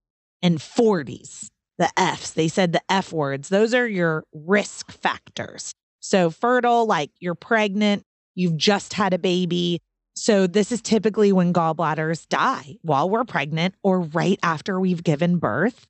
and 0.44 0.60
40s. 0.60 1.50
The 1.80 1.89
F's, 1.98 2.32
they 2.32 2.48
said 2.48 2.72
the 2.72 2.82
F 2.89 3.12
words, 3.12 3.50
those 3.50 3.74
are 3.74 3.88
your 3.88 4.26
risk 4.32 4.91
factors. 4.91 5.74
So, 6.00 6.30
fertile, 6.30 6.86
like 6.86 7.10
you're 7.20 7.34
pregnant, 7.34 8.04
you've 8.36 8.58
just 8.58 8.94
had 8.94 9.14
a 9.14 9.18
baby. 9.18 9.82
So, 10.16 10.46
this 10.46 10.72
is 10.72 10.82
typically 10.82 11.32
when 11.32 11.54
gallbladders 11.54 12.28
die 12.28 12.76
while 12.84 13.10
we're 13.10 13.24
pregnant 13.24 13.74
or 13.82 14.02
right 14.02 14.38
after 14.44 14.80
we've 14.80 15.04
given 15.04 15.39
birth. 15.39 15.88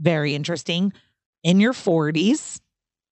Very 0.00 0.34
interesting 0.34 0.92
in 1.44 1.60
your 1.60 1.74
40s 1.74 2.60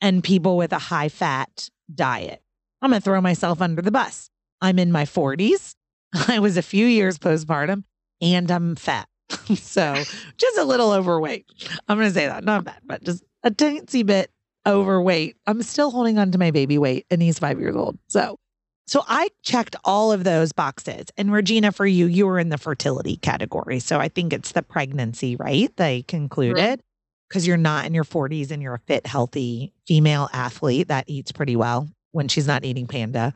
and 0.00 0.24
people 0.24 0.56
with 0.56 0.72
a 0.72 0.78
high 0.78 1.08
fat 1.08 1.68
diet. 1.94 2.42
I'm 2.80 2.90
going 2.90 3.00
to 3.00 3.04
throw 3.04 3.20
myself 3.20 3.62
under 3.62 3.80
the 3.80 3.92
bus. 3.92 4.28
I'm 4.60 4.78
in 4.78 4.90
my 4.90 5.04
40s. 5.04 5.76
I 6.28 6.40
was 6.40 6.56
a 6.56 6.62
few 6.62 6.86
years 6.86 7.18
postpartum 7.18 7.84
and 8.20 8.50
I'm 8.50 8.74
fat. 8.74 9.06
so 9.56 9.94
just 10.36 10.58
a 10.58 10.64
little 10.64 10.92
overweight. 10.92 11.46
I'm 11.88 11.98
going 11.98 12.08
to 12.08 12.14
say 12.14 12.26
that. 12.26 12.44
Not 12.44 12.64
bad, 12.64 12.80
but 12.84 13.02
just 13.02 13.24
a 13.42 13.50
teensy 13.50 14.04
bit 14.04 14.30
overweight. 14.66 15.36
I'm 15.46 15.62
still 15.62 15.90
holding 15.90 16.18
on 16.18 16.30
to 16.32 16.38
my 16.38 16.50
baby 16.50 16.78
weight 16.78 17.06
and 17.10 17.20
he's 17.22 17.38
five 17.38 17.58
years 17.58 17.74
old. 17.74 17.98
So 18.08 18.38
So 18.86 19.02
I 19.08 19.28
checked 19.42 19.76
all 19.84 20.12
of 20.12 20.24
those 20.24 20.52
boxes. 20.52 21.06
And 21.16 21.32
Regina, 21.32 21.72
for 21.72 21.86
you, 21.86 22.06
you 22.06 22.26
were 22.26 22.38
in 22.38 22.48
the 22.50 22.58
fertility 22.58 23.16
category. 23.16 23.78
So 23.80 23.98
I 23.98 24.08
think 24.08 24.32
it's 24.32 24.52
the 24.52 24.62
pregnancy, 24.62 25.36
right? 25.36 25.74
They 25.76 26.02
concluded 26.02 26.82
because 27.28 27.46
you're 27.46 27.56
not 27.56 27.86
in 27.86 27.94
your 27.94 28.04
40s 28.04 28.50
and 28.50 28.62
you're 28.62 28.74
a 28.74 28.78
fit, 28.80 29.06
healthy 29.06 29.72
female 29.86 30.28
athlete 30.32 30.88
that 30.88 31.04
eats 31.08 31.32
pretty 31.32 31.56
well 31.56 31.88
when 32.12 32.28
she's 32.28 32.46
not 32.46 32.64
eating 32.64 32.86
panda. 32.86 33.32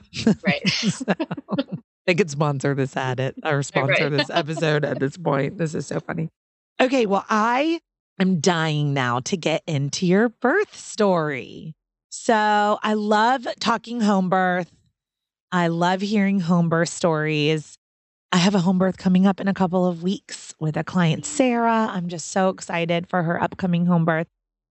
Right. 0.47 0.69
so, 0.69 1.05
they 2.07 2.15
could 2.15 2.31
sponsor 2.31 2.75
this 2.75 2.91
mm-hmm. 2.91 3.11
ad 3.11 3.21
it 3.21 3.37
or 3.45 3.63
sponsor 3.63 4.05
Right. 4.05 4.11
this 4.11 4.31
episode 4.31 4.85
at 4.85 5.01
this 5.01 5.17
point. 5.17 5.59
This 5.59 5.75
is 5.75 5.87
so 5.87 6.01
funny. 6.01 6.29
Okay, 6.81 7.07
well, 7.07 7.25
I 7.29 7.81
am 8.19 8.41
dying 8.41 8.95
now 8.95 9.21
to 9.21 9.37
get 9.37 9.63
into 9.67 10.07
your 10.07 10.29
birth 10.29 10.77
story. 10.77 11.75
So 12.11 12.79
I 12.83 12.95
love 12.95 13.47
talking 13.61 14.01
home 14.01 14.29
birth. 14.29 14.71
I 15.53 15.69
love 15.69 16.01
hearing 16.01 16.41
home 16.41 16.69
birth 16.69 16.89
stories. 16.89 17.77
I 18.33 18.39
have 18.39 18.55
a 18.55 18.61
home 18.61 18.79
birth 18.79 18.99
coming 18.99 19.27
up 19.27 19.41
in 19.41 19.49
a 19.49 19.55
couple 19.55 19.87
of 19.87 20.03
weeks 20.03 20.55
with 20.59 20.77
a 20.77 20.85
client, 20.85 21.25
Sarah. 21.25 21.89
I'm 21.91 22.09
just 22.09 22.31
so 22.31 22.49
excited 22.49 23.09
for 23.09 23.23
her 23.23 23.41
upcoming 23.43 23.87
home 23.87 24.05
birth. 24.05 24.27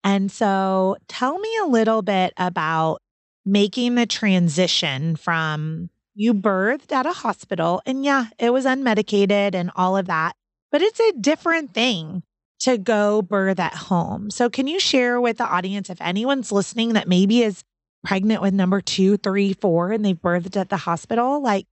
And 0.03 0.32
so 0.32 0.97
tell 1.07 1.39
me 1.39 1.49
a 1.63 1.67
little 1.67 2.01
bit 2.01 2.34
about 2.38 2.99
making 3.45 3.95
the 3.95 4.05
transition 4.05 5.15
from 5.15 5.89
you 6.16 6.34
birthed 6.34 6.91
at 6.91 7.05
a 7.05 7.14
hospital, 7.14 7.82
and 7.86 8.03
yeah, 8.03 8.26
it 8.38 8.51
was 8.51 8.66
unmedicated 8.66 9.55
and 9.55 9.72
all 9.76 9.97
of 9.97 10.07
that, 10.07 10.36
but 10.72 10.82
it's 10.82 10.99
a 10.99 11.14
different 11.14 11.74
thing 11.74 12.24
to 12.60 12.78
go 12.78 13.22
birth 13.22 13.60
at 13.60 13.74
home. 13.74 14.30
So, 14.30 14.49
can 14.49 14.68
you 14.68 14.80
share 14.80 15.20
with 15.22 15.38
the 15.38 15.47
audience 15.47 15.89
if 15.89 16.01
anyone's 16.01 16.51
listening 16.51 16.93
that 16.93 17.07
maybe 17.07 17.41
is 17.41 17.64
pregnant 18.03 18.41
with 18.41 18.53
number 18.53 18.82
two, 18.82 19.18
three, 19.18 19.53
four, 19.53 19.91
and 19.91 20.03
they've 20.03 20.20
birthed 20.20 20.57
at 20.57 20.70
the 20.70 20.78
hospital? 20.78 21.41
Like, 21.41 21.68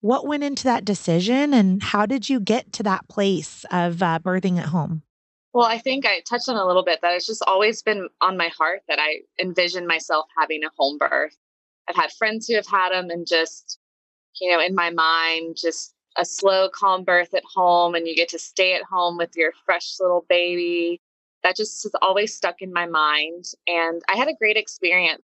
what 0.00 0.26
went 0.26 0.42
into 0.42 0.64
that 0.64 0.84
decision, 0.84 1.54
and 1.54 1.82
how 1.82 2.06
did 2.06 2.28
you 2.28 2.40
get 2.40 2.72
to 2.74 2.82
that 2.82 3.08
place 3.08 3.64
of 3.70 4.02
uh, 4.02 4.18
birthing 4.18 4.58
at 4.58 4.66
home? 4.66 5.02
Well, 5.54 5.66
I 5.66 5.78
think 5.78 6.06
I 6.06 6.20
touched 6.20 6.48
on 6.48 6.56
a 6.56 6.66
little 6.66 6.82
bit 6.82 7.00
that 7.02 7.14
it's 7.14 7.26
just 7.26 7.44
always 7.46 7.82
been 7.82 8.08
on 8.20 8.36
my 8.36 8.48
heart 8.48 8.82
that 8.88 8.98
I 8.98 9.20
envision 9.38 9.86
myself 9.86 10.26
having 10.36 10.64
a 10.64 10.70
home 10.78 10.98
birth. 10.98 11.36
I've 11.88 11.96
had 11.96 12.10
friends 12.12 12.48
who 12.48 12.54
have 12.56 12.66
had 12.66 12.90
them 12.90 13.10
and 13.10 13.26
just, 13.26 13.78
you 14.40 14.52
know, 14.52 14.60
in 14.62 14.74
my 14.74 14.90
mind, 14.90 15.56
just 15.60 15.94
a 16.16 16.24
slow, 16.24 16.68
calm 16.68 17.04
birth 17.04 17.34
at 17.34 17.42
home 17.54 17.94
and 17.94 18.06
you 18.06 18.14
get 18.14 18.28
to 18.30 18.38
stay 18.38 18.74
at 18.74 18.82
home 18.82 19.16
with 19.16 19.30
your 19.34 19.52
fresh 19.64 19.94
little 20.00 20.26
baby. 20.28 21.00
That 21.42 21.56
just 21.56 21.82
has 21.82 21.92
always 22.02 22.34
stuck 22.34 22.60
in 22.60 22.72
my 22.72 22.86
mind. 22.86 23.46
And 23.66 24.02
I 24.08 24.16
had 24.16 24.28
a 24.28 24.34
great 24.34 24.56
experience 24.56 25.22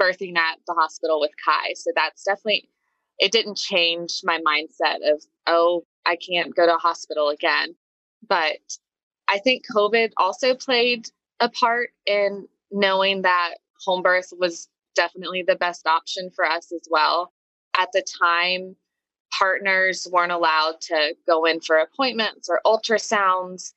birthing 0.00 0.36
at 0.36 0.58
the 0.66 0.74
hospital 0.74 1.20
with 1.20 1.30
Kai. 1.44 1.74
So 1.74 1.90
that's 1.94 2.24
definitely, 2.24 2.70
it 3.18 3.32
didn't 3.32 3.58
change 3.58 4.20
my 4.24 4.40
mindset 4.40 4.96
of, 5.12 5.22
oh, 5.46 5.84
I 6.06 6.16
can't 6.16 6.54
go 6.56 6.66
to 6.66 6.74
a 6.74 6.78
hospital 6.78 7.28
again. 7.28 7.74
But 8.26 8.58
I 9.28 9.38
think 9.38 9.64
COVID 9.74 10.12
also 10.16 10.54
played 10.54 11.08
a 11.38 11.48
part 11.50 11.90
in 12.06 12.48
knowing 12.70 13.22
that 13.22 13.54
home 13.84 14.02
birth 14.02 14.32
was 14.38 14.68
definitely 14.94 15.44
the 15.46 15.56
best 15.56 15.86
option 15.86 16.30
for 16.34 16.44
us 16.44 16.72
as 16.72 16.88
well. 16.90 17.32
At 17.78 17.92
the 17.92 18.04
time, 18.20 18.76
partners 19.32 20.06
weren't 20.10 20.32
allowed 20.32 20.80
to 20.82 21.14
go 21.26 21.44
in 21.44 21.60
for 21.60 21.78
appointments 21.78 22.48
or 22.48 22.60
ultrasounds. 22.66 23.72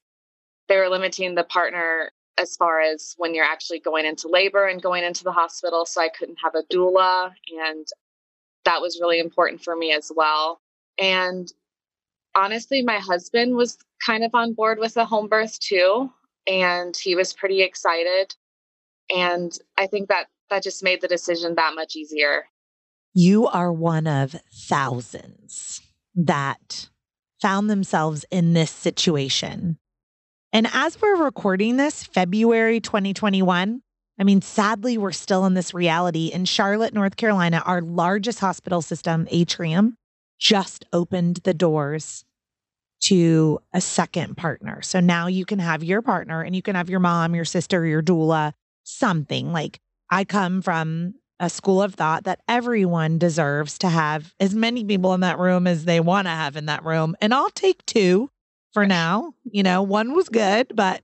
They 0.67 0.77
were 0.77 0.89
limiting 0.89 1.35
the 1.35 1.43
partner 1.43 2.11
as 2.37 2.55
far 2.55 2.81
as 2.81 3.13
when 3.17 3.35
you're 3.35 3.45
actually 3.45 3.79
going 3.79 4.05
into 4.05 4.27
labor 4.27 4.65
and 4.65 4.81
going 4.81 5.03
into 5.03 5.23
the 5.23 5.31
hospital. 5.31 5.85
So 5.85 6.01
I 6.01 6.09
couldn't 6.09 6.39
have 6.43 6.55
a 6.55 6.63
doula. 6.73 7.31
And 7.65 7.87
that 8.65 8.81
was 8.81 8.99
really 8.99 9.19
important 9.19 9.63
for 9.63 9.75
me 9.75 9.93
as 9.93 10.11
well. 10.15 10.61
And 10.99 11.51
honestly, 12.35 12.81
my 12.81 12.97
husband 12.97 13.55
was 13.55 13.77
kind 14.05 14.23
of 14.23 14.31
on 14.33 14.53
board 14.53 14.79
with 14.79 14.95
the 14.95 15.05
home 15.05 15.27
birth 15.27 15.59
too. 15.59 16.11
And 16.47 16.95
he 16.97 17.15
was 17.15 17.33
pretty 17.33 17.61
excited. 17.61 18.33
And 19.15 19.57
I 19.77 19.87
think 19.87 20.09
that 20.09 20.27
that 20.49 20.63
just 20.63 20.83
made 20.83 21.01
the 21.01 21.07
decision 21.07 21.55
that 21.55 21.75
much 21.75 21.95
easier. 21.95 22.45
You 23.13 23.47
are 23.47 23.71
one 23.71 24.07
of 24.07 24.35
thousands 24.51 25.81
that 26.15 26.89
found 27.41 27.69
themselves 27.69 28.25
in 28.31 28.53
this 28.53 28.71
situation. 28.71 29.77
And 30.51 30.67
as 30.73 30.99
we're 31.01 31.23
recording 31.23 31.77
this, 31.77 32.03
February 32.03 32.79
2021, 32.79 33.81
I 34.19 34.23
mean, 34.23 34.41
sadly, 34.41 34.97
we're 34.97 35.11
still 35.11 35.45
in 35.45 35.53
this 35.53 35.73
reality. 35.73 36.27
In 36.27 36.45
Charlotte, 36.45 36.93
North 36.93 37.15
Carolina, 37.15 37.61
our 37.65 37.81
largest 37.81 38.39
hospital 38.39 38.81
system, 38.81 39.27
Atrium, 39.29 39.95
just 40.39 40.85
opened 40.93 41.37
the 41.43 41.53
doors 41.53 42.25
to 43.03 43.59
a 43.73 43.81
second 43.81 44.37
partner. 44.37 44.81
So 44.81 44.99
now 44.99 45.27
you 45.27 45.45
can 45.45 45.59
have 45.59 45.83
your 45.83 46.01
partner 46.01 46.41
and 46.41 46.55
you 46.55 46.61
can 46.61 46.75
have 46.75 46.89
your 46.89 46.99
mom, 46.99 47.35
your 47.35 47.45
sister, 47.45 47.85
your 47.85 48.01
doula, 48.01 48.53
something 48.83 49.51
like 49.51 49.79
I 50.09 50.23
come 50.23 50.61
from 50.61 51.15
a 51.39 51.49
school 51.49 51.81
of 51.81 51.95
thought 51.95 52.23
that 52.23 52.41
everyone 52.47 53.17
deserves 53.17 53.77
to 53.79 53.89
have 53.89 54.33
as 54.39 54.53
many 54.53 54.83
people 54.83 55.13
in 55.13 55.21
that 55.21 55.39
room 55.39 55.67
as 55.67 55.85
they 55.85 55.99
want 55.99 56.27
to 56.27 56.31
have 56.31 56.55
in 56.55 56.67
that 56.67 56.85
room. 56.85 57.15
And 57.21 57.33
I'll 57.33 57.49
take 57.49 57.85
two 57.85 58.29
for 58.73 58.85
now. 58.85 59.33
You 59.43 59.63
know, 59.63 59.81
one 59.81 60.13
was 60.13 60.29
good, 60.29 60.73
but 60.75 61.01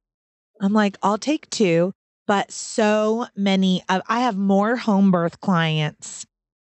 I'm 0.62 0.74
like, 0.74 0.98
I'll 1.04 1.18
take 1.18 1.50
two. 1.50 1.94
But 2.28 2.52
so 2.52 3.26
many, 3.36 3.84
of, 3.90 4.02
I 4.08 4.22
have 4.22 4.38
more 4.38 4.76
home 4.76 5.12
birth 5.12 5.40
clients. 5.42 6.26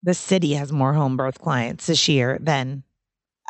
The 0.02 0.14
city 0.14 0.54
has 0.54 0.72
more 0.72 0.92
home 0.92 1.16
birth 1.16 1.38
clients 1.38 1.86
this 1.86 2.08
year 2.08 2.38
than, 2.40 2.82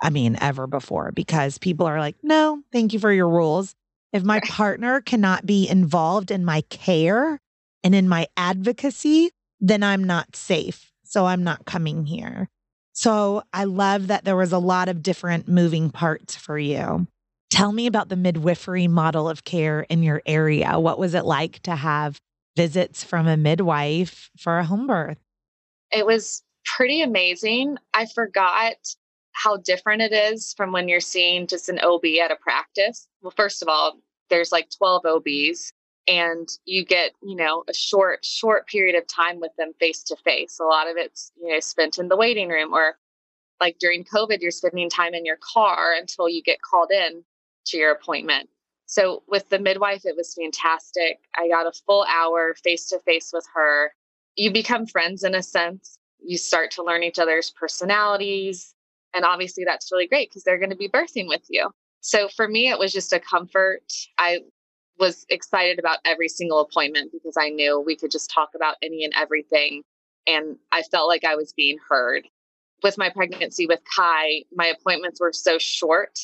I 0.02 0.10
mean, 0.10 0.36
ever 0.40 0.66
before 0.66 1.12
because 1.12 1.58
people 1.58 1.86
are 1.86 1.98
like, 1.98 2.16
no, 2.22 2.62
thank 2.72 2.92
you 2.92 2.98
for 2.98 3.10
your 3.10 3.28
rules. 3.28 3.74
If 4.12 4.22
my 4.22 4.40
partner 4.40 5.00
cannot 5.00 5.46
be 5.46 5.68
involved 5.68 6.30
in 6.30 6.44
my 6.44 6.60
care 6.62 7.40
and 7.82 7.94
in 7.94 8.08
my 8.08 8.28
advocacy, 8.36 9.30
then 9.60 9.82
I'm 9.82 10.04
not 10.04 10.36
safe. 10.36 10.92
So 11.04 11.26
I'm 11.26 11.44
not 11.44 11.64
coming 11.64 12.06
here. 12.06 12.48
So 12.92 13.42
I 13.52 13.64
love 13.64 14.06
that 14.06 14.24
there 14.24 14.36
was 14.36 14.52
a 14.52 14.58
lot 14.58 14.88
of 14.88 15.02
different 15.02 15.48
moving 15.48 15.90
parts 15.90 16.36
for 16.36 16.58
you. 16.58 17.06
Tell 17.50 17.72
me 17.72 17.86
about 17.86 18.08
the 18.08 18.16
midwifery 18.16 18.88
model 18.88 19.28
of 19.28 19.44
care 19.44 19.80
in 19.88 20.02
your 20.02 20.22
area. 20.26 20.78
What 20.78 20.98
was 20.98 21.14
it 21.14 21.24
like 21.24 21.60
to 21.62 21.76
have 21.76 22.18
visits 22.56 23.04
from 23.04 23.26
a 23.26 23.36
midwife 23.36 24.30
for 24.38 24.58
a 24.58 24.64
home 24.64 24.86
birth? 24.86 25.18
It 25.92 26.06
was 26.06 26.42
pretty 26.64 27.02
amazing. 27.02 27.76
I 27.92 28.06
forgot 28.06 28.74
how 29.32 29.56
different 29.58 30.02
it 30.02 30.12
is 30.12 30.54
from 30.56 30.72
when 30.72 30.88
you're 30.88 31.00
seeing 31.00 31.46
just 31.46 31.68
an 31.68 31.80
OB 31.80 32.04
at 32.22 32.30
a 32.30 32.36
practice. 32.36 33.08
Well, 33.22 33.32
first 33.36 33.62
of 33.62 33.68
all, 33.68 33.98
there's 34.30 34.52
like 34.52 34.68
12 34.78 35.04
OBs 35.04 35.72
and 36.06 36.48
you 36.64 36.84
get 36.84 37.12
you 37.22 37.36
know 37.36 37.64
a 37.68 37.74
short 37.74 38.24
short 38.24 38.66
period 38.66 38.94
of 38.94 39.06
time 39.06 39.40
with 39.40 39.52
them 39.56 39.72
face 39.80 40.02
to 40.02 40.16
face 40.16 40.58
a 40.60 40.64
lot 40.64 40.88
of 40.88 40.96
it's 40.96 41.32
you 41.40 41.50
know 41.50 41.60
spent 41.60 41.98
in 41.98 42.08
the 42.08 42.16
waiting 42.16 42.48
room 42.48 42.72
or 42.74 42.98
like 43.60 43.78
during 43.78 44.04
covid 44.04 44.40
you're 44.40 44.50
spending 44.50 44.90
time 44.90 45.14
in 45.14 45.24
your 45.24 45.38
car 45.40 45.94
until 45.94 46.28
you 46.28 46.42
get 46.42 46.60
called 46.62 46.90
in 46.90 47.24
to 47.66 47.76
your 47.76 47.92
appointment. 47.92 48.48
So 48.86 49.22
with 49.28 49.48
the 49.48 49.58
midwife 49.58 50.02
it 50.04 50.16
was 50.16 50.34
fantastic. 50.34 51.20
I 51.36 51.48
got 51.48 51.66
a 51.66 51.72
full 51.86 52.04
hour 52.08 52.54
face 52.62 52.88
to 52.88 52.98
face 53.00 53.30
with 53.32 53.46
her. 53.54 53.92
You 54.36 54.52
become 54.52 54.86
friends 54.86 55.24
in 55.24 55.34
a 55.34 55.42
sense. 55.42 55.98
You 56.22 56.38
start 56.38 56.70
to 56.72 56.82
learn 56.82 57.02
each 57.02 57.18
other's 57.18 57.50
personalities 57.50 58.74
and 59.14 59.24
obviously 59.24 59.64
that's 59.64 59.90
really 59.92 60.06
great 60.06 60.30
because 60.30 60.44
they're 60.44 60.58
going 60.58 60.70
to 60.70 60.76
be 60.76 60.88
birthing 60.88 61.28
with 61.28 61.44
you. 61.48 61.70
So 62.00 62.28
for 62.28 62.46
me 62.48 62.68
it 62.68 62.78
was 62.78 62.92
just 62.92 63.12
a 63.12 63.20
comfort. 63.20 63.90
I 64.18 64.40
was 64.98 65.26
excited 65.28 65.78
about 65.78 65.98
every 66.04 66.28
single 66.28 66.60
appointment 66.60 67.12
because 67.12 67.36
I 67.38 67.48
knew 67.48 67.80
we 67.80 67.96
could 67.96 68.10
just 68.10 68.30
talk 68.30 68.50
about 68.54 68.76
any 68.82 69.04
and 69.04 69.12
everything. 69.16 69.82
And 70.26 70.56
I 70.72 70.82
felt 70.82 71.08
like 71.08 71.24
I 71.24 71.36
was 71.36 71.52
being 71.52 71.78
heard. 71.88 72.26
With 72.82 72.98
my 72.98 73.08
pregnancy 73.08 73.66
with 73.66 73.80
Kai, 73.96 74.42
my 74.54 74.66
appointments 74.66 75.20
were 75.20 75.32
so 75.32 75.58
short. 75.58 76.18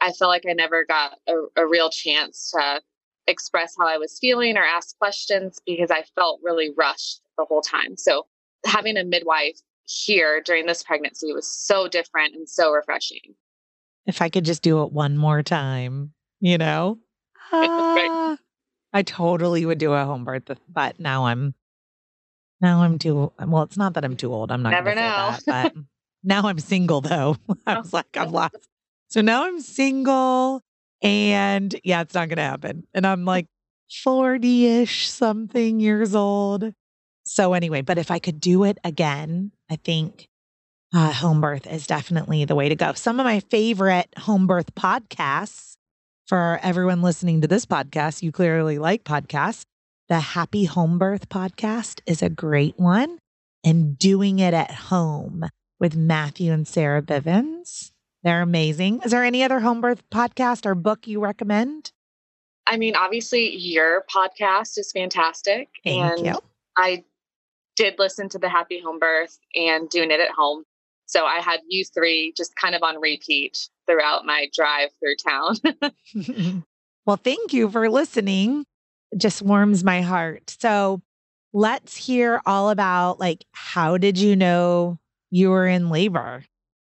I 0.00 0.12
felt 0.12 0.30
like 0.30 0.44
I 0.48 0.52
never 0.52 0.84
got 0.84 1.18
a, 1.28 1.34
a 1.56 1.66
real 1.66 1.90
chance 1.90 2.50
to 2.52 2.80
express 3.26 3.74
how 3.78 3.86
I 3.86 3.98
was 3.98 4.18
feeling 4.18 4.56
or 4.56 4.64
ask 4.64 4.96
questions 4.98 5.60
because 5.66 5.90
I 5.90 6.04
felt 6.14 6.40
really 6.42 6.70
rushed 6.76 7.20
the 7.36 7.44
whole 7.44 7.60
time. 7.60 7.96
So 7.96 8.26
having 8.64 8.96
a 8.96 9.04
midwife 9.04 9.60
here 9.84 10.40
during 10.40 10.66
this 10.66 10.82
pregnancy 10.82 11.32
was 11.32 11.46
so 11.46 11.88
different 11.88 12.34
and 12.34 12.48
so 12.48 12.72
refreshing. 12.72 13.34
If 14.06 14.22
I 14.22 14.28
could 14.28 14.44
just 14.44 14.62
do 14.62 14.82
it 14.82 14.92
one 14.92 15.16
more 15.16 15.42
time, 15.42 16.12
you 16.40 16.58
know? 16.58 16.98
I 18.92 19.02
totally 19.04 19.64
would 19.66 19.78
do 19.78 19.92
a 19.92 20.04
home 20.04 20.24
birth, 20.24 20.50
but 20.68 20.98
now 20.98 21.26
I'm 21.26 21.54
now 22.60 22.82
I'm 22.82 22.98
too 22.98 23.32
well. 23.38 23.62
It's 23.62 23.76
not 23.76 23.94
that 23.94 24.04
I'm 24.04 24.16
too 24.16 24.32
old. 24.32 24.50
I'm 24.50 24.62
not 24.62 24.70
Never 24.70 24.94
know. 24.94 25.36
that, 25.36 25.42
but 25.46 25.74
now 26.24 26.42
I'm 26.46 26.58
single 26.58 27.00
though. 27.00 27.36
I 27.66 27.78
was 27.78 27.92
like, 27.92 28.16
I've 28.16 28.32
lost. 28.32 28.56
So 29.08 29.20
now 29.20 29.44
I'm 29.46 29.60
single, 29.60 30.62
and 31.02 31.74
yeah, 31.84 32.00
it's 32.00 32.14
not 32.14 32.28
gonna 32.28 32.42
happen. 32.42 32.86
And 32.94 33.06
I'm 33.06 33.24
like 33.24 33.46
forty 34.02 34.66
ish 34.66 35.08
something 35.08 35.80
years 35.80 36.14
old. 36.14 36.72
So 37.24 37.52
anyway, 37.52 37.82
but 37.82 37.98
if 37.98 38.10
I 38.10 38.18
could 38.18 38.40
do 38.40 38.64
it 38.64 38.78
again, 38.84 39.52
I 39.70 39.76
think 39.76 40.28
uh, 40.94 41.12
home 41.12 41.40
birth 41.40 41.66
is 41.66 41.86
definitely 41.86 42.44
the 42.44 42.54
way 42.54 42.68
to 42.68 42.74
go. 42.74 42.94
Some 42.94 43.20
of 43.20 43.24
my 43.24 43.40
favorite 43.40 44.08
home 44.16 44.46
birth 44.46 44.74
podcasts 44.74 45.67
for 46.28 46.60
everyone 46.62 47.00
listening 47.00 47.40
to 47.40 47.48
this 47.48 47.64
podcast, 47.64 48.22
you 48.22 48.30
clearly 48.30 48.78
like 48.78 49.02
podcasts. 49.02 49.64
The 50.10 50.20
Happy 50.20 50.66
Home 50.66 50.98
Birth 50.98 51.30
podcast 51.30 52.00
is 52.06 52.22
a 52.22 52.28
great 52.28 52.78
one. 52.78 53.18
And 53.64 53.98
doing 53.98 54.38
it 54.38 54.54
at 54.54 54.70
home 54.70 55.48
with 55.80 55.96
Matthew 55.96 56.52
and 56.52 56.68
Sarah 56.68 57.02
Bivens. 57.02 57.92
They're 58.22 58.42
amazing. 58.42 59.00
Is 59.04 59.10
there 59.10 59.24
any 59.24 59.42
other 59.42 59.60
home 59.60 59.80
birth 59.80 60.02
podcast 60.10 60.66
or 60.66 60.74
book 60.74 61.06
you 61.06 61.20
recommend? 61.20 61.92
I 62.66 62.76
mean, 62.76 62.94
obviously, 62.94 63.56
your 63.56 64.04
podcast 64.14 64.78
is 64.78 64.92
fantastic. 64.92 65.70
Thank 65.82 66.18
and 66.18 66.26
you. 66.26 66.38
I 66.76 67.04
did 67.76 67.94
listen 67.98 68.28
to 68.30 68.38
the 68.38 68.48
Happy 68.48 68.80
Home 68.80 68.98
Birth 68.98 69.38
and 69.54 69.88
doing 69.88 70.10
it 70.10 70.20
at 70.20 70.30
home. 70.30 70.64
So 71.08 71.24
I 71.24 71.40
had 71.40 71.60
you 71.68 71.84
three 71.84 72.32
just 72.36 72.54
kind 72.54 72.74
of 72.74 72.82
on 72.82 73.00
repeat 73.00 73.68
throughout 73.86 74.24
my 74.24 74.48
drive 74.54 74.90
through 75.00 75.16
town. 75.16 75.56
well, 77.06 77.16
thank 77.16 77.52
you 77.52 77.70
for 77.70 77.88
listening. 77.88 78.64
It 79.10 79.18
just 79.18 79.40
warms 79.40 79.82
my 79.82 80.02
heart. 80.02 80.54
So 80.60 81.00
let's 81.54 81.96
hear 81.96 82.42
all 82.44 82.68
about 82.68 83.18
like 83.18 83.44
how 83.52 83.96
did 83.96 84.18
you 84.18 84.36
know 84.36 84.98
you 85.30 85.50
were 85.50 85.66
in 85.66 85.88
labor? 85.88 86.44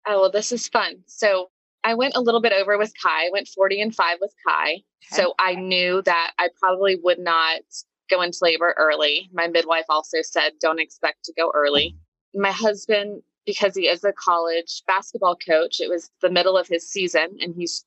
Oh, 0.08 0.22
well, 0.22 0.32
this 0.32 0.52
is 0.52 0.68
fun. 0.68 1.04
So 1.06 1.50
I 1.84 1.94
went 1.94 2.16
a 2.16 2.22
little 2.22 2.42
bit 2.42 2.54
over 2.54 2.78
with 2.78 2.92
Kai. 3.02 3.28
I 3.28 3.30
went 3.32 3.48
40 3.48 3.82
and 3.82 3.96
5 3.96 4.18
with 4.20 4.34
Kai. 4.48 4.72
Okay. 4.72 4.82
So 5.12 5.36
I 5.38 5.56
knew 5.56 6.02
that 6.04 6.32
I 6.40 6.50
probably 6.60 6.98
would 7.04 7.20
not 7.20 7.62
go 8.10 8.22
into 8.22 8.40
labor 8.42 8.74
early. 8.78 9.30
My 9.32 9.48
midwife 9.48 9.86
also 9.90 10.18
said, 10.22 10.54
don't 10.60 10.80
expect 10.80 11.24
to 11.26 11.34
go 11.38 11.52
early. 11.54 11.96
My 12.34 12.52
husband, 12.52 13.22
because 13.48 13.74
he 13.74 13.88
is 13.88 14.04
a 14.04 14.14
college 14.14 14.84
basketball 14.86 15.36
coach, 15.36 15.80
it 15.80 15.90
was 15.90 16.12
the 16.22 16.30
middle 16.30 16.56
of 16.56 16.68
his 16.68 16.88
season 16.88 17.38
and 17.42 17.56
he's 17.56 17.84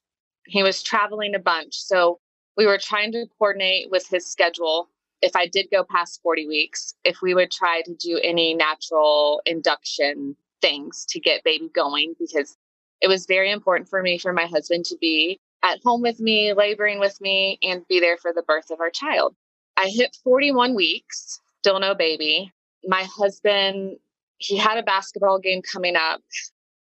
he 0.47 0.65
was 0.65 0.83
traveling 0.83 1.37
a 1.37 1.39
bunch. 1.39 1.77
So 1.77 2.19
we 2.57 2.67
were 2.67 2.79
trying 2.79 3.13
to 3.13 3.27
coordinate 3.39 3.91
with 3.91 4.09
his 4.09 4.27
schedule 4.27 4.89
if 5.23 5.37
I 5.37 5.47
did 5.47 5.69
go 5.71 5.85
past 5.85 6.21
40 6.23 6.49
weeks, 6.49 6.95
if 7.05 7.21
we 7.23 7.35
would 7.35 7.51
try 7.51 7.83
to 7.83 7.95
do 7.95 8.19
any 8.23 8.55
natural 8.55 9.43
induction 9.45 10.35
things 10.63 11.05
to 11.11 11.21
get 11.21 11.45
baby 11.45 11.71
going 11.75 12.15
because 12.19 12.57
it 13.01 13.09
was 13.09 13.27
very 13.27 13.51
important 13.51 13.89
for 13.89 14.03
me 14.03 14.19
for 14.19 14.33
my 14.33 14.47
husband 14.47 14.87
to 14.87 14.97
be 14.99 15.39
at 15.63 15.79
home 15.85 16.01
with 16.01 16.21
me, 16.21 16.55
laboring 16.55 16.99
with 17.01 17.21
me, 17.21 17.59
and 17.63 17.87
be 17.87 18.01
there 18.01 18.17
for 18.17 18.33
the 18.33 18.43
birth 18.43 18.71
of 18.71 18.81
our 18.81 18.91
child. 18.91 19.35
I 19.77 19.89
hit 19.89 20.17
41 20.25 20.75
weeks, 20.75 21.41
still 21.61 21.79
no 21.81 21.95
baby. 21.95 22.53
My 22.85 23.05
husband, 23.05 23.97
he 24.41 24.57
had 24.57 24.79
a 24.79 24.83
basketball 24.83 25.39
game 25.39 25.63
coming 25.63 25.97
up, 25.97 26.23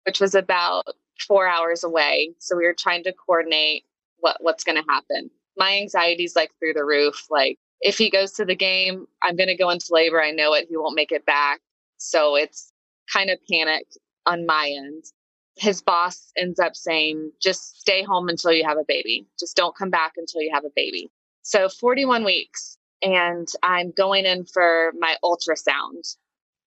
which 0.07 0.21
was 0.21 0.35
about 0.35 0.85
four 1.27 1.47
hours 1.47 1.85
away. 1.85 2.31
So 2.39 2.57
we 2.57 2.65
were 2.65 2.75
trying 2.75 3.03
to 3.05 3.13
coordinate 3.13 3.85
what, 4.19 4.37
what's 4.41 4.65
going 4.65 4.81
to 4.81 4.89
happen. 4.89 5.29
My 5.57 5.73
anxiety's 5.73 6.37
like 6.37 6.51
through 6.59 6.73
the 6.75 6.85
roof. 6.85 7.27
Like, 7.31 7.59
if 7.81 7.99
he 7.99 8.11
goes 8.11 8.33
to 8.35 8.45
the 8.45 8.55
game, 8.55 9.07
I'm 9.23 9.37
going 9.37 9.49
to 9.49 9.57
go 9.57 9.71
into 9.71 9.89
labor. 9.91 10.23
I 10.23 10.31
know 10.31 10.55
it. 10.55 10.69
He 10.69 10.77
won't 10.77 10.95
make 10.95 11.11
it 11.11 11.27
back. 11.27 11.61
So 11.99 12.37
it's 12.37 12.73
kind 13.13 13.29
of 13.29 13.39
panic 13.51 13.87
on 14.25 14.47
my 14.47 14.73
end. 14.75 15.05
His 15.57 15.83
boss 15.83 16.31
ends 16.37 16.61
up 16.61 16.77
saying, 16.77 17.33
just 17.43 17.81
stay 17.81 18.05
home 18.05 18.29
until 18.29 18.53
you 18.53 18.65
have 18.65 18.79
a 18.79 18.85
baby. 18.87 19.27
Just 19.39 19.57
don't 19.57 19.77
come 19.77 19.91
back 19.91 20.13
until 20.17 20.41
you 20.43 20.51
have 20.55 20.65
a 20.65 20.71
baby. 20.75 21.11
So 21.43 21.69
41 21.69 22.25
weeks, 22.25 22.79
and 23.03 23.49
I'm 23.65 23.91
going 23.91 24.27
in 24.27 24.45
for 24.45 24.93
my 24.99 25.17
ultrasound 25.25 26.17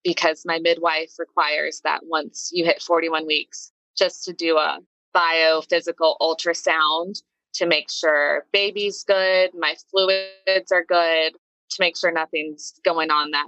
because 0.06 0.44
my 0.46 0.60
midwife 0.60 1.14
requires 1.18 1.82
that 1.84 2.06
once 2.06 2.52
you 2.54 2.64
hit 2.64 2.82
41 2.82 3.26
weeks, 3.26 3.72
just 3.98 4.24
to 4.26 4.34
do 4.34 4.58
a 4.58 4.80
biophysical 5.16 6.16
ultrasound 6.22 7.22
to 7.56 7.66
make 7.66 7.90
sure 7.90 8.46
baby's 8.54 9.04
good, 9.04 9.50
my 9.58 9.76
fluids 9.90 10.72
are 10.72 10.86
good, 10.86 11.34
to 11.70 11.78
make 11.80 11.98
sure 11.98 12.12
nothing's 12.12 12.80
going 12.86 13.10
on 13.10 13.32
that 13.32 13.48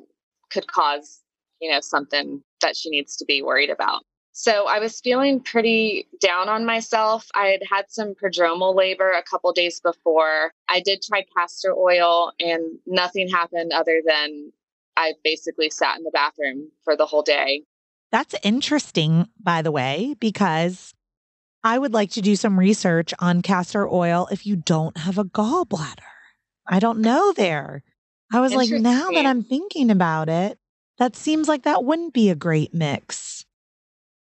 could 0.50 0.66
cause, 0.68 1.22
you 1.62 1.72
know, 1.72 1.80
something 1.80 2.42
that 2.62 2.76
she 2.76 2.90
needs 2.90 3.16
to 3.18 3.26
be 3.26 3.44
worried 3.44 3.70
about. 3.70 4.04
So 4.32 4.68
I 4.68 4.80
was 4.80 5.00
feeling 5.00 5.40
pretty 5.40 6.08
down 6.22 6.48
on 6.48 6.66
myself. 6.66 7.28
I 7.36 7.48
had 7.48 7.62
had 7.70 7.86
some 7.90 8.14
prodromal 8.14 8.76
labor 8.76 9.12
a 9.12 9.24
couple 9.24 9.52
days 9.52 9.80
before. 9.80 10.52
I 10.70 10.80
did 10.80 11.02
try 11.02 11.26
castor 11.36 11.74
oil 11.76 12.32
and 12.40 12.78
nothing 12.86 13.28
happened 13.28 13.74
other 13.74 14.02
than 14.06 14.52
I 14.98 15.14
basically 15.24 15.70
sat 15.70 15.98
in 15.98 16.04
the 16.04 16.12
bathroom 16.12 16.72
for 16.84 16.98
the 16.98 17.06
whole 17.06 17.22
day. 17.22 17.64
That's 18.12 18.36
interesting, 18.44 19.28
by 19.40 19.62
the 19.62 19.72
way, 19.72 20.16
because 20.20 20.94
I 21.64 21.78
would 21.78 21.94
like 21.94 22.12
to 22.12 22.22
do 22.22 22.36
some 22.36 22.58
research 22.58 23.14
on 23.20 23.42
castor 23.42 23.88
oil 23.88 24.28
if 24.32 24.46
you 24.46 24.56
don't 24.56 24.98
have 24.98 25.18
a 25.18 25.24
gallbladder. 25.24 26.00
I 26.66 26.80
don't 26.80 27.00
know 27.00 27.32
there. 27.34 27.84
I 28.34 28.42
was 28.42 28.54
like, 28.54 28.70
now 28.70 29.12
that 29.12 29.26
I'm 29.26 29.44
thinking 29.44 29.92
about 29.92 30.30
it, 30.30 30.58
that 30.98 31.16
seems 31.16 31.48
like 31.48 31.64
that 31.64 31.84
wouldn't 31.84 32.14
be 32.14 32.30
a 32.30 32.36
great 32.36 32.74
mix. 32.74 33.46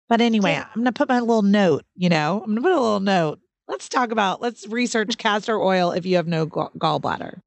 But 0.09 0.21
anyway, 0.21 0.55
I'm 0.55 0.75
going 0.75 0.85
to 0.87 0.93
put 0.93 1.09
my 1.09 1.21
little 1.21 1.43
note, 1.43 1.85
you 1.95 2.09
know, 2.09 2.41
I'm 2.41 2.51
going 2.51 2.57
to 2.57 2.63
put 2.63 2.73
a 2.73 2.81
little 2.81 3.01
note. 3.01 3.41
Let's 3.69 3.89
talk 3.89 4.11
about, 4.11 4.41
let's 4.41 4.67
research 4.67 5.19
castor 5.19 5.61
oil 5.61 5.93
if 5.93 6.05
you 6.05 6.17
have 6.17 6.27
no 6.27 6.47
gallbladder. 6.47 7.41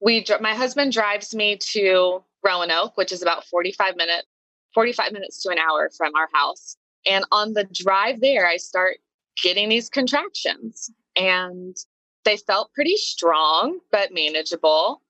We, 0.00 0.24
my 0.40 0.54
husband 0.54 0.92
drives 0.92 1.34
me 1.34 1.58
to 1.72 2.22
Roanoke, 2.46 2.96
which 2.96 3.12
is 3.12 3.22
about 3.22 3.44
45 3.44 3.96
minutes, 3.96 4.28
45 4.74 5.12
minutes 5.12 5.42
to 5.42 5.50
an 5.50 5.58
hour 5.58 5.90
from 5.96 6.14
our 6.14 6.28
house. 6.32 6.76
And 7.04 7.24
on 7.32 7.52
the 7.54 7.64
drive 7.64 8.20
there, 8.20 8.46
I 8.46 8.56
start 8.56 8.98
getting 9.42 9.68
these 9.68 9.88
contractions 9.88 10.90
and 11.16 11.76
they 12.24 12.36
felt 12.36 12.72
pretty 12.72 12.96
strong, 12.96 13.78
but 13.90 14.12
manageable. 14.12 15.02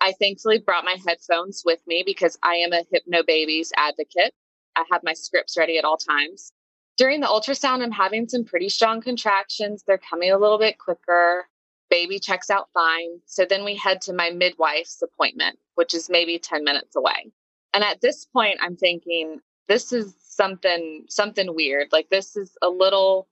I 0.00 0.12
thankfully 0.12 0.58
brought 0.58 0.84
my 0.84 0.96
headphones 1.06 1.62
with 1.64 1.80
me 1.86 2.02
because 2.04 2.38
I 2.42 2.54
am 2.56 2.72
a 2.72 2.84
Hypnobabies 2.92 3.68
advocate. 3.76 4.34
I 4.76 4.84
have 4.90 5.02
my 5.04 5.14
scripts 5.14 5.56
ready 5.56 5.78
at 5.78 5.84
all 5.84 5.96
times. 5.96 6.52
During 6.96 7.20
the 7.20 7.26
ultrasound, 7.26 7.82
I'm 7.82 7.90
having 7.90 8.28
some 8.28 8.44
pretty 8.44 8.68
strong 8.68 9.00
contractions. 9.00 9.82
They're 9.86 9.98
coming 9.98 10.30
a 10.30 10.38
little 10.38 10.58
bit 10.58 10.78
quicker. 10.78 11.46
Baby 11.94 12.18
checks 12.18 12.50
out 12.50 12.68
fine. 12.74 13.20
So 13.24 13.44
then 13.48 13.64
we 13.64 13.76
head 13.76 14.00
to 14.02 14.12
my 14.12 14.30
midwife's 14.30 15.00
appointment, 15.00 15.60
which 15.76 15.94
is 15.94 16.10
maybe 16.10 16.40
10 16.40 16.64
minutes 16.64 16.96
away. 16.96 17.30
And 17.72 17.84
at 17.84 18.00
this 18.00 18.24
point, 18.24 18.58
I'm 18.60 18.76
thinking, 18.76 19.40
this 19.68 19.92
is 19.92 20.16
something 20.18 21.04
something 21.08 21.54
weird. 21.54 21.88
Like 21.92 22.08
this 22.10 22.36
is 22.36 22.56
a 22.62 22.68
little 22.68 23.28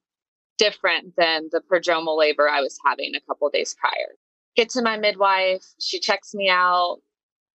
different 0.58 1.16
than 1.16 1.48
the 1.50 1.60
prodromal 1.60 2.16
labor 2.16 2.48
I 2.48 2.60
was 2.60 2.78
having 2.86 3.16
a 3.16 3.20
couple 3.22 3.50
days 3.50 3.74
prior. 3.74 4.14
Get 4.54 4.70
to 4.70 4.82
my 4.82 4.96
midwife, 4.96 5.64
she 5.80 5.98
checks 5.98 6.32
me 6.32 6.48
out. 6.48 6.98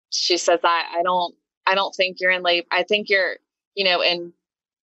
She 0.09 0.37
says, 0.37 0.59
I, 0.65 0.83
I 0.99 1.03
don't 1.03 1.33
I 1.65 1.73
don't 1.75 1.95
think 1.95 2.17
you're 2.19 2.31
in 2.31 2.43
labor. 2.43 2.67
I 2.69 2.83
think 2.83 3.09
you're 3.09 3.37
you 3.77 3.85
know, 3.85 4.01
in 4.01 4.33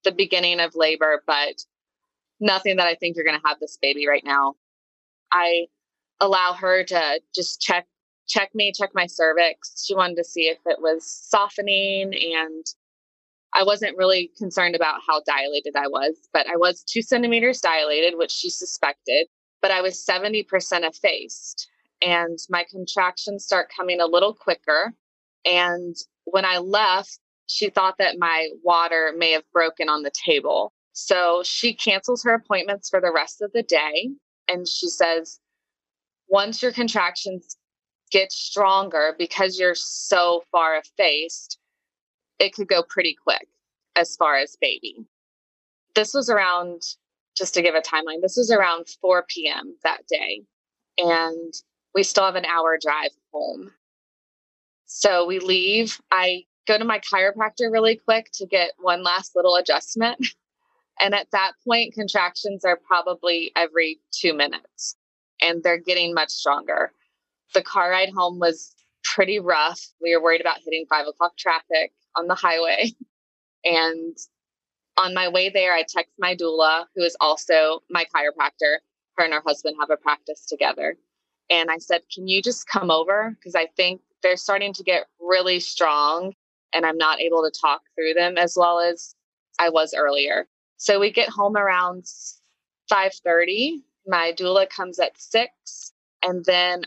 the 0.05 0.13
beginning 0.13 0.61
of 0.61 0.75
labor, 0.75 1.23
but 1.27 1.65
nothing 2.41 2.77
that 2.77 2.87
I 2.87 2.95
think 2.95 3.17
you're 3.17 3.25
going 3.25 3.39
to 3.39 3.47
have 3.47 3.59
this 3.61 3.77
baby 3.83 4.07
right 4.07 4.25
now. 4.25 4.55
I 5.33 5.67
allow 6.21 6.53
her 6.55 6.85
to 6.85 7.21
just 7.35 7.61
check 7.61 7.87
check 8.27 8.55
me, 8.55 8.73
check 8.73 8.91
my 8.95 9.07
cervix. 9.07 9.85
She 9.85 9.95
wanted 9.95 10.17
to 10.17 10.25
see 10.25 10.49
if 10.49 10.59
it 10.67 10.81
was 10.81 11.07
softening 11.07 12.15
and 12.15 12.65
I 13.55 13.63
wasn't 13.63 13.97
really 13.97 14.33
concerned 14.37 14.75
about 14.75 15.01
how 15.07 15.21
dilated 15.21 15.77
I 15.77 15.87
was, 15.87 16.29
but 16.33 16.49
I 16.49 16.57
was 16.57 16.83
two 16.83 17.03
centimeters 17.03 17.61
dilated, 17.61 18.19
which 18.19 18.33
she 18.33 18.51
suspected, 18.51 19.29
but 19.63 19.71
I 19.71 19.81
was 19.81 20.05
70% 20.05 20.45
effaced. 20.83 21.69
And 22.03 22.37
my 22.51 22.65
contractions 22.69 23.45
start 23.45 23.71
coming 23.75 24.01
a 24.01 24.07
little 24.07 24.35
quicker. 24.35 24.93
And 25.45 25.95
when 26.25 26.45
I 26.45 26.59
left, 26.59 27.21
she 27.47 27.71
thought 27.71 27.99
that 27.99 28.19
my 28.19 28.49
water 28.65 29.13
may 29.17 29.31
have 29.33 29.45
broken 29.53 29.89
on 29.89 30.03
the 30.03 30.11
table. 30.11 30.73
So 30.93 31.43
she 31.45 31.75
cancels 31.75 32.25
her 32.25 32.35
appointments 32.35 32.89
for 32.89 33.01
the 33.01 33.13
rest 33.13 33.41
of 33.41 33.53
the 33.53 33.63
day. 33.63 34.11
And 34.49 34.67
she 34.67 34.89
says, 34.89 35.39
once 36.29 36.63
your 36.63 36.73
contractions 36.73 37.57
get 38.11 38.33
stronger, 38.33 39.15
because 39.19 39.59
you're 39.59 39.75
so 39.75 40.45
far 40.53 40.77
effaced, 40.77 41.59
it 42.39 42.55
could 42.55 42.69
go 42.69 42.83
pretty 42.83 43.17
quick 43.23 43.47
as 43.97 44.17
far 44.17 44.37
as 44.37 44.57
baby. 44.61 45.07
This 45.95 46.15
was 46.15 46.29
around, 46.29 46.83
just 47.37 47.55
to 47.55 47.63
give 47.63 47.75
a 47.75 47.81
timeline, 47.81 48.21
this 48.21 48.37
was 48.37 48.51
around 48.51 48.87
4 49.01 49.25
p.m. 49.29 49.77
that 49.85 50.07
day. 50.09 50.43
And 50.99 51.53
we 51.95 52.03
still 52.03 52.25
have 52.25 52.37
an 52.37 52.45
hour 52.45 52.79
drive 52.81 53.11
home. 53.33 53.73
So 54.87 55.27
we 55.27 55.39
leave. 55.39 56.01
I 56.11 56.45
go 56.67 56.79
to 56.79 56.85
my 56.85 57.01
chiropractor 57.01 57.71
really 57.71 57.97
quick 57.97 58.31
to 58.35 58.47
get 58.47 58.73
one 58.79 59.03
last 59.03 59.35
little 59.35 59.57
adjustment. 59.57 60.25
And 61.01 61.15
at 61.15 61.27
that 61.33 61.53
point, 61.67 61.95
contractions 61.95 62.65
are 62.65 62.77
probably 62.77 63.51
every 63.57 63.99
two 64.13 64.33
minutes 64.33 64.97
and 65.45 65.63
they're 65.65 65.79
getting 65.79 66.15
much 66.15 66.31
stronger. 66.31 66.93
The 67.55 67.63
car 67.63 67.91
ride 67.93 68.11
home 68.11 68.41
was 68.41 68.75
pretty 69.05 69.41
rough. 69.41 69.81
We 70.03 70.17
were 70.17 70.23
worried 70.23 70.43
about 70.43 70.61
hitting 70.65 70.87
five 70.91 71.07
o'clock 71.09 71.37
traffic 71.39 71.93
on 72.17 72.29
the 72.29 72.37
highway. 72.37 72.93
And 73.67 74.17
On 74.99 75.15
my 75.15 75.29
way 75.29 75.51
there, 75.51 75.75
I 75.75 75.85
text 75.89 76.13
my 76.19 76.37
doula, 76.37 76.87
who 76.97 77.03
is 77.05 77.17
also 77.21 77.81
my 77.91 78.07
chiropractor. 78.15 78.79
Her 79.19 79.25
and 79.25 79.35
her 79.35 79.43
husband 79.47 79.77
have 79.81 79.91
a 79.91 79.99
practice 79.99 80.47
together. 80.47 80.97
And 81.51 81.71
I 81.71 81.79
said, 81.79 82.03
Can 82.15 82.29
you 82.29 82.43
just 82.43 82.69
come 82.69 82.91
over? 82.93 83.37
Because 83.39 83.57
I 83.57 83.69
think 83.77 84.03
they're 84.23 84.37
starting 84.39 84.75
to 84.75 84.85
get 84.85 85.07
really 85.21 85.61
strong 85.61 86.35
and 86.75 86.87
I'm 86.87 86.99
not 86.99 87.21
able 87.21 87.43
to 87.45 87.53
talk 87.61 87.83
through 87.97 88.15
them 88.15 88.39
as 88.39 88.57
well 88.59 88.81
as 88.81 89.17
I 89.61 89.71
was 89.71 89.95
earlier. 89.95 90.49
So 90.79 91.01
we 91.01 91.13
get 91.13 91.31
home 91.31 91.57
around 91.57 92.07
5:30. 92.91 93.83
My 94.07 94.33
doula 94.37 94.69
comes 94.69 94.99
at 94.99 95.19
6 95.21 95.93
and 96.23 96.45
then 96.45 96.85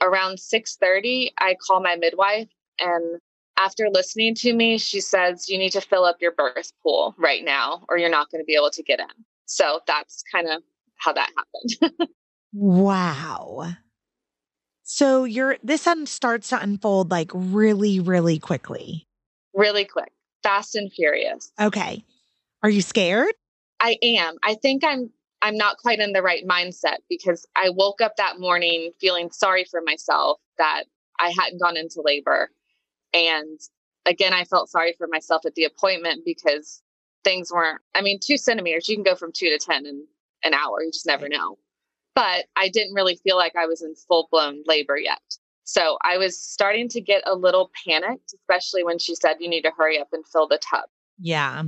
around 0.00 0.38
6:30 0.38 1.30
I 1.38 1.54
call 1.54 1.80
my 1.80 1.96
midwife 1.96 2.48
and 2.78 3.20
after 3.56 3.88
listening 3.90 4.34
to 4.36 4.52
me 4.52 4.78
she 4.78 5.00
says 5.00 5.48
you 5.48 5.58
need 5.58 5.72
to 5.72 5.80
fill 5.80 6.04
up 6.04 6.16
your 6.20 6.32
birth 6.32 6.72
pool 6.82 7.14
right 7.18 7.44
now 7.44 7.84
or 7.88 7.98
you're 7.98 8.10
not 8.10 8.30
going 8.30 8.40
to 8.42 8.46
be 8.46 8.54
able 8.54 8.70
to 8.70 8.82
get 8.82 9.00
in. 9.00 9.24
So 9.46 9.80
that's 9.86 10.22
kind 10.30 10.48
of 10.48 10.62
how 10.96 11.12
that 11.12 11.30
happened. 11.36 12.10
wow. 12.52 13.72
So 14.82 15.24
you're 15.24 15.58
this 15.62 15.86
un- 15.86 16.06
starts 16.06 16.48
to 16.50 16.60
unfold 16.60 17.10
like 17.10 17.30
really, 17.34 18.00
really 18.00 18.38
quickly. 18.38 19.06
Really 19.54 19.84
quick, 19.84 20.12
fast 20.42 20.76
and 20.76 20.92
furious. 20.92 21.52
Okay. 21.60 22.04
Are 22.62 22.70
you 22.70 22.82
scared? 22.82 23.34
I 23.80 23.96
am. 24.02 24.36
I 24.42 24.54
think 24.54 24.84
I'm 24.84 25.10
I'm 25.42 25.56
not 25.56 25.78
quite 25.78 26.00
in 26.00 26.12
the 26.12 26.22
right 26.22 26.46
mindset 26.46 26.98
because 27.08 27.46
I 27.54 27.70
woke 27.70 28.00
up 28.00 28.16
that 28.16 28.40
morning 28.40 28.92
feeling 29.00 29.30
sorry 29.30 29.64
for 29.64 29.80
myself 29.84 30.40
that 30.58 30.84
I 31.18 31.30
hadn't 31.30 31.60
gone 31.60 31.76
into 31.76 32.02
labor. 32.02 32.50
And 33.12 33.60
again, 34.06 34.34
I 34.34 34.44
felt 34.44 34.70
sorry 34.70 34.94
for 34.98 35.06
myself 35.10 35.46
at 35.46 35.54
the 35.54 35.64
appointment 35.64 36.22
because 36.24 36.82
things 37.24 37.52
weren't, 37.52 37.80
I 37.94 38.02
mean, 38.02 38.18
two 38.20 38.36
centimeters, 38.36 38.88
you 38.88 38.96
can 38.96 39.04
go 39.04 39.14
from 39.14 39.32
two 39.32 39.50
to 39.50 39.58
10 39.58 39.86
in 39.86 40.06
an 40.42 40.54
hour. 40.54 40.82
You 40.82 40.90
just 40.90 41.06
never 41.06 41.28
know 41.28 41.58
but 42.18 42.46
I 42.56 42.68
didn't 42.68 42.94
really 42.94 43.14
feel 43.22 43.36
like 43.36 43.54
I 43.54 43.66
was 43.66 43.80
in 43.80 43.94
full 43.94 44.26
blown 44.32 44.64
labor 44.66 44.98
yet. 44.98 45.22
So 45.62 45.98
I 46.02 46.18
was 46.18 46.36
starting 46.36 46.88
to 46.88 47.00
get 47.00 47.22
a 47.26 47.36
little 47.36 47.70
panicked, 47.86 48.34
especially 48.34 48.82
when 48.82 48.98
she 48.98 49.14
said, 49.14 49.36
you 49.38 49.48
need 49.48 49.62
to 49.62 49.70
hurry 49.70 50.00
up 50.00 50.08
and 50.12 50.26
fill 50.26 50.48
the 50.48 50.58
tub. 50.58 50.86
Yeah. 51.20 51.62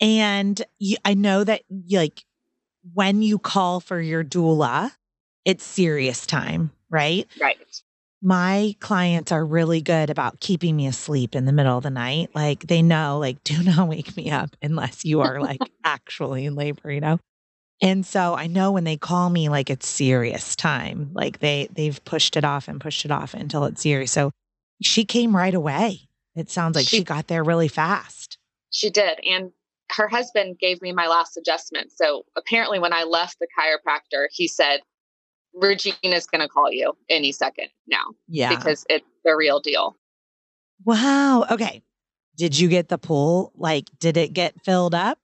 And 0.00 0.62
you, 0.78 0.98
I 1.04 1.14
know 1.14 1.42
that 1.42 1.62
like 1.90 2.22
when 2.94 3.22
you 3.22 3.38
call 3.38 3.80
for 3.80 4.00
your 4.00 4.24
doula, 4.24 4.92
it's 5.44 5.64
serious 5.64 6.26
time, 6.26 6.70
right? 6.90 7.26
Right. 7.40 7.56
My 8.20 8.74
clients 8.80 9.30
are 9.30 9.44
really 9.44 9.80
good 9.80 10.10
about 10.10 10.40
keeping 10.40 10.76
me 10.76 10.86
asleep 10.86 11.36
in 11.36 11.44
the 11.44 11.52
middle 11.52 11.76
of 11.76 11.84
the 11.84 11.90
night. 11.90 12.30
Like 12.34 12.66
they 12.66 12.82
know, 12.82 13.18
like, 13.18 13.42
do 13.44 13.62
not 13.62 13.88
wake 13.88 14.16
me 14.16 14.30
up 14.30 14.56
unless 14.62 15.04
you 15.04 15.20
are 15.20 15.40
like 15.40 15.60
actually 15.84 16.46
in 16.46 16.54
labor, 16.54 16.90
you 16.90 17.00
know? 17.00 17.18
And 17.80 18.04
so 18.04 18.34
I 18.34 18.48
know 18.48 18.72
when 18.72 18.82
they 18.84 18.96
call 18.96 19.30
me 19.30 19.48
like 19.48 19.70
it's 19.70 19.86
serious 19.86 20.56
time, 20.56 21.10
like 21.12 21.38
they 21.38 21.68
they've 21.72 22.04
pushed 22.04 22.36
it 22.36 22.44
off 22.44 22.66
and 22.66 22.80
pushed 22.80 23.04
it 23.04 23.12
off 23.12 23.34
until 23.34 23.64
it's 23.64 23.82
serious. 23.82 24.10
So 24.10 24.32
she 24.82 25.04
came 25.04 25.36
right 25.36 25.54
away. 25.54 26.08
It 26.34 26.50
sounds 26.50 26.74
like 26.74 26.86
she, 26.86 26.98
she 26.98 27.04
got 27.04 27.28
there 27.28 27.44
really 27.44 27.68
fast. 27.68 28.36
She 28.70 28.90
did. 28.90 29.20
And 29.24 29.52
her 29.92 30.08
husband 30.08 30.58
gave 30.58 30.82
me 30.82 30.92
my 30.92 31.06
last 31.06 31.36
adjustment. 31.36 31.92
So 31.92 32.24
apparently 32.36 32.78
when 32.78 32.92
I 32.92 33.04
left 33.04 33.38
the 33.38 33.46
chiropractor, 33.58 34.26
he 34.30 34.46
said, 34.48 34.80
Regina's 35.54 36.26
going 36.26 36.40
to 36.40 36.48
call 36.48 36.70
you 36.70 36.92
any 37.08 37.32
second 37.32 37.68
now. 37.86 38.04
Yeah. 38.28 38.54
Because 38.54 38.84
it's 38.88 39.06
the 39.24 39.34
real 39.34 39.60
deal. 39.60 39.96
Wow. 40.84 41.44
Okay. 41.50 41.82
Did 42.36 42.58
you 42.58 42.68
get 42.68 42.88
the 42.88 42.98
pool? 42.98 43.52
Like, 43.56 43.86
did 43.98 44.16
it 44.16 44.32
get 44.32 44.62
filled 44.64 44.94
up? 44.94 45.18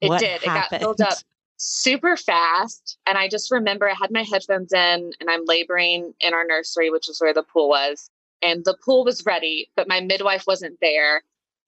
It 0.00 0.08
what 0.08 0.20
did. 0.20 0.42
Happened? 0.42 0.82
It 0.82 0.84
got 0.84 0.96
filled 0.96 1.00
up 1.00 1.18
super 1.56 2.16
fast. 2.16 2.98
And 3.06 3.16
I 3.16 3.28
just 3.28 3.52
remember 3.52 3.88
I 3.88 3.94
had 3.94 4.10
my 4.10 4.22
headphones 4.22 4.72
in 4.72 5.12
and 5.20 5.30
I'm 5.30 5.44
laboring 5.44 6.12
in 6.20 6.34
our 6.34 6.44
nursery, 6.44 6.90
which 6.90 7.08
is 7.08 7.20
where 7.20 7.34
the 7.34 7.44
pool 7.44 7.68
was. 7.68 8.10
And 8.42 8.64
the 8.64 8.76
pool 8.84 9.04
was 9.04 9.24
ready, 9.24 9.70
but 9.76 9.88
my 9.88 10.00
midwife 10.00 10.44
wasn't 10.46 10.78
there. 10.80 11.22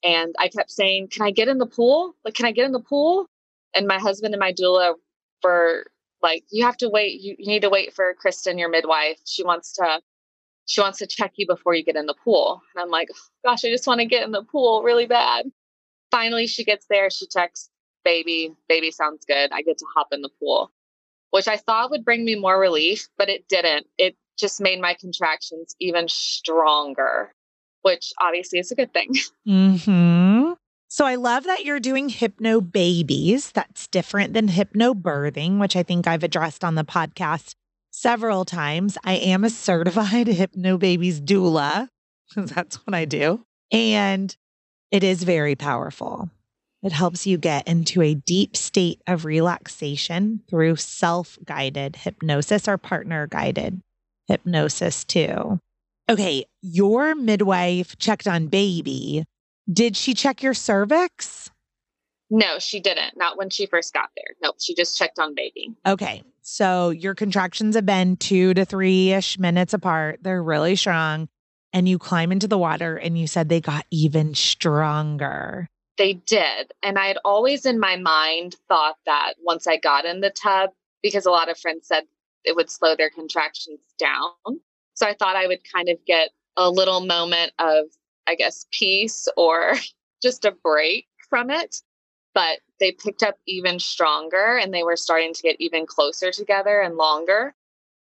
And 0.06 0.34
I 0.38 0.48
kept 0.48 0.70
saying, 0.70 1.08
Can 1.08 1.22
I 1.22 1.30
get 1.30 1.48
in 1.48 1.58
the 1.58 1.66
pool? 1.66 2.14
Like, 2.24 2.34
can 2.34 2.46
I 2.46 2.52
get 2.52 2.66
in 2.66 2.72
the 2.72 2.80
pool? 2.80 3.26
And 3.74 3.86
my 3.86 3.98
husband 3.98 4.34
and 4.34 4.40
my 4.40 4.52
doula 4.52 4.94
were 5.42 5.86
like, 6.22 6.44
You 6.50 6.64
have 6.64 6.76
to 6.78 6.88
wait. 6.88 7.20
You, 7.20 7.34
you 7.38 7.46
need 7.46 7.62
to 7.62 7.70
wait 7.70 7.92
for 7.92 8.14
Kristen, 8.14 8.58
your 8.58 8.70
midwife. 8.70 9.18
She 9.24 9.42
wants 9.44 9.72
to. 9.74 10.00
She 10.68 10.80
wants 10.80 10.98
to 10.98 11.06
check 11.06 11.34
you 11.36 11.46
before 11.46 11.74
you 11.74 11.84
get 11.84 11.94
in 11.94 12.06
the 12.06 12.16
pool. 12.24 12.60
And 12.74 12.82
I'm 12.82 12.90
like, 12.90 13.08
gosh, 13.44 13.64
I 13.64 13.68
just 13.70 13.86
want 13.86 14.00
to 14.00 14.04
get 14.04 14.24
in 14.24 14.32
the 14.32 14.42
pool 14.42 14.82
really 14.82 15.06
bad. 15.06 15.46
Finally, 16.10 16.48
she 16.48 16.64
gets 16.64 16.86
there. 16.90 17.08
She 17.08 17.28
checks 17.28 17.70
baby, 18.06 18.54
baby 18.68 18.92
sounds 18.92 19.24
good. 19.26 19.50
I 19.52 19.62
get 19.62 19.78
to 19.78 19.86
hop 19.94 20.08
in 20.12 20.22
the 20.22 20.30
pool, 20.38 20.70
which 21.32 21.48
I 21.48 21.56
thought 21.56 21.90
would 21.90 22.04
bring 22.04 22.24
me 22.24 22.36
more 22.36 22.58
relief, 22.58 23.08
but 23.18 23.28
it 23.28 23.48
didn't. 23.48 23.86
It 23.98 24.16
just 24.38 24.60
made 24.60 24.80
my 24.80 24.94
contractions 24.94 25.74
even 25.80 26.06
stronger, 26.08 27.34
which 27.86 28.12
obviously 28.20 28.58
is 28.58 28.72
a 28.72 28.74
good 28.74 28.92
thing. 28.92 29.12
hmm 29.46 30.52
So 30.88 31.06
I 31.06 31.14
love 31.14 31.44
that 31.44 31.64
you're 31.64 31.78
doing 31.78 32.10
Hypnobabies. 32.10 33.52
That's 33.52 33.86
different 33.86 34.34
than 34.34 34.48
hypno 34.48 34.92
birthing, 34.92 35.60
which 35.60 35.76
I 35.76 35.84
think 35.84 36.08
I've 36.08 36.24
addressed 36.24 36.64
on 36.64 36.74
the 36.74 36.84
podcast 36.84 37.54
several 37.92 38.44
times. 38.44 38.98
I 39.04 39.14
am 39.14 39.44
a 39.44 39.50
certified 39.50 40.26
Hypnobabies 40.40 41.20
doula 41.20 41.88
because 42.28 42.50
that's 42.50 42.84
what 42.84 42.94
I 42.94 43.04
do. 43.04 43.44
And 43.70 44.36
it 44.90 45.04
is 45.04 45.22
very 45.22 45.54
powerful. 45.54 46.28
It 46.82 46.90
helps 46.90 47.24
you 47.24 47.38
get 47.38 47.68
into 47.68 48.02
a 48.02 48.14
deep 48.14 48.56
state 48.56 49.00
of 49.06 49.24
relaxation 49.24 50.40
through 50.50 50.74
self 50.76 51.38
guided 51.44 51.94
hypnosis 51.94 52.66
or 52.66 52.78
partner 52.78 53.28
guided 53.28 53.80
hypnosis, 54.26 55.04
too. 55.04 55.60
Okay, 56.08 56.44
your 56.62 57.14
midwife 57.14 57.98
checked 57.98 58.28
on 58.28 58.46
baby. 58.46 59.24
Did 59.72 59.96
she 59.96 60.14
check 60.14 60.42
your 60.42 60.54
cervix? 60.54 61.50
No, 62.30 62.58
she 62.58 62.80
didn't. 62.80 63.16
Not 63.16 63.36
when 63.36 63.50
she 63.50 63.66
first 63.66 63.92
got 63.92 64.10
there. 64.16 64.34
Nope, 64.42 64.56
she 64.60 64.74
just 64.74 64.96
checked 64.96 65.18
on 65.18 65.34
baby. 65.34 65.74
Okay. 65.86 66.22
So 66.42 66.90
your 66.90 67.14
contractions 67.14 67.74
have 67.74 67.86
been 67.86 68.16
two 68.16 68.54
to 68.54 68.64
three 68.64 69.12
ish 69.12 69.38
minutes 69.38 69.74
apart. 69.74 70.20
They're 70.22 70.42
really 70.42 70.76
strong. 70.76 71.28
And 71.72 71.88
you 71.88 71.98
climb 71.98 72.30
into 72.30 72.46
the 72.46 72.58
water 72.58 72.96
and 72.96 73.18
you 73.18 73.26
said 73.26 73.48
they 73.48 73.60
got 73.60 73.84
even 73.90 74.34
stronger. 74.34 75.68
They 75.98 76.14
did. 76.14 76.72
And 76.82 76.98
I 76.98 77.06
had 77.06 77.18
always 77.24 77.66
in 77.66 77.80
my 77.80 77.96
mind 77.96 78.56
thought 78.68 78.96
that 79.06 79.34
once 79.42 79.66
I 79.66 79.76
got 79.76 80.04
in 80.04 80.20
the 80.20 80.30
tub, 80.30 80.70
because 81.02 81.26
a 81.26 81.30
lot 81.30 81.48
of 81.48 81.58
friends 81.58 81.88
said 81.88 82.04
it 82.44 82.54
would 82.54 82.70
slow 82.70 82.94
their 82.94 83.10
contractions 83.10 83.80
down. 83.98 84.60
So 84.96 85.06
I 85.06 85.14
thought 85.14 85.36
I 85.36 85.46
would 85.46 85.60
kind 85.72 85.88
of 85.88 85.98
get 86.06 86.30
a 86.56 86.70
little 86.70 87.00
moment 87.00 87.52
of, 87.58 87.84
I 88.26 88.34
guess, 88.34 88.66
peace 88.72 89.28
or 89.36 89.74
just 90.22 90.44
a 90.44 90.50
break 90.50 91.06
from 91.30 91.50
it. 91.50 91.76
But 92.34 92.60
they 92.80 92.92
picked 92.92 93.22
up 93.22 93.36
even 93.46 93.78
stronger 93.78 94.58
and 94.58 94.74
they 94.74 94.82
were 94.82 94.96
starting 94.96 95.32
to 95.32 95.42
get 95.42 95.56
even 95.58 95.86
closer 95.86 96.30
together 96.30 96.80
and 96.80 96.96
longer. 96.96 97.54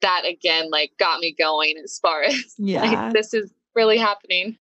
That 0.02 0.22
again, 0.28 0.70
like, 0.70 0.92
got 0.98 1.20
me 1.20 1.34
going 1.36 1.76
as 1.82 1.98
far 1.98 2.22
as 2.24 2.54
yeah. 2.58 2.82
like, 2.82 3.12
this 3.12 3.34
is 3.34 3.52
really 3.74 3.98
happening. 3.98 4.58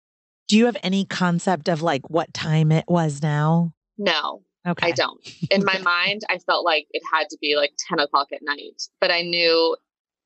Do 0.47 0.57
you 0.57 0.65
have 0.65 0.77
any 0.81 1.05
concept 1.05 1.69
of 1.69 1.81
like 1.81 2.09
what 2.09 2.33
time 2.33 2.71
it 2.71 2.85
was 2.87 3.21
now? 3.21 3.73
No. 3.97 4.41
Okay. 4.67 4.87
I 4.87 4.91
don't. 4.91 5.19
In 5.51 5.63
my 5.63 5.77
mind, 5.83 6.23
I 6.29 6.39
felt 6.39 6.65
like 6.65 6.87
it 6.91 7.03
had 7.11 7.29
to 7.29 7.37
be 7.39 7.55
like 7.55 7.71
10 7.87 7.99
o'clock 7.99 8.29
at 8.33 8.41
night, 8.41 8.81
but 8.99 9.11
I 9.11 9.21
knew 9.21 9.75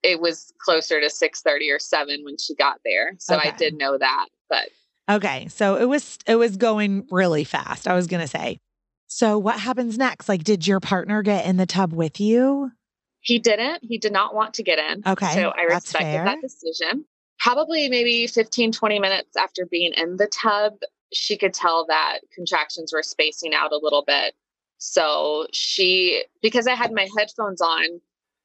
it 0.03 0.21
was 0.21 0.53
closer 0.59 0.99
to 0.99 1.07
6:30 1.07 1.73
or 1.73 1.79
7 1.79 2.23
when 2.23 2.37
she 2.37 2.55
got 2.55 2.79
there. 2.85 3.15
So 3.19 3.37
okay. 3.37 3.49
I 3.49 3.51
did 3.51 3.75
know 3.75 3.97
that. 3.97 4.27
But 4.49 4.69
okay. 5.09 5.47
So 5.47 5.75
it 5.75 5.85
was 5.85 6.19
it 6.27 6.35
was 6.35 6.57
going 6.57 7.07
really 7.09 7.43
fast. 7.43 7.87
I 7.87 7.95
was 7.95 8.07
gonna 8.07 8.27
say. 8.27 8.59
So 9.07 9.37
what 9.37 9.59
happens 9.59 9.97
next? 9.97 10.27
Like, 10.27 10.43
did 10.43 10.65
your 10.65 10.79
partner 10.79 11.21
get 11.21 11.45
in 11.45 11.57
the 11.57 11.67
tub 11.67 11.93
with 11.93 12.19
you? 12.19 12.71
He 13.19 13.39
didn't. 13.39 13.83
He 13.83 13.97
did 13.97 14.11
not 14.11 14.33
want 14.33 14.55
to 14.55 14.63
get 14.63 14.79
in. 14.79 15.03
Okay. 15.05 15.33
So 15.33 15.53
I 15.55 15.63
respected 15.63 16.25
that 16.25 16.41
decision 16.41 17.05
probably 17.43 17.89
maybe 17.89 18.25
15, 18.25 18.71
20 18.71 18.99
minutes 18.99 19.35
after 19.35 19.65
being 19.65 19.91
in 19.97 20.15
the 20.15 20.27
tub, 20.27 20.73
she 21.11 21.37
could 21.37 21.53
tell 21.53 21.85
that 21.87 22.19
contractions 22.33 22.93
were 22.93 23.03
spacing 23.03 23.53
out 23.53 23.73
a 23.73 23.79
little 23.81 24.03
bit. 24.07 24.33
So 24.77 25.47
she, 25.51 26.23
because 26.41 26.67
I 26.67 26.73
had 26.73 26.93
my 26.93 27.07
headphones 27.17 27.61
on, 27.61 28.01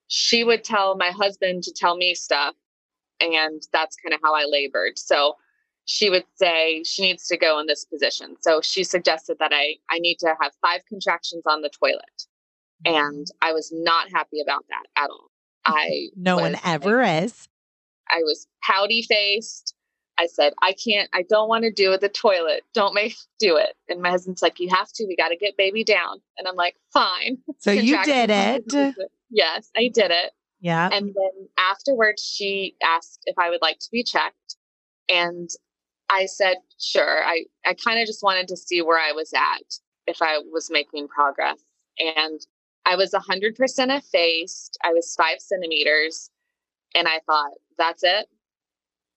she 0.09 0.43
would 0.43 0.65
tell 0.65 0.97
my 0.97 1.11
husband 1.11 1.63
to 1.65 1.73
tell 1.73 1.97
me 1.97 2.15
stuff. 2.15 2.55
And 3.21 3.63
that's 3.73 3.97
kind 3.97 4.15
of 4.15 4.21
how 4.23 4.35
I 4.35 4.45
labored. 4.45 4.99
So 4.99 5.35
she 5.85 6.11
would 6.11 6.25
say 6.35 6.83
she 6.85 7.03
needs 7.03 7.27
to 7.29 7.37
go 7.37 7.59
in 7.59 7.67
this 7.67 7.85
position. 7.85 8.37
So 8.41 8.61
she 8.63 8.85
suggested 8.85 9.39
that 9.41 9.53
I, 9.53 9.77
I 9.91 9.99
need 9.99 10.19
to 10.21 10.35
have 10.41 10.53
five 10.61 10.81
contractions 10.89 11.45
on 11.47 11.63
the 11.63 11.71
toilet. 11.71 12.27
Mm-hmm. 12.87 12.95
And 12.95 13.27
I 13.43 13.53
was 13.53 13.73
not 13.75 14.11
happy 14.13 14.41
about 14.41 14.65
that 14.69 15.03
at 15.03 15.11
all. 15.11 15.31
I 15.65 16.09
no 16.17 16.37
one 16.37 16.57
ever 16.65 17.03
like, 17.03 17.25
is. 17.25 17.49
I 18.09 18.19
was 18.19 18.47
pouty 18.63 19.03
faced. 19.03 19.75
I 20.19 20.27
said, 20.27 20.53
I 20.63 20.73
can't, 20.73 21.09
I 21.15 21.23
don't 21.23 21.49
want 21.49 21.63
to 21.63 21.71
do 21.71 21.93
it. 21.93 22.01
the 22.01 22.09
toilet. 22.09 22.65
Don't 22.75 22.93
make 22.93 23.15
do 23.39 23.57
it. 23.57 23.75
And 23.89 24.03
my 24.03 24.11
husband's 24.11 24.43
like, 24.43 24.59
You 24.59 24.69
have 24.69 24.93
to, 24.93 25.07
we 25.07 25.17
got 25.17 25.29
to 25.29 25.37
get 25.37 25.57
baby 25.57 25.85
down. 25.85 26.21
And 26.37 26.47
I'm 26.47 26.57
like, 26.57 26.77
Fine. 26.93 27.39
So 27.59 27.71
you 27.71 28.03
did 28.05 28.31
it. 28.31 28.65
Yes, 29.31 29.71
I 29.77 29.91
did 29.93 30.11
it. 30.11 30.33
Yeah. 30.61 30.89
And 30.93 31.15
then 31.15 31.49
afterwards, 31.57 32.23
she 32.23 32.75
asked 32.83 33.23
if 33.27 33.39
I 33.39 33.51
would 33.51 33.63
like 33.63 33.79
to 33.79 33.89
be 33.93 34.03
checked. 34.03 34.57
And 35.09 35.49
I 36.11 36.27
said, 36.27 36.57
Sure. 36.79 37.25
I, 37.25 37.45
I 37.65 37.75
kind 37.75 38.01
of 38.01 38.07
just 38.07 38.23
wanted 38.23 38.49
to 38.49 38.57
see 38.57 38.83
where 38.83 38.99
I 38.99 39.13
was 39.13 39.33
at, 39.35 39.75
if 40.07 40.23
I 40.23 40.39
was 40.53 40.71
making 40.71 41.09
progress. 41.09 41.59
And 41.99 42.41
I 42.87 42.97
was 42.97 43.13
100% 43.13 43.55
effaced. 43.97 44.79
I 44.83 44.93
was 44.93 45.15
five 45.17 45.41
centimeters. 45.41 46.31
And 46.95 47.07
I 47.07 47.21
thought, 47.27 47.53
That's 47.77 48.03
it 48.03 48.29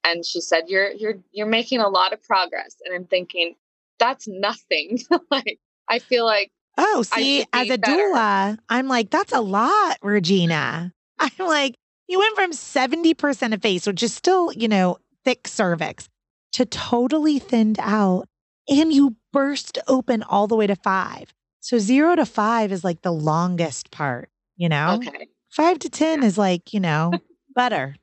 and 0.03 0.25
she 0.25 0.41
said 0.41 0.63
you're 0.67 0.91
you're 0.91 1.15
you're 1.31 1.47
making 1.47 1.79
a 1.79 1.87
lot 1.87 2.13
of 2.13 2.23
progress 2.23 2.75
and 2.85 2.95
i'm 2.95 3.05
thinking 3.05 3.55
that's 3.99 4.27
nothing 4.27 4.99
like 5.31 5.59
i 5.89 5.99
feel 5.99 6.25
like 6.25 6.51
oh 6.77 7.03
see 7.03 7.45
as 7.53 7.69
a 7.69 7.77
better. 7.77 7.91
doula 7.91 8.57
i'm 8.69 8.87
like 8.87 9.09
that's 9.09 9.33
a 9.33 9.41
lot 9.41 9.97
regina 10.01 10.93
i'm 11.19 11.31
like 11.39 11.75
you 12.07 12.19
went 12.19 12.35
from 12.35 12.51
70% 12.51 13.53
effaced 13.53 13.87
which 13.87 14.03
is 14.03 14.13
still 14.13 14.51
you 14.53 14.67
know 14.67 14.97
thick 15.23 15.47
cervix 15.47 16.09
to 16.53 16.65
totally 16.65 17.39
thinned 17.39 17.79
out 17.79 18.27
and 18.67 18.91
you 18.91 19.15
burst 19.31 19.77
open 19.87 20.23
all 20.23 20.47
the 20.47 20.55
way 20.55 20.67
to 20.67 20.75
five 20.75 21.33
so 21.59 21.77
zero 21.77 22.15
to 22.15 22.25
five 22.25 22.71
is 22.71 22.83
like 22.83 23.01
the 23.01 23.13
longest 23.13 23.91
part 23.91 24.29
you 24.57 24.67
know 24.67 24.95
okay 24.95 25.27
five 25.49 25.79
to 25.79 25.89
ten 25.89 26.21
yeah. 26.21 26.27
is 26.27 26.37
like 26.37 26.73
you 26.73 26.79
know 26.79 27.11
butter 27.55 27.95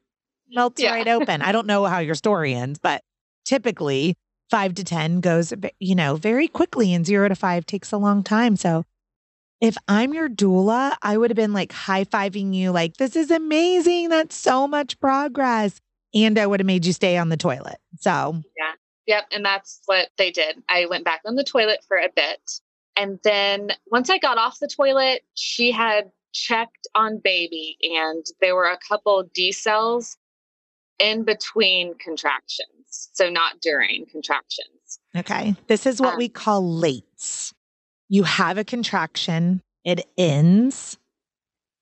melts 0.51 0.83
yeah. 0.83 0.93
right 0.93 1.09
open. 1.09 1.43
I 1.43 1.53
don't 1.53 1.66
know 1.66 1.85
how 1.85 1.99
your 1.99 2.14
story 2.14 2.55
ends, 2.55 2.79
but 2.79 3.03
typically 3.45 4.16
five 4.51 4.75
to 4.75 4.85
10 4.85 5.21
goes, 5.21 5.53
you 5.79 5.95
know, 5.95 6.17
very 6.17 6.49
quickly 6.49 6.95
and 6.95 7.05
zero 7.05 7.29
to 7.29 7.35
five 7.35 7.67
takes 7.67 7.93
a 7.93 7.99
long 7.99 8.23
time. 8.23 8.57
So 8.57 8.85
if 9.61 9.77
I'm 9.89 10.15
your 10.15 10.29
doula, 10.29 10.97
I 11.03 11.17
would 11.17 11.31
have 11.31 11.37
been 11.37 11.53
like 11.53 11.73
high 11.73 12.05
fiving 12.05 12.55
you, 12.55 12.71
like, 12.71 12.97
this 12.97 13.17
is 13.17 13.31
amazing. 13.31 14.09
That's 14.09 14.37
so 14.37 14.69
much 14.69 14.99
progress. 15.01 15.81
And 16.15 16.39
I 16.39 16.47
would 16.47 16.61
have 16.61 16.67
made 16.67 16.87
you 16.87 16.93
stay 16.93 17.19
on 17.19 17.29
the 17.29 17.37
toilet. 17.37 17.79
So, 18.01 18.43
yeah. 18.57 18.73
Yep. 19.07 19.25
And 19.33 19.45
that's 19.45 19.81
what 19.87 20.09
they 20.19 20.31
did. 20.31 20.63
I 20.69 20.87
went 20.87 21.05
back 21.05 21.23
on 21.25 21.35
the 21.35 21.45
toilet 21.45 21.81
for 21.89 21.97
a 21.97 22.11
bit. 22.15 22.41
And 22.97 23.19
then 23.25 23.71
once 23.87 24.11
I 24.11 24.19
got 24.19 24.39
off 24.39 24.59
the 24.59 24.69
toilet, 24.69 25.23
she 25.35 25.71
had 25.71 26.11
checked 26.33 26.89
on 26.95 27.19
baby 27.19 27.79
and 27.81 28.25
there 28.41 28.55
were 28.55 28.67
a 28.67 28.79
couple 28.87 29.25
decels 29.37 30.17
in 30.99 31.25
between 31.25 31.95
contractions. 31.99 32.69
So 32.91 33.28
not 33.30 33.61
during 33.61 34.07
contractions. 34.07 35.01
Okay. 35.16 35.55
This 35.66 35.86
is 35.86 36.01
what 36.01 36.14
um, 36.14 36.18
we 36.18 36.28
call 36.28 36.62
lates. 36.62 37.53
You 38.09 38.22
have 38.22 38.57
a 38.57 38.64
contraction, 38.64 39.61
it 39.84 40.07
ends, 40.16 40.97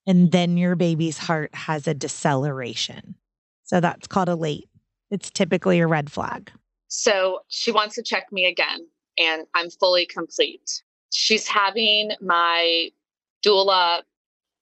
and 0.05 0.31
then 0.31 0.57
your 0.57 0.75
baby's 0.75 1.17
heart 1.17 1.53
has 1.53 1.87
a 1.87 1.93
deceleration. 1.93 3.15
So 3.63 3.79
that's 3.79 4.07
called 4.07 4.29
a 4.29 4.35
late. 4.35 4.69
It's 5.11 5.29
typically 5.29 5.79
a 5.79 5.87
red 5.87 6.11
flag. 6.11 6.51
So 6.87 7.39
she 7.49 7.71
wants 7.71 7.95
to 7.95 8.03
check 8.03 8.31
me 8.31 8.45
again, 8.45 8.87
and 9.17 9.45
I'm 9.55 9.69
fully 9.69 10.05
complete. 10.05 10.83
She's 11.13 11.47
having 11.47 12.11
my 12.21 12.89
doula 13.45 14.01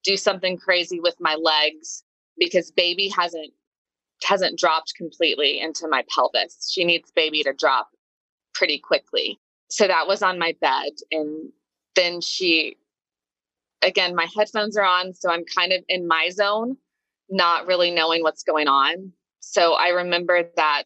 do 0.04 0.18
something 0.18 0.58
crazy 0.58 1.00
with 1.00 1.16
my 1.20 1.36
legs 1.36 2.04
because 2.38 2.72
baby 2.72 3.10
hasn't 3.10 3.54
hasn't 4.26 4.60
dropped 4.60 4.94
completely 4.96 5.60
into 5.60 5.88
my 5.88 6.04
pelvis. 6.14 6.72
She 6.74 6.84
needs 6.84 7.12
baby 7.12 7.44
to 7.44 7.54
drop 7.54 7.90
pretty 8.54 8.80
quickly. 8.80 9.40
So 9.70 9.88
that 9.88 10.08
was 10.08 10.22
on 10.22 10.40
my 10.40 10.56
bed. 10.62 10.92
And 11.12 11.52
then 11.96 12.22
she, 12.22 12.78
again, 13.82 14.16
my 14.16 14.28
headphones 14.36 14.78
are 14.78 14.86
on. 14.86 15.14
So 15.14 15.30
I'm 15.30 15.46
kind 15.46 15.74
of 15.74 15.84
in 15.88 16.08
my 16.08 16.30
zone, 16.32 16.78
not 17.30 17.68
really 17.68 17.92
knowing 17.92 18.24
what's 18.24 18.44
going 18.44 18.68
on. 18.68 19.12
So 19.40 19.74
I 19.74 19.90
remember 19.90 20.50
that 20.56 20.86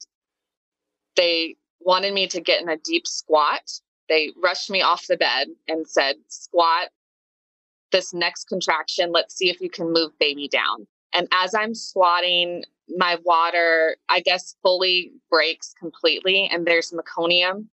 they 1.15 1.55
wanted 1.79 2.13
me 2.13 2.27
to 2.27 2.41
get 2.41 2.61
in 2.61 2.69
a 2.69 2.77
deep 2.77 3.07
squat. 3.07 3.61
They 4.09 4.31
rushed 4.41 4.69
me 4.69 4.81
off 4.81 5.07
the 5.07 5.17
bed 5.17 5.47
and 5.67 5.87
said, 5.87 6.15
squat 6.27 6.89
this 7.91 8.13
next 8.13 8.47
contraction. 8.47 9.11
Let's 9.11 9.35
see 9.35 9.49
if 9.49 9.61
you 9.61 9.69
can 9.69 9.93
move 9.93 10.11
baby 10.19 10.47
down. 10.47 10.87
And 11.13 11.27
as 11.31 11.55
I'm 11.55 11.73
squatting, 11.73 12.63
my 12.97 13.17
water, 13.23 13.95
I 14.09 14.19
guess, 14.21 14.55
fully 14.61 15.11
breaks 15.29 15.73
completely, 15.79 16.49
and 16.51 16.65
there's 16.65 16.91
meconium, 16.91 17.67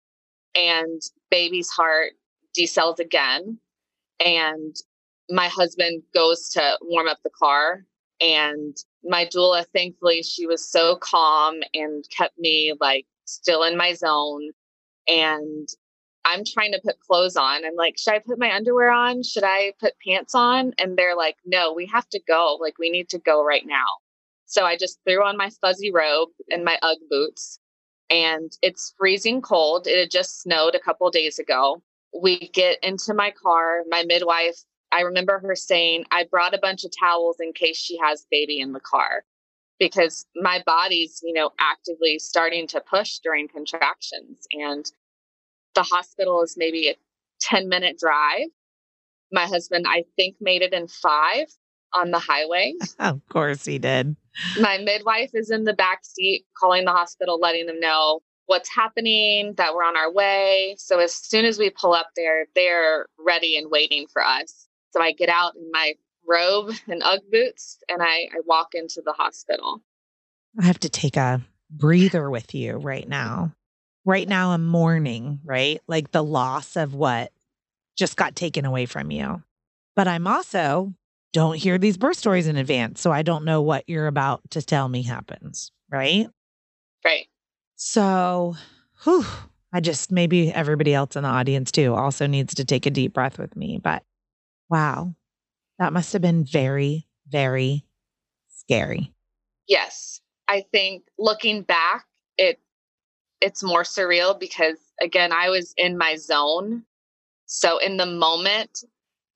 and 0.54 1.00
baby's 1.30 1.70
heart 1.70 2.12
decels 2.58 2.98
again. 2.98 3.58
And 4.24 4.74
my 5.30 5.48
husband 5.48 6.02
goes 6.14 6.48
to 6.50 6.78
warm 6.82 7.08
up 7.08 7.18
the 7.24 7.30
car, 7.30 7.84
and 8.20 8.76
my 9.04 9.26
doula, 9.26 9.64
thankfully, 9.74 10.22
she 10.22 10.46
was 10.46 10.70
so 10.70 10.96
calm 10.96 11.60
and 11.74 12.04
kept 12.16 12.38
me 12.38 12.74
like 12.80 13.06
still 13.24 13.64
in 13.64 13.76
my 13.76 13.94
zone. 13.94 14.50
And 15.08 15.68
I'm 16.24 16.44
trying 16.44 16.70
to 16.72 16.80
put 16.84 17.00
clothes 17.00 17.36
on. 17.36 17.64
I'm 17.64 17.74
like, 17.74 17.98
should 17.98 18.14
I 18.14 18.20
put 18.20 18.38
my 18.38 18.54
underwear 18.54 18.92
on? 18.92 19.24
Should 19.24 19.42
I 19.44 19.72
put 19.80 19.94
pants 20.06 20.34
on? 20.36 20.72
And 20.78 20.96
they're 20.96 21.16
like, 21.16 21.36
no, 21.44 21.72
we 21.72 21.86
have 21.86 22.08
to 22.10 22.20
go. 22.28 22.56
Like, 22.60 22.78
we 22.78 22.90
need 22.90 23.08
to 23.08 23.18
go 23.18 23.44
right 23.44 23.66
now. 23.66 23.86
So 24.53 24.66
I 24.66 24.76
just 24.76 24.98
threw 25.09 25.24
on 25.24 25.38
my 25.38 25.48
fuzzy 25.62 25.90
robe 25.90 26.28
and 26.50 26.62
my 26.62 26.78
Ugg 26.82 26.98
boots. 27.09 27.59
And 28.11 28.53
it's 28.61 28.92
freezing 28.98 29.40
cold. 29.40 29.86
It 29.86 29.98
had 29.98 30.11
just 30.11 30.42
snowed 30.42 30.74
a 30.74 30.78
couple 30.78 31.11
days 31.11 31.38
ago. 31.38 31.82
We 32.12 32.50
get 32.50 32.76
into 32.82 33.14
my 33.14 33.30
car. 33.30 33.80
My 33.88 34.05
midwife, 34.05 34.59
I 34.92 35.00
remember 35.00 35.38
her 35.38 35.57
saying, 35.57 36.05
I 36.11 36.26
brought 36.30 36.53
a 36.53 36.59
bunch 36.59 36.84
of 36.84 36.92
towels 37.00 37.38
in 37.40 37.55
case 37.55 37.78
she 37.78 37.96
has 38.05 38.26
baby 38.30 38.61
in 38.61 38.74
the 38.74 38.80
car 38.80 39.24
because 39.78 40.26
my 40.36 40.62
body's, 40.66 41.20
you 41.22 41.32
know, 41.32 41.53
actively 41.59 42.18
starting 42.18 42.66
to 42.68 42.82
push 42.82 43.20
during 43.20 43.48
contractions. 43.48 44.46
And 44.50 44.84
the 45.74 45.82
hospital 45.82 46.42
is 46.42 46.57
maybe 46.59 46.90
a 46.90 46.96
10 47.40 47.70
minute 47.70 47.96
drive. 47.98 48.48
My 49.32 49.46
husband, 49.46 49.86
I 49.88 50.05
think, 50.16 50.36
made 50.42 50.61
it 50.61 50.74
in 50.74 50.88
five 50.88 51.46
on 51.94 52.11
the 52.11 52.18
highway. 52.18 52.74
of 52.98 53.26
course 53.30 53.64
he 53.64 53.78
did. 53.78 54.14
My 54.60 54.78
midwife 54.78 55.30
is 55.34 55.50
in 55.50 55.64
the 55.64 55.74
back 55.74 56.00
seat 56.04 56.44
calling 56.56 56.84
the 56.84 56.92
hospital, 56.92 57.38
letting 57.40 57.66
them 57.66 57.80
know 57.80 58.20
what's 58.46 58.68
happening, 58.68 59.54
that 59.56 59.74
we're 59.74 59.84
on 59.84 59.96
our 59.96 60.12
way. 60.12 60.74
So 60.78 60.98
as 60.98 61.14
soon 61.14 61.44
as 61.44 61.58
we 61.58 61.70
pull 61.70 61.94
up 61.94 62.08
there, 62.16 62.46
they're 62.54 63.06
ready 63.18 63.56
and 63.56 63.70
waiting 63.70 64.06
for 64.12 64.22
us. 64.22 64.68
So 64.90 65.00
I 65.00 65.12
get 65.12 65.28
out 65.28 65.54
in 65.56 65.70
my 65.72 65.94
robe 66.28 66.74
and 66.88 67.02
Ugg 67.02 67.20
boots 67.30 67.78
and 67.88 68.02
I, 68.02 68.28
I 68.32 68.40
walk 68.44 68.68
into 68.74 69.02
the 69.04 69.12
hospital. 69.12 69.82
I 70.60 70.64
have 70.64 70.80
to 70.80 70.88
take 70.88 71.16
a 71.16 71.40
breather 71.70 72.30
with 72.30 72.54
you 72.54 72.74
right 72.74 73.08
now. 73.08 73.54
Right 74.04 74.28
now, 74.28 74.50
I'm 74.50 74.66
mourning, 74.66 75.40
right? 75.44 75.80
Like 75.86 76.10
the 76.10 76.24
loss 76.24 76.76
of 76.76 76.94
what 76.94 77.32
just 77.96 78.16
got 78.16 78.34
taken 78.34 78.64
away 78.64 78.86
from 78.86 79.10
you. 79.10 79.42
But 79.94 80.08
I'm 80.08 80.26
also 80.26 80.94
don't 81.32 81.56
hear 81.56 81.78
these 81.78 81.96
birth 81.96 82.16
stories 82.16 82.46
in 82.46 82.56
advance. 82.56 83.00
So 83.00 83.10
I 83.10 83.22
don't 83.22 83.44
know 83.44 83.62
what 83.62 83.84
you're 83.88 84.06
about 84.06 84.42
to 84.50 84.62
tell 84.62 84.88
me 84.88 85.02
happens. 85.02 85.72
Right. 85.90 86.28
Right. 87.04 87.26
So, 87.76 88.54
whew, 89.02 89.24
I 89.72 89.80
just 89.80 90.12
maybe 90.12 90.52
everybody 90.52 90.94
else 90.94 91.16
in 91.16 91.22
the 91.22 91.28
audience 91.28 91.72
too 91.72 91.94
also 91.94 92.26
needs 92.26 92.54
to 92.54 92.64
take 92.64 92.86
a 92.86 92.90
deep 92.90 93.12
breath 93.12 93.38
with 93.38 93.56
me. 93.56 93.80
But 93.82 94.04
wow, 94.70 95.14
that 95.78 95.92
must 95.92 96.12
have 96.12 96.22
been 96.22 96.44
very, 96.44 97.06
very 97.28 97.84
scary. 98.48 99.12
Yes. 99.66 100.20
I 100.48 100.64
think 100.70 101.04
looking 101.18 101.62
back, 101.62 102.04
it 102.36 102.60
it's 103.40 103.62
more 103.62 103.82
surreal 103.82 104.38
because 104.38 104.78
again, 105.00 105.32
I 105.32 105.48
was 105.48 105.74
in 105.76 105.98
my 105.98 106.16
zone. 106.16 106.84
So 107.46 107.78
in 107.78 107.96
the 107.96 108.06
moment, 108.06 108.84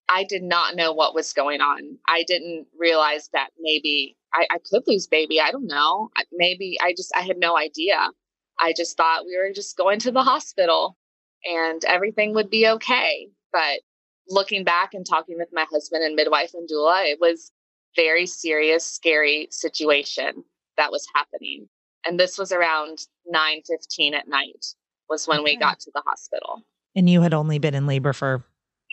I 0.09 0.25
did 0.25 0.43
not 0.43 0.77
know 0.77 0.93
what 0.93 1.15
was 1.15 1.33
going 1.33 1.61
on. 1.61 1.99
I 2.09 2.25
didn't 2.27 2.67
realize 2.79 3.29
that 3.33 3.51
maybe 3.59 4.17
I, 4.33 4.47
I 4.51 4.59
could 4.59 4.85
lose 4.87 5.07
baby. 5.07 5.41
I 5.41 5.51
don't 5.51 5.67
know. 5.67 6.11
Maybe 6.33 6.79
I 6.81 6.93
just, 6.97 7.15
I 7.17 7.23
had 7.23 7.39
no 7.39 7.57
idea. 7.57 8.11
I 8.59 8.73
just 8.77 8.97
thought 8.97 9.27
we 9.27 9.37
were 9.37 9.53
just 9.53 9.77
going 9.77 9.99
to 10.01 10.13
the 10.13 10.23
hospital 10.23 10.97
and 11.45 11.85
everything 11.85 12.35
would 12.35 12.51
be 12.51 12.69
okay. 12.69 13.29
But 13.53 13.81
looking 14.29 14.65
back 14.65 14.95
and 14.95 15.05
talking 15.05 15.37
with 15.39 15.49
my 15.53 15.67
husband 15.71 16.05
and 16.05 16.15
midwife 16.15 16.53
and 16.55 16.69
doula, 16.69 17.05
it 17.05 17.19
was 17.21 17.51
very 17.97 18.27
serious, 18.27 18.85
scary 18.85 19.49
situation 19.51 20.45
that 20.77 20.93
was 20.93 21.07
happening. 21.15 21.69
And 22.07 22.21
this 22.21 22.39
was 22.39 22.53
around 22.53 23.07
9:15 23.33 24.15
at 24.15 24.29
night 24.29 24.65
was 25.09 25.27
when 25.27 25.41
okay. 25.41 25.53
we 25.53 25.57
got 25.57 25.81
to 25.81 25.91
the 25.95 26.03
hospital. 26.07 26.63
And 26.95 27.09
you 27.09 27.23
had 27.23 27.35
only 27.35 27.59
been 27.59 27.75
in 27.75 27.87
labor 27.87 28.13
for 28.13 28.45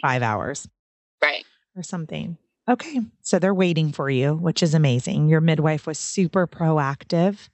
five 0.01 0.21
hours. 0.21 0.67
Right. 1.23 1.45
Or 1.75 1.83
something. 1.83 2.37
Okay. 2.69 3.01
So 3.21 3.39
they're 3.39 3.53
waiting 3.53 3.91
for 3.91 4.09
you, 4.09 4.35
which 4.35 4.61
is 4.61 4.73
amazing. 4.73 5.27
Your 5.27 5.41
midwife 5.41 5.87
was 5.87 5.97
super 5.97 6.47
proactive. 6.47 7.49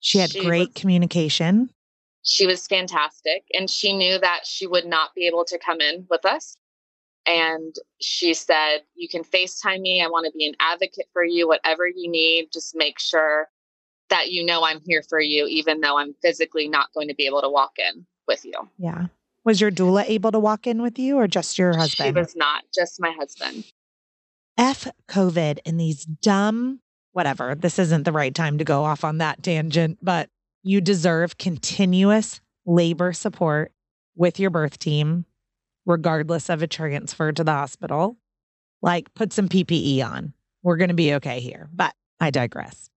She 0.00 0.18
had 0.18 0.30
she 0.30 0.44
great 0.44 0.68
was, 0.68 0.74
communication. 0.74 1.70
She 2.22 2.46
was 2.46 2.66
fantastic. 2.66 3.44
And 3.52 3.68
she 3.68 3.92
knew 3.92 4.18
that 4.18 4.40
she 4.46 4.66
would 4.66 4.86
not 4.86 5.14
be 5.14 5.26
able 5.26 5.44
to 5.46 5.58
come 5.58 5.80
in 5.80 6.06
with 6.10 6.24
us. 6.24 6.56
And 7.26 7.74
she 8.00 8.32
said, 8.32 8.78
You 8.94 9.08
can 9.08 9.24
FaceTime 9.24 9.80
me. 9.80 10.02
I 10.02 10.08
want 10.08 10.26
to 10.26 10.32
be 10.36 10.46
an 10.46 10.54
advocate 10.58 11.06
for 11.12 11.24
you. 11.24 11.46
Whatever 11.46 11.86
you 11.86 12.10
need, 12.10 12.48
just 12.52 12.74
make 12.74 12.98
sure 12.98 13.48
that 14.08 14.30
you 14.30 14.44
know 14.44 14.64
I'm 14.64 14.80
here 14.84 15.02
for 15.08 15.20
you, 15.20 15.46
even 15.46 15.80
though 15.80 15.98
I'm 15.98 16.14
physically 16.22 16.66
not 16.66 16.88
going 16.94 17.08
to 17.08 17.14
be 17.14 17.26
able 17.26 17.42
to 17.42 17.48
walk 17.48 17.72
in 17.78 18.06
with 18.26 18.44
you. 18.44 18.54
Yeah. 18.78 19.06
Was 19.44 19.60
your 19.60 19.70
doula 19.70 20.04
able 20.06 20.32
to 20.32 20.38
walk 20.38 20.66
in 20.66 20.82
with 20.82 20.98
you 20.98 21.16
or 21.16 21.26
just 21.26 21.58
your 21.58 21.76
husband? 21.76 22.08
She 22.08 22.20
was 22.20 22.36
not, 22.36 22.64
just 22.74 23.00
my 23.00 23.12
husband. 23.12 23.64
F 24.58 24.86
COVID 25.08 25.60
and 25.64 25.80
these 25.80 26.04
dumb, 26.04 26.80
whatever. 27.12 27.54
This 27.54 27.78
isn't 27.78 28.04
the 28.04 28.12
right 28.12 28.34
time 28.34 28.58
to 28.58 28.64
go 28.64 28.84
off 28.84 29.04
on 29.04 29.18
that 29.18 29.42
tangent, 29.42 29.98
but 30.02 30.28
you 30.62 30.80
deserve 30.80 31.38
continuous 31.38 32.40
labor 32.66 33.14
support 33.14 33.72
with 34.14 34.38
your 34.38 34.50
birth 34.50 34.78
team, 34.78 35.24
regardless 35.86 36.50
of 36.50 36.62
a 36.62 36.66
transfer 36.66 37.32
to 37.32 37.42
the 37.42 37.52
hospital. 37.52 38.18
Like, 38.82 39.12
put 39.14 39.32
some 39.32 39.48
PPE 39.48 40.04
on. 40.04 40.34
We're 40.62 40.76
going 40.76 40.88
to 40.88 40.94
be 40.94 41.14
okay 41.14 41.40
here. 41.40 41.70
But 41.72 41.94
I 42.20 42.30
digress. 42.30 42.90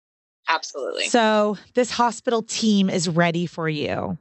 Absolutely. 0.50 1.06
So, 1.08 1.58
this 1.74 1.92
hospital 1.92 2.42
team 2.42 2.90
is 2.90 3.08
ready 3.08 3.46
for 3.46 3.70
you. 3.70 4.18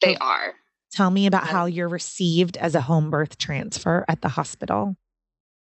They 0.00 0.16
are. 0.16 0.54
Tell 0.92 1.10
me 1.10 1.26
about 1.26 1.46
how 1.46 1.64
you're 1.64 1.88
received 1.88 2.56
as 2.58 2.74
a 2.74 2.82
home 2.82 3.10
birth 3.10 3.38
transfer 3.38 4.04
at 4.08 4.20
the 4.20 4.28
hospital. 4.28 4.96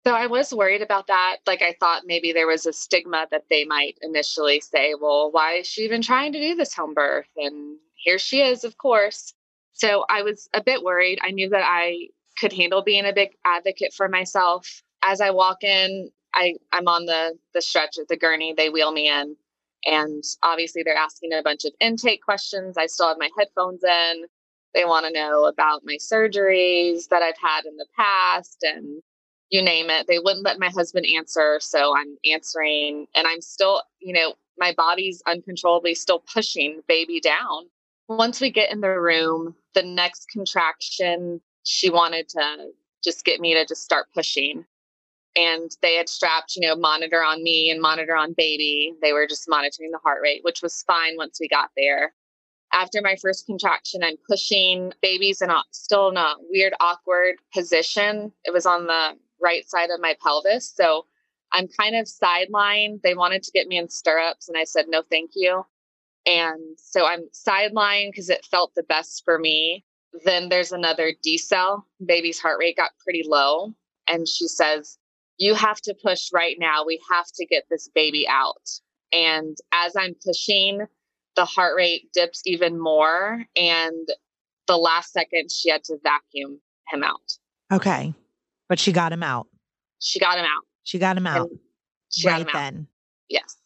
So 0.05 0.15
I 0.15 0.27
was 0.27 0.53
worried 0.53 0.83
about 0.83 1.07
that. 1.07 1.37
Like 1.47 1.63
I 1.63 1.77
thought 1.79 2.03
maybe 2.07 2.33
there 2.33 2.49
was 2.49 2.67
a 2.67 2.73
stigma 2.73 3.29
that 3.31 3.45
they 3.49 3.65
might 3.65 3.99
initially 4.03 4.61
say, 4.61 4.95
well, 5.01 5.31
why 5.31 5.59
is 5.59 5.69
she 5.69 5.83
even 5.83 6.03
trying 6.03 6.33
to 6.33 6.41
do 6.41 6.57
this 6.57 6.75
home 6.75 6.93
birth? 6.93 7.29
And 7.37 7.77
here 7.95 8.19
she 8.19 8.43
is, 8.43 8.65
of 8.65 8.77
course. 8.79 9.33
So 9.75 10.05
I 10.09 10.23
was 10.23 10.49
a 10.55 10.63
bit 10.63 10.83
worried. 10.83 11.21
I 11.23 11.31
knew 11.31 11.49
that 11.51 11.65
I 11.65 12.09
could 12.39 12.53
handle 12.53 12.83
being 12.83 13.07
a 13.07 13.13
big 13.13 13.31
advocate 13.45 13.93
for 13.95 14.09
myself. 14.09 14.83
As 15.05 15.21
I 15.21 15.31
walk 15.31 15.63
in, 15.63 16.11
I, 16.35 16.55
I'm 16.73 16.89
on 16.89 17.07
the 17.07 17.39
the 17.55 17.63
stretch 17.63 17.97
of 17.99 18.09
the 18.09 18.17
gurney. 18.17 18.55
They 18.57 18.71
wheel 18.71 18.91
me 18.91 19.09
in. 19.09 19.37
And 19.85 20.25
obviously 20.43 20.83
they're 20.83 20.97
asking 20.97 21.33
a 21.33 21.43
bunch 21.43 21.65
of 21.65 21.73
intake 21.81 22.23
questions. 22.23 22.77
I 22.77 22.87
still 22.87 23.09
have 23.09 23.19
my 23.19 23.31
headphones 23.39 23.85
in. 23.85 24.25
They 24.75 24.85
want 24.85 25.07
to 25.07 25.13
know 25.13 25.47
about 25.47 25.83
my 25.85 25.97
surgeries 25.97 27.09
that 27.09 27.23
I've 27.23 27.39
had 27.41 27.65
in 27.67 27.77
the 27.77 27.87
past 27.97 28.59
and 28.63 29.03
you 29.51 29.63
name 29.63 29.91
it. 29.91 30.07
They 30.09 30.19
wouldn't 30.19 30.45
let 30.45 30.59
my 30.59 30.71
husband 30.71 31.07
answer. 31.15 31.59
So 31.61 31.95
I'm 31.97 32.17
answering 32.31 33.07
and 33.15 33.27
I'm 33.27 33.43
still, 33.43 33.83
you 34.01 34.15
know, 34.15 34.35
my 34.59 34.75
body's 34.77 35.23
uncontrollably 35.27 35.95
still 35.95 36.21
pushing 36.21 36.81
baby 36.89 37.21
down. 37.21 37.69
Once 38.09 38.41
we 38.41 38.51
get 38.51 38.73
in 38.73 38.81
the 38.81 38.89
room, 38.89 39.55
the 39.75 39.83
next 39.83 40.29
contraction, 40.31 41.41
she 41.65 41.91
wanted 41.91 42.29
to 42.31 42.69
just 43.05 43.25
get 43.25 43.41
me 43.41 43.55
to 43.55 43.67
just 43.67 43.83
start 43.83 44.07
pushing. 44.15 44.65
And 45.35 45.71
they 45.81 45.95
had 45.95 46.09
strapped, 46.09 46.57
you 46.57 46.67
know, 46.67 46.77
monitor 46.77 47.25
on 47.25 47.43
me 47.43 47.71
and 47.71 47.81
monitor 47.81 48.15
on 48.15 48.35
baby. 48.35 48.95
They 49.01 49.13
were 49.13 49.27
just 49.27 49.49
monitoring 49.49 49.91
the 49.91 49.99
heart 49.99 50.21
rate, 50.23 50.45
which 50.45 50.61
was 50.63 50.83
fine 50.83 51.17
once 51.17 51.39
we 51.41 51.49
got 51.49 51.71
there. 51.77 52.13
After 52.73 53.01
my 53.03 53.17
first 53.21 53.47
contraction, 53.47 54.03
I'm 54.03 54.17
pushing 54.29 54.93
babies 55.03 55.43
in 55.43 55.51
a 55.51 55.63
still 55.73 56.09
in 56.09 56.17
a 56.17 56.35
weird, 56.51 56.73
awkward 56.81 57.37
position. 57.55 58.33
It 58.45 58.53
was 58.53 58.67
on 58.67 58.87
the 58.87 59.17
right 59.43 59.69
side 59.69 59.91
of 59.91 60.01
my 60.01 60.17
pelvis. 60.23 60.73
So 60.75 61.07
I'm 61.53 61.69
kind 61.69 61.97
of 61.97 62.07
sidelined. 62.07 63.03
They 63.03 63.15
wanted 63.15 63.43
to 63.43 63.51
get 63.53 63.69
me 63.69 63.77
in 63.77 63.89
stirrups, 63.89 64.49
and 64.49 64.57
I 64.57 64.65
said, 64.65 64.87
no, 64.89 65.03
thank 65.11 65.33
you. 65.35 65.65
And 66.27 66.79
so 66.79 67.05
I'm 67.05 67.29
sidelined 67.33 68.13
because 68.13 68.31
it 68.31 68.45
felt 68.45 68.75
the 68.75 68.85
best 68.85 69.23
for 69.25 69.39
me. 69.39 69.85
Then 70.25 70.49
there's 70.49 70.73
another 70.73 71.13
decel. 71.27 71.83
Baby's 72.05 72.39
heart 72.39 72.59
rate 72.59 72.77
got 72.77 72.93
pretty 73.03 73.25
low. 73.27 73.75
And 74.09 74.29
she 74.29 74.47
says, 74.47 74.99
You 75.39 75.55
have 75.55 75.81
to 75.83 75.95
push 75.95 76.31
right 76.33 76.57
now. 76.59 76.85
We 76.85 77.01
have 77.11 77.27
to 77.35 77.47
get 77.47 77.65
this 77.71 77.89
baby 77.95 78.27
out. 78.29 78.69
And 79.13 79.57
as 79.73 79.97
I'm 79.97 80.15
pushing, 80.25 80.87
the 81.37 81.45
heart 81.45 81.75
rate 81.77 82.09
dips 82.13 82.43
even 82.47 82.79
more. 82.79 83.45
And 83.57 84.09
the 84.67 84.77
last 84.77 85.13
second, 85.13 85.51
she 85.51 85.71
had 85.71 85.85
to 85.85 85.97
vacuum 86.03 86.61
him 86.89 87.03
out. 87.03 87.39
Okay. 87.73 88.15
But 88.69 88.79
she 88.79 88.93
got 88.93 89.13
him 89.13 89.23
out. 89.23 89.47
She 89.99 90.19
got 90.19 90.39
him 90.39 90.45
out. 90.45 90.65
She 90.85 90.99
got 90.99 91.17
him 91.17 91.27
out. 91.27 91.51
She 92.11 92.29
right 92.29 92.47
then. 92.53 92.87
Yes. 93.29 93.57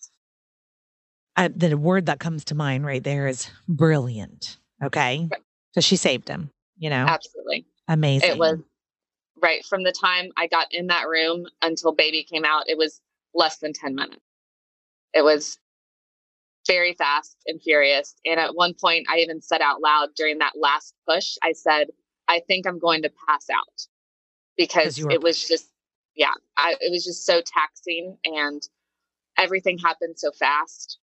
I, 1.37 1.49
the 1.49 1.77
word 1.77 2.07
that 2.07 2.21
comes 2.21 2.45
to 2.47 2.55
mind 2.55 2.87
right 2.87 3.03
there 3.03 3.27
is 3.27 3.51
brilliant. 3.69 4.59
Okay. 4.83 5.29
Right. 5.31 5.43
So 5.73 5.81
she 5.81 5.97
saved 5.97 6.29
him, 6.29 6.51
you 6.79 6.89
know? 6.91 7.07
Absolutely. 7.07 7.67
Amazing. 7.89 8.31
It 8.31 8.39
was 8.39 8.59
right 9.43 9.65
from 9.65 9.83
the 9.83 9.93
time 9.93 10.31
I 10.37 10.47
got 10.47 10.73
in 10.73 10.87
that 10.87 11.09
room 11.09 11.47
until 11.63 11.93
baby 11.93 12.23
came 12.23 12.45
out, 12.45 12.69
it 12.69 12.79
was 12.79 13.01
less 13.35 13.59
than 13.59 13.73
10 13.73 13.95
minutes. 13.95 14.21
It 15.13 15.23
was 15.23 15.59
very 16.67 16.95
fast 16.95 17.37
and 17.47 17.61
furious. 17.61 18.15
And 18.25 18.41
at 18.41 18.55
one 18.55 18.75
point, 18.75 19.07
I 19.11 19.19
even 19.19 19.41
said 19.41 19.61
out 19.61 19.81
loud 19.81 20.11
during 20.17 20.39
that 20.39 20.53
last 20.61 20.95
push, 21.09 21.37
I 21.43 21.53
said, 21.53 21.89
I 22.29 22.41
think 22.47 22.67
I'm 22.67 22.79
going 22.79 23.03
to 23.03 23.13
pass 23.29 23.47
out. 23.51 23.87
Because 24.57 24.99
it 24.99 25.23
was 25.23 25.47
just 25.47 25.69
yeah 26.15 26.33
I, 26.57 26.77
it 26.81 26.91
was 26.91 27.05
just 27.05 27.27
so 27.27 27.43
taxing 27.43 28.17
and 28.25 28.63
everything 29.37 29.79
happened 29.79 30.19
so 30.19 30.33
fast. 30.33 30.99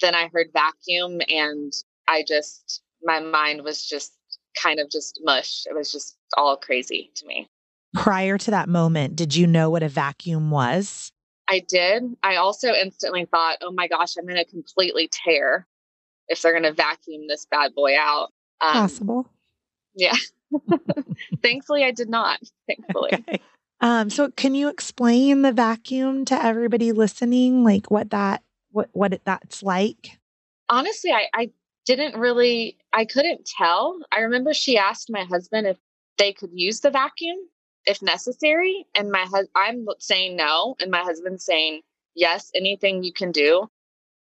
Then 0.00 0.14
i 0.14 0.28
heard 0.28 0.48
vacuum 0.52 1.20
and 1.28 1.72
i 2.08 2.24
just 2.26 2.82
my 3.02 3.20
mind 3.20 3.62
was 3.62 3.86
just 3.86 4.14
kind 4.60 4.80
of 4.80 4.88
just 4.90 5.20
mush. 5.22 5.64
It 5.68 5.74
was 5.74 5.92
just 5.92 6.16
all 6.36 6.56
crazy 6.56 7.10
to 7.16 7.26
me. 7.26 7.48
Prior 7.94 8.38
to 8.38 8.50
that 8.50 8.70
moment 8.70 9.16
did 9.16 9.36
you 9.36 9.46
know 9.46 9.68
what 9.68 9.82
a 9.82 9.88
vacuum 9.88 10.50
was 10.50 11.12
i 11.48 11.60
did 11.68 12.04
i 12.22 12.36
also 12.36 12.72
instantly 12.72 13.24
thought 13.24 13.58
oh 13.62 13.72
my 13.72 13.88
gosh 13.88 14.16
i'm 14.16 14.26
going 14.26 14.36
to 14.36 14.44
completely 14.44 15.08
tear 15.10 15.66
if 16.28 16.40
they're 16.40 16.52
going 16.52 16.62
to 16.62 16.72
vacuum 16.72 17.26
this 17.28 17.46
bad 17.50 17.74
boy 17.74 17.96
out 17.98 18.32
um, 18.60 18.72
possible 18.72 19.26
yeah 19.94 20.14
Thankfully, 21.42 21.84
I 21.84 21.90
did 21.90 22.08
not. 22.08 22.40
Thankfully. 22.66 23.10
Okay. 23.12 23.40
Um, 23.80 24.08
so 24.08 24.30
can 24.30 24.54
you 24.54 24.68
explain 24.68 25.42
the 25.42 25.52
vacuum 25.52 26.24
to 26.26 26.42
everybody 26.42 26.92
listening, 26.92 27.64
like 27.64 27.90
what 27.90 28.10
that 28.10 28.42
what 28.70 28.88
what 28.92 29.12
it, 29.12 29.22
that's 29.24 29.62
like? 29.62 30.18
Honestly, 30.68 31.12
I, 31.12 31.26
I 31.34 31.50
didn't 31.84 32.18
really 32.18 32.78
I 32.92 33.04
couldn't 33.04 33.44
tell. 33.44 33.98
I 34.12 34.20
remember 34.20 34.54
she 34.54 34.78
asked 34.78 35.10
my 35.10 35.24
husband 35.24 35.66
if 35.66 35.76
they 36.16 36.32
could 36.32 36.50
use 36.52 36.80
the 36.80 36.90
vacuum 36.90 37.36
if 37.86 38.02
necessary, 38.02 38.86
and 38.94 39.10
my 39.10 39.22
husband 39.22 39.48
I'm 39.54 39.86
saying 39.98 40.36
no, 40.36 40.76
and 40.80 40.90
my 40.90 41.02
husband's 41.02 41.44
saying 41.44 41.82
yes. 42.14 42.50
Anything 42.54 43.02
you 43.02 43.12
can 43.12 43.32
do 43.32 43.68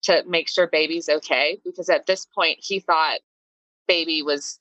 to 0.03 0.23
make 0.27 0.49
sure 0.49 0.67
baby's 0.67 1.09
okay, 1.09 1.59
because 1.65 1.89
at 1.89 2.07
this 2.07 2.27
point 2.27 2.59
he 2.61 2.81
thought 2.81 3.21
baby 3.89 4.23
was 4.23 4.59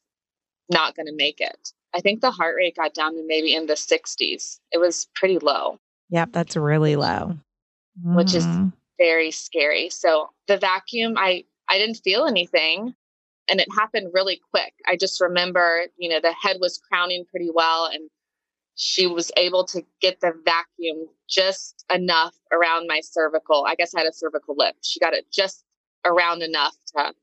not 0.70 0.96
going 0.96 1.08
to 1.08 1.16
make 1.16 1.40
it. 1.42 1.74
I 1.96 2.02
think 2.02 2.22
the 2.22 2.32
heart 2.32 2.56
rate 2.58 2.76
got 2.76 2.94
down 2.94 3.16
to 3.16 3.24
maybe 3.26 3.56
in 3.56 3.68
the 3.68 3.74
60s. 3.74 4.60
It 4.72 4.80
was 4.80 5.08
pretty 5.16 5.40
low. 5.40 5.80
Yep, 6.10 6.30
that's 6.34 6.56
really 6.56 6.96
low. 6.96 7.38
Mm. 8.06 8.16
Which 8.16 8.34
is 8.34 8.46
mm-hmm. 8.46 8.70
very 8.98 9.32
scary. 9.32 9.90
So 9.90 10.30
the 10.48 10.58
vacuum, 10.58 11.16
I 11.18 11.46
I 11.70 11.78
didn't 11.78 11.98
feel 11.98 12.26
anything 12.26 12.96
and 13.50 13.60
it 13.60 13.68
happened 13.76 14.12
really 14.14 14.42
quick. 14.52 14.74
I 14.88 14.96
just 14.96 15.22
remember, 15.22 15.86
you 15.98 16.10
know, 16.10 16.20
the 16.20 16.34
head 16.34 16.58
was 16.60 16.78
crowning 16.78 17.26
pretty 17.30 17.50
well 17.54 17.90
and 17.92 18.10
she 18.76 19.08
was 19.08 19.32
able 19.38 19.64
to 19.66 19.82
get 20.02 20.20
the 20.20 20.34
vacuum 20.44 21.08
just 21.30 21.86
enough 21.94 22.36
around 22.52 22.88
my 22.88 23.00
cervical. 23.02 23.66
I 23.66 23.76
guess 23.76 23.96
I 23.96 24.02
had 24.02 24.08
a 24.08 24.14
cervical 24.14 24.56
lip. 24.58 24.76
She 24.84 25.00
got 25.00 25.14
it 25.14 25.26
just 25.32 25.64
around 26.06 26.44
enough 26.44 26.76
to 26.96 27.14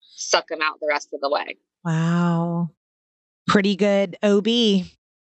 suck 0.00 0.50
him 0.50 0.62
out 0.62 0.80
the 0.80 0.88
rest 0.88 1.10
of 1.12 1.20
the 1.20 1.28
way. 1.28 1.56
Wow. 1.84 2.70
Pretty 3.46 3.76
good 3.76 4.16
OB. 4.22 4.46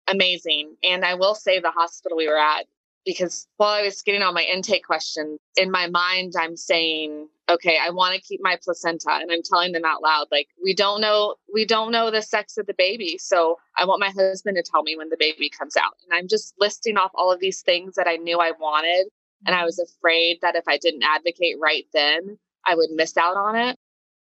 Amazing. 0.08 0.76
And 0.84 1.04
I 1.04 1.16
will 1.16 1.36
say 1.36 1.60
the 1.60 1.72
hospital 1.72 2.18
we 2.18 2.28
were 2.28 2.38
at, 2.38 2.66
because 3.08 3.48
while 3.56 3.70
I 3.70 3.84
was 3.84 4.02
getting 4.02 4.22
all 4.22 4.34
my 4.34 4.44
intake 4.44 4.86
questions, 4.86 5.40
in 5.56 5.72
my 5.72 5.88
mind, 5.88 6.34
I'm 6.38 6.58
saying, 6.58 7.30
okay, 7.50 7.78
I 7.82 7.90
want 7.90 8.14
to 8.14 8.22
keep 8.22 8.42
my 8.44 8.58
placenta. 8.62 9.10
And 9.10 9.32
I'm 9.32 9.42
telling 9.42 9.72
them 9.72 9.86
out 9.86 10.04
loud, 10.04 10.28
like, 10.30 10.50
we 10.62 10.76
don't 10.76 11.00
know, 11.00 11.36
we 11.52 11.66
don't 11.66 11.94
know 11.94 12.12
the 12.12 12.22
sex 12.22 12.58
of 12.58 12.66
the 12.68 12.74
baby. 12.78 13.18
So 13.18 13.60
I 13.78 13.86
want 13.86 14.02
my 14.02 14.10
husband 14.10 14.58
to 14.58 14.62
tell 14.70 14.84
me 14.84 14.98
when 14.98 15.08
the 15.08 15.16
baby 15.18 15.50
comes 15.50 15.78
out. 15.78 15.94
And 16.04 16.18
I'm 16.18 16.28
just 16.28 16.54
listing 16.60 16.98
off 16.98 17.12
all 17.16 17.32
of 17.32 17.40
these 17.40 17.62
things 17.62 17.96
that 17.96 18.10
I 18.10 18.18
knew 18.18 18.40
I 18.40 18.52
wanted. 18.60 19.08
And 19.46 19.56
I 19.56 19.64
was 19.64 19.80
afraid 19.80 20.40
that 20.42 20.58
if 20.58 20.66
I 20.68 20.78
didn't 20.78 21.04
advocate 21.04 21.56
right 21.62 21.86
then, 21.94 22.38
I 22.66 22.76
would 22.76 22.90
miss 22.92 23.16
out 23.16 23.38
on 23.38 23.56
it 23.56 23.78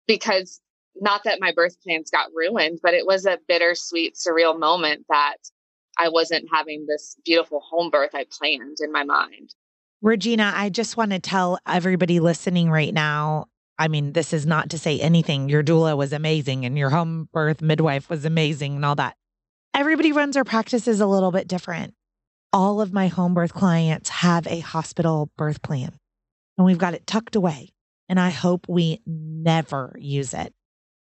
because 0.08 0.62
not 0.96 1.26
that 1.26 1.42
my 1.42 1.52
birth 1.52 1.76
plans 1.84 2.10
got 2.10 2.32
ruined, 2.34 2.80
but 2.82 2.94
it 2.94 3.06
was 3.06 3.26
a 3.26 3.40
bittersweet, 3.50 4.16
surreal 4.16 4.58
moment 4.58 5.06
that 5.10 5.36
I 6.00 6.10
wasn't 6.10 6.48
having 6.52 6.86
this 6.88 7.16
beautiful 7.26 7.60
home 7.60 7.92
birth 7.92 8.16
I 8.16 8.26
planned 8.32 8.78
in 8.82 8.92
my 8.92 9.04
mind. 9.04 9.54
Regina, 10.02 10.54
I 10.56 10.70
just 10.70 10.96
want 10.96 11.12
to 11.12 11.20
tell 11.20 11.60
everybody 11.68 12.20
listening 12.20 12.72
right 12.72 12.94
now 12.94 13.48
I 13.80 13.88
mean, 13.88 14.12
this 14.12 14.34
is 14.34 14.46
not 14.46 14.70
to 14.72 14.78
say 14.78 15.00
anything. 15.00 15.48
Your 15.48 15.64
doula 15.64 15.96
was 15.96 16.12
amazing 16.12 16.66
and 16.66 16.78
your 16.78 16.90
home 16.90 17.30
birth 17.32 17.62
midwife 17.62 18.10
was 18.10 18.26
amazing 18.26 18.76
and 18.76 18.84
all 18.84 18.96
that. 18.96 19.16
Everybody 19.74 20.12
runs 20.12 20.34
their 20.34 20.44
practices 20.44 21.00
a 21.00 21.08
little 21.08 21.32
bit 21.32 21.48
different. 21.48 21.94
All 22.52 22.82
of 22.82 22.92
my 22.92 23.08
home 23.08 23.34
birth 23.34 23.54
clients 23.54 24.10
have 24.10 24.46
a 24.48 24.60
hospital 24.60 25.32
birth 25.38 25.62
plan 25.62 25.94
and 26.58 26.66
we've 26.66 26.78
got 26.78 26.94
it 26.94 27.08
tucked 27.08 27.38
away. 27.38 27.70
And 28.10 28.20
I 28.20 28.32
hope 28.32 28.68
we 28.68 29.00
never 29.06 29.96
use 29.98 30.34
it. 30.34 30.54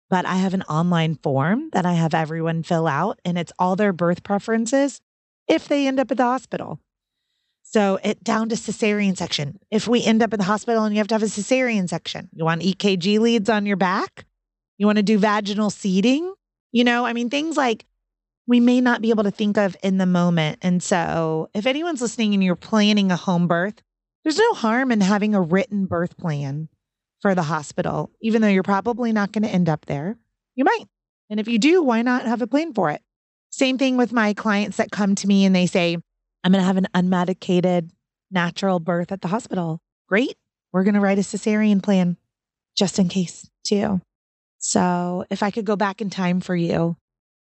But 0.10 0.26
I 0.26 0.36
have 0.36 0.54
an 0.54 0.64
online 0.64 1.16
form 1.16 1.70
that 1.74 1.86
I 1.86 1.94
have 1.94 2.14
everyone 2.14 2.64
fill 2.64 2.88
out, 2.88 3.20
and 3.26 3.38
it's 3.38 3.52
all 3.60 3.76
their 3.76 3.94
birth 3.94 4.24
preferences 4.24 5.02
if 5.48 5.68
they 5.68 5.88
end 5.88 6.00
up 6.00 6.12
at 6.12 6.18
the 6.18 6.24
hospital. 6.24 6.80
So 7.64 8.00
it 8.02 8.24
down 8.24 8.48
to 8.50 8.56
cesarean 8.56 9.18
section. 9.18 9.60
If 9.70 9.88
we 9.88 10.02
end 10.02 10.24
up 10.24 10.34
in 10.34 10.40
the 10.40 10.46
hospital 10.46 10.86
and 10.86 10.96
you 10.96 11.00
have 11.00 11.08
to 11.10 11.16
have 11.16 11.24
a 11.24 11.26
cesarean 11.26 11.90
section, 11.90 12.30
you 12.34 12.46
want 12.46 12.62
EKG 12.62 13.20
leads 13.20 13.50
on 13.50 13.66
your 13.66 13.76
back? 13.76 14.26
You 14.78 14.86
want 14.86 14.98
to 14.98 15.04
do 15.04 15.18
vaginal 15.18 15.70
seeding? 15.70 16.34
You 16.72 16.86
know, 16.86 17.06
I 17.06 17.12
mean, 17.12 17.30
things 17.30 17.58
like 17.58 17.86
we 18.48 18.62
may 18.62 18.80
not 18.80 19.02
be 19.02 19.10
able 19.10 19.26
to 19.26 19.32
think 19.32 19.58
of 19.58 19.76
in 19.84 19.98
the 19.98 20.06
moment. 20.06 20.60
And 20.62 20.82
so 20.82 21.50
if 21.54 21.66
anyone's 21.66 22.02
listening 22.02 22.34
and 22.34 22.42
you're 22.42 22.56
planning 22.56 23.12
a 23.12 23.18
home 23.18 23.48
birth, 23.48 23.82
there's 24.24 24.38
no 24.38 24.54
harm 24.54 24.92
in 24.92 25.02
having 25.02 25.36
a 25.36 25.42
written 25.42 25.86
birth 25.86 26.18
plan 26.18 26.70
for 27.22 27.36
the 27.36 27.44
hospital, 27.44 28.12
even 28.22 28.42
though 28.42 28.48
you're 28.48 28.64
probably 28.64 29.12
not 29.12 29.32
going 29.32 29.44
to 29.44 29.50
end 29.50 29.70
up 29.70 29.86
there. 29.86 30.18
You 30.56 30.64
might. 30.64 30.86
And 31.30 31.40
if 31.40 31.48
you 31.48 31.60
do, 31.60 31.84
why 31.84 32.02
not 32.02 32.26
have 32.26 32.42
a 32.42 32.48
plan 32.48 32.74
for 32.74 32.90
it? 32.90 33.02
Same 33.50 33.78
thing 33.78 33.98
with 33.98 34.14
my 34.14 34.34
clients 34.34 34.78
that 34.78 34.92
come 34.92 35.16
to 35.16 35.28
me 35.28 35.46
and 35.46 35.56
they 35.56 35.66
say, 35.66 35.98
I'm 36.44 36.52
going 36.52 36.62
to 36.62 36.68
have 36.68 36.78
an 36.78 36.88
unmedicated 36.94 37.90
natural 38.32 38.80
birth 38.80 39.12
at 39.12 39.22
the 39.22 39.28
hospital. 39.28 39.82
Great. 40.08 40.36
We're 40.72 40.84
going 40.84 40.94
to 40.94 41.00
write 41.00 41.18
a 41.18 41.22
cesarean 41.22 41.82
plan 41.82 42.18
just 42.76 43.00
in 43.00 43.10
case, 43.10 43.50
too. 43.64 44.02
So 44.60 45.26
if 45.30 45.44
I 45.44 45.52
could 45.52 45.66
go 45.66 45.76
back 45.76 46.02
in 46.02 46.10
time 46.10 46.42
for 46.42 46.56
you, 46.56 46.96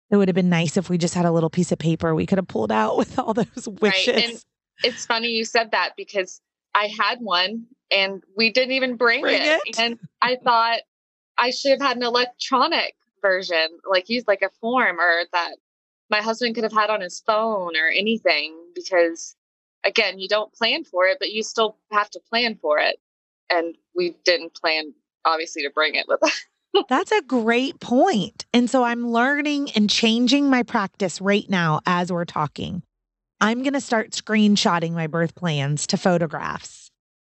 it 0.10 0.18
would 0.18 0.28
have 0.28 0.36
been 0.36 0.50
nice 0.50 0.78
if 0.78 0.90
we 0.90 0.98
just 0.98 1.14
had 1.14 1.26
a 1.26 1.32
little 1.32 1.50
piece 1.50 1.72
of 1.72 1.78
paper 1.80 2.16
we 2.16 2.26
could 2.26 2.38
have 2.38 2.48
pulled 2.48 2.72
out 2.72 2.98
with 2.98 3.18
all 3.20 3.34
those 3.34 3.68
wishes. 3.68 4.16
Right. 4.16 4.30
And 4.30 4.44
it's 4.84 5.06
funny 5.06 5.30
you 5.30 5.46
said 5.46 5.72
that 5.72 5.92
because 5.96 6.42
I 6.74 6.90
had 7.00 7.20
one 7.20 7.66
and 7.92 8.24
we 8.36 8.52
didn't 8.52 8.74
even 8.74 8.96
bring, 8.96 9.22
bring 9.22 9.42
it. 9.42 9.62
it. 9.66 9.80
And 9.80 10.00
I 10.22 10.38
thought 10.44 10.80
I 11.38 11.52
should 11.52 11.72
have 11.72 11.82
had 11.82 11.98
an 11.98 12.04
electronic 12.04 12.96
version, 13.22 13.68
like 13.90 14.10
use 14.10 14.26
like 14.28 14.42
a 14.42 14.50
form 14.62 15.00
or 15.00 15.24
that 15.34 15.56
my 16.10 16.22
husband 16.22 16.56
could 16.56 16.64
have 16.64 16.74
had 16.74 16.90
on 16.90 17.02
his 17.02 17.22
phone 17.26 17.76
or 17.78 17.88
anything 17.88 18.56
because 18.76 19.36
again, 19.84 20.20
you 20.20 20.28
don't 20.28 20.54
plan 20.54 20.84
for 20.84 21.06
it, 21.06 21.18
but 21.20 21.32
you 21.32 21.44
still 21.44 21.78
have 21.92 22.10
to 22.12 22.20
plan 22.30 22.56
for 22.62 22.80
it. 22.80 22.98
And 23.50 23.76
we 23.96 24.16
didn't 24.26 24.54
plan 24.54 24.94
obviously 25.26 25.64
to 25.64 25.70
bring 25.70 25.96
it 25.96 26.06
with 26.08 26.22
us. 26.24 26.46
That's 26.90 27.12
a 27.12 27.22
great 27.22 27.80
point. 27.80 28.46
And 28.54 28.70
so 28.70 28.84
I'm 28.84 29.08
learning 29.08 29.72
and 29.72 29.90
changing 29.90 30.50
my 30.50 30.64
practice 30.64 31.20
right 31.20 31.50
now 31.50 31.82
as 31.86 32.12
we're 32.12 32.26
talking. 32.26 32.84
I'm 33.42 33.64
going 33.64 33.74
to 33.74 33.82
start 33.82 34.12
screenshotting 34.12 34.92
my 34.92 35.08
birth 35.08 35.34
plans 35.34 35.88
to 35.88 35.98
photographs 35.98 36.79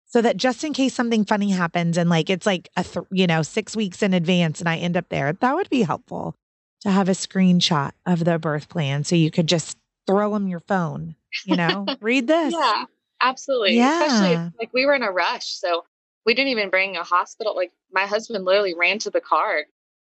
so 0.08 0.22
that 0.22 0.36
just 0.36 0.64
in 0.64 0.72
case 0.72 0.94
something 0.94 1.24
funny 1.24 1.50
happens 1.50 1.96
and 1.96 2.10
like 2.10 2.30
it's 2.30 2.46
like 2.46 2.68
a 2.76 2.84
th- 2.84 3.06
you 3.10 3.26
know 3.26 3.42
6 3.42 3.76
weeks 3.76 4.02
in 4.02 4.14
advance 4.14 4.60
and 4.60 4.68
I 4.68 4.76
end 4.76 4.96
up 4.96 5.08
there 5.08 5.32
that 5.32 5.54
would 5.54 5.70
be 5.70 5.82
helpful 5.82 6.34
to 6.82 6.90
have 6.90 7.08
a 7.08 7.12
screenshot 7.12 7.92
of 8.06 8.24
the 8.24 8.38
birth 8.38 8.68
plan 8.68 9.04
so 9.04 9.16
you 9.16 9.30
could 9.30 9.46
just 9.46 9.78
throw 10.06 10.32
them 10.32 10.48
your 10.48 10.60
phone 10.60 11.14
you 11.44 11.56
know 11.56 11.86
read 12.00 12.26
this 12.26 12.52
yeah 12.52 12.84
absolutely 13.20 13.76
yeah. 13.76 14.04
especially 14.04 14.52
like 14.58 14.70
we 14.72 14.86
were 14.86 14.94
in 14.94 15.02
a 15.02 15.10
rush 15.10 15.46
so 15.46 15.84
we 16.24 16.34
didn't 16.34 16.50
even 16.50 16.70
bring 16.70 16.96
a 16.96 17.04
hospital 17.04 17.54
like 17.54 17.72
my 17.92 18.06
husband 18.06 18.44
literally 18.44 18.74
ran 18.74 18.98
to 18.98 19.10
the 19.10 19.20
car 19.20 19.64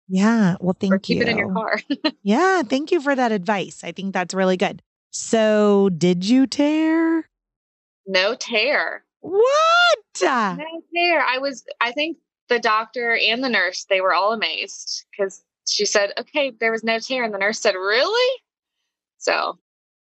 yeah 0.07 0.55
well 0.59 0.75
thank 0.79 0.93
or 0.93 0.99
keep 0.99 1.17
you 1.17 1.23
keep 1.23 1.27
it 1.27 1.31
in 1.31 1.37
your 1.37 1.53
car 1.53 1.79
yeah 2.23 2.61
thank 2.61 2.91
you 2.91 3.01
for 3.01 3.15
that 3.15 3.31
advice 3.31 3.83
i 3.83 3.91
think 3.91 4.13
that's 4.13 4.33
really 4.33 4.57
good 4.57 4.81
so, 5.11 5.89
did 5.89 6.23
you 6.23 6.45
tear? 6.45 7.27
No 8.05 8.35
tear. 8.35 9.03
What? 9.22 9.99
No 10.22 10.57
tear. 10.95 11.22
I 11.22 11.38
was, 11.39 11.63
I 11.80 11.91
think 11.91 12.17
the 12.47 12.59
doctor 12.59 13.15
and 13.15 13.43
the 13.43 13.49
nurse, 13.49 13.86
they 13.89 14.01
were 14.01 14.13
all 14.13 14.34
amazed 14.34 15.05
because 15.11 15.43
she 15.67 15.86
said, 15.86 16.13
okay, 16.17 16.51
there 16.59 16.72
was 16.72 16.84
no 16.84 16.99
tear. 16.99 17.24
And 17.24 17.34
the 17.34 17.38
nurse 17.38 17.59
said, 17.59 17.76
really? 17.76 18.41
So 19.17 19.59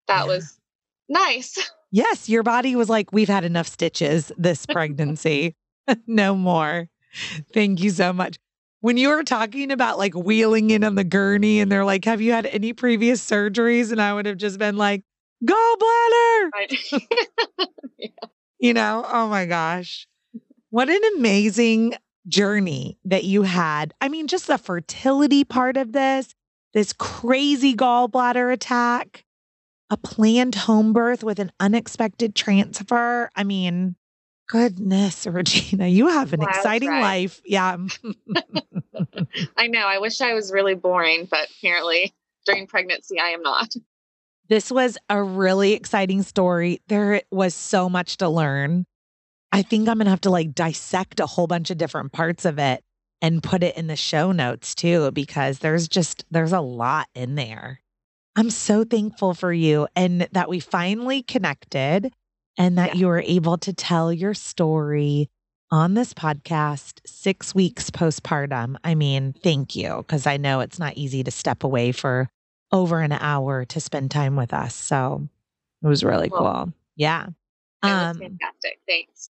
that 0.07 0.22
yeah. 0.22 0.28
was 0.28 0.57
nice. 1.09 1.57
Yes, 1.95 2.28
your 2.28 2.41
body 2.41 2.76
was 2.76 2.89
like, 2.89 3.14
we've 3.14 3.28
had 3.28 3.43
enough 3.43 3.68
stitches 3.68 4.32
this 4.36 4.66
pregnancy. 4.72 5.55
no 6.07 6.36
more. 6.36 6.89
Thank 7.53 7.84
you 7.84 7.91
so 7.91 8.11
much 8.11 8.39
when 8.84 8.97
you 8.97 9.07
were 9.07 9.24
talking 9.24 9.72
about 9.72 9.97
like 9.97 10.14
wheeling 10.14 10.70
in 10.70 10.84
on 10.84 10.95
the 10.95 11.05
gurney 11.05 11.61
and 11.61 11.72
they're 11.72 11.86
like, 11.86 12.03
have 12.03 12.20
you 12.20 12.34
had 12.34 12.45
any 12.47 12.74
previous 12.74 13.26
surgeries? 13.26 13.93
And 13.93 14.01
I 14.01 14.14
would 14.14 14.26
have 14.26 14.36
just 14.36 14.59
been 14.59 14.76
like, 14.76 15.05
gallbladder. 15.45 16.49
yeah. 17.97 18.09
You 18.64 18.74
know, 18.74 19.05
oh 19.05 19.28
my 19.28 19.45
gosh. 19.45 20.07
What 20.70 20.88
an 20.88 21.01
amazing 21.18 21.95
journey 22.30 22.97
that 23.03 23.26
you 23.26 23.41
had. 23.41 23.93
I 23.99 24.07
mean, 24.07 24.28
just 24.28 24.47
the 24.47 24.57
fertility 24.57 25.43
part 25.43 25.76
of 25.76 25.91
this, 25.91 26.34
this 26.74 26.93
crazy 26.93 27.76
gallbladder 27.76 28.53
attack, 28.53 29.26
a 29.89 29.97
planned 29.97 30.55
home 30.55 30.93
birth 30.93 31.26
with 31.26 31.39
an 31.39 31.51
unexpected 31.59 32.36
transfer. 32.36 33.30
I 33.36 33.43
mean, 33.43 33.97
Goodness, 34.47 35.28
Regina, 35.30 35.88
you 35.88 36.07
have 36.07 36.32
an 36.32 36.39
Wild 36.39 36.55
exciting 36.55 36.88
ride. 36.88 37.01
life. 37.01 37.41
Yeah. 37.43 37.76
I 39.57 39.68
know. 39.68 39.86
I 39.86 39.97
wish 39.97 40.22
I 40.22 40.34
was 40.36 40.53
really 40.53 40.76
boring, 40.76 41.28
but 41.30 41.49
apparently 41.57 42.14
during 42.45 42.68
pregnancy, 42.68 43.20
I 43.20 43.32
am 43.32 43.41
not. 43.41 43.76
This 44.50 44.72
was 44.72 44.98
a 45.10 45.22
really 45.24 45.74
exciting 45.74 46.22
story. 46.22 46.82
There 46.88 47.22
was 47.32 47.56
so 47.56 47.89
much 47.89 48.18
to 48.18 48.30
learn. 48.30 48.86
I 49.52 49.62
think 49.62 49.88
I'm 49.88 49.98
going 49.98 50.06
to 50.06 50.12
have 50.12 50.22
to 50.22 50.30
like 50.30 50.54
dissect 50.54 51.20
a 51.20 51.26
whole 51.26 51.48
bunch 51.48 51.70
of 51.72 51.78
different 51.78 52.12
parts 52.12 52.44
of 52.44 52.60
it 52.60 52.84
and 53.22 53.41
put 53.41 53.64
it 53.64 53.78
in 53.78 53.88
the 53.88 53.96
show 53.96 54.32
notes 54.32 54.76
too, 54.76 55.12
because 55.12 55.60
there's 55.60 55.88
just, 55.88 56.26
there's 56.30 56.52
a 56.52 56.60
lot 56.60 57.08
in 57.16 57.36
there. 57.36 57.80
I'm 58.36 58.50
so 58.50 58.84
thankful 58.84 59.34
for 59.34 59.54
you 59.54 59.88
and 59.96 60.28
that 60.32 60.50
we 60.50 60.60
finally 60.60 61.22
connected 61.22 62.12
and 62.58 62.78
that 62.78 62.96
yeah. 62.96 63.00
you 63.00 63.08
were 63.08 63.24
able 63.26 63.58
to 63.60 63.74
tell 63.74 64.12
your 64.12 64.34
story 64.34 65.30
on 65.72 65.94
this 65.94 66.14
podcast 66.14 67.00
six 67.06 67.56
weeks 67.56 67.89
postpartum. 67.89 68.76
I 68.84 68.96
mean, 68.96 69.34
thank 69.41 69.76
you, 69.76 69.98
because 69.98 70.28
I 70.28 70.38
know 70.38 70.60
it's 70.60 70.80
not 70.80 70.98
easy 70.98 71.24
to 71.24 71.32
step 71.32 71.64
away 71.64 71.91
for 71.91 72.28
over 72.74 72.99
an 72.99 73.13
hour 73.13 73.63
to 73.63 73.80
spend 73.80 74.11
time 74.11 74.36
with 74.36 74.53
us. 74.53 74.76
So 74.76 75.30
it 75.82 75.88
was 75.88 76.03
really 76.03 76.30
cool. 76.30 76.39
cool. 76.39 76.74
Yeah. 76.97 77.28
Um, 77.84 78.17
fantastic. 78.17 78.80
Thanks. 78.88 79.30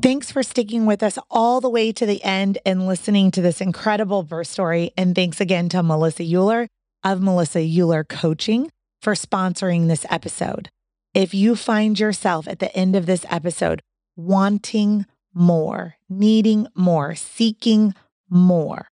Thanks 0.00 0.30
for 0.30 0.42
sticking 0.42 0.86
with 0.86 1.02
us 1.02 1.18
all 1.30 1.60
the 1.60 1.68
way 1.68 1.92
to 1.92 2.06
the 2.06 2.22
end 2.22 2.58
and 2.64 2.86
listening 2.86 3.30
to 3.32 3.42
this 3.42 3.60
incredible 3.60 4.22
birth 4.22 4.46
story. 4.46 4.92
And 4.96 5.14
thanks 5.14 5.40
again 5.40 5.68
to 5.70 5.82
Melissa 5.82 6.22
Uhler 6.22 6.68
of 7.02 7.20
Melissa 7.20 7.60
Uhler 7.60 8.06
Coaching 8.06 8.70
for 9.02 9.14
sponsoring 9.14 9.88
this 9.88 10.06
episode. 10.08 10.70
If 11.14 11.34
you 11.34 11.56
find 11.56 11.98
yourself 11.98 12.46
at 12.46 12.58
the 12.58 12.74
end 12.76 12.94
of 12.94 13.06
this 13.06 13.24
episode 13.28 13.80
wanting 14.14 15.06
more, 15.34 15.96
needing 16.08 16.68
more, 16.74 17.14
seeking 17.14 17.94
more 18.28 18.88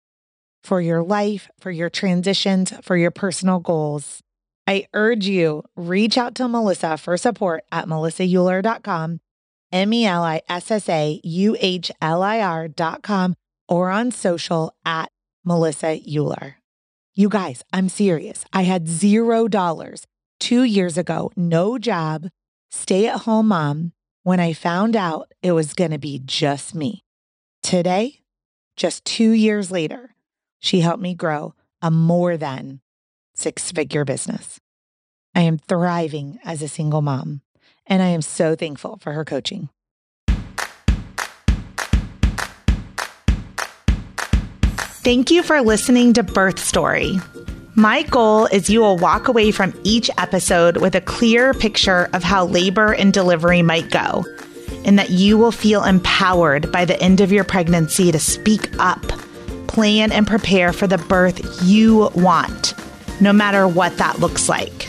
for 0.64 0.80
your 0.80 1.02
life, 1.02 1.48
for 1.60 1.70
your 1.70 1.90
transitions, 1.90 2.72
for 2.82 2.96
your 2.96 3.10
personal 3.10 3.60
goals, 3.60 4.22
I 4.66 4.86
urge 4.94 5.26
you 5.26 5.62
reach 5.76 6.16
out 6.16 6.34
to 6.36 6.48
Melissa 6.48 6.96
for 6.96 7.16
support 7.18 7.64
at 7.70 7.86
melissauhler.com, 7.86 9.20
M 9.70 9.92
E 9.92 10.06
L 10.06 10.22
I 10.22 10.40
S 10.48 10.70
S 10.70 10.88
A 10.88 11.20
U 11.22 11.56
H 11.60 11.92
L 12.00 12.22
I 12.22 12.40
R.com, 12.40 13.34
or 13.68 13.90
on 13.90 14.10
social 14.10 14.74
at 14.86 15.10
Melissa 15.44 15.98
Uhler. 16.08 16.54
You 17.14 17.28
guys, 17.28 17.62
I'm 17.72 17.90
serious. 17.90 18.44
I 18.52 18.62
had 18.62 18.88
zero 18.88 19.46
dollars 19.48 20.06
two 20.40 20.62
years 20.62 20.96
ago, 20.96 21.30
no 21.36 21.78
job, 21.78 22.28
stay 22.70 23.06
at 23.06 23.20
home 23.20 23.48
mom, 23.48 23.92
when 24.22 24.40
I 24.40 24.54
found 24.54 24.96
out 24.96 25.30
it 25.42 25.52
was 25.52 25.74
going 25.74 25.90
to 25.90 25.98
be 25.98 26.20
just 26.24 26.74
me. 26.74 27.04
Today, 27.62 28.20
just 28.76 29.04
two 29.04 29.30
years 29.30 29.70
later, 29.70 30.13
she 30.64 30.80
helped 30.80 31.02
me 31.02 31.14
grow 31.14 31.54
a 31.82 31.90
more 31.90 32.38
than 32.38 32.80
six 33.34 33.70
figure 33.70 34.02
business. 34.06 34.58
I 35.34 35.42
am 35.42 35.58
thriving 35.58 36.38
as 36.42 36.62
a 36.62 36.68
single 36.68 37.02
mom, 37.02 37.42
and 37.86 38.02
I 38.02 38.06
am 38.06 38.22
so 38.22 38.56
thankful 38.56 38.96
for 39.02 39.12
her 39.12 39.26
coaching. 39.26 39.68
Thank 45.04 45.30
you 45.30 45.42
for 45.42 45.60
listening 45.60 46.14
to 46.14 46.22
Birth 46.22 46.58
Story. 46.58 47.18
My 47.74 48.02
goal 48.04 48.46
is 48.46 48.70
you 48.70 48.80
will 48.80 48.96
walk 48.96 49.28
away 49.28 49.50
from 49.50 49.78
each 49.84 50.08
episode 50.16 50.78
with 50.78 50.94
a 50.94 51.02
clear 51.02 51.52
picture 51.52 52.08
of 52.14 52.22
how 52.22 52.46
labor 52.46 52.94
and 52.94 53.12
delivery 53.12 53.60
might 53.60 53.90
go. 53.90 54.24
and 54.86 54.98
that 54.98 55.10
you 55.10 55.38
will 55.38 55.52
feel 55.52 55.82
empowered 55.84 56.70
by 56.70 56.84
the 56.84 57.00
end 57.02 57.20
of 57.20 57.32
your 57.32 57.44
pregnancy 57.44 58.12
to 58.12 58.18
speak 58.18 58.68
up, 58.78 59.02
plan, 59.66 60.12
and 60.12 60.26
prepare 60.26 60.72
for 60.72 60.86
the 60.86 60.98
birth 60.98 61.62
you 61.62 62.10
want, 62.14 62.74
no 63.20 63.32
matter 63.32 63.66
what 63.66 63.96
that 63.98 64.18
looks 64.18 64.48
like. 64.48 64.88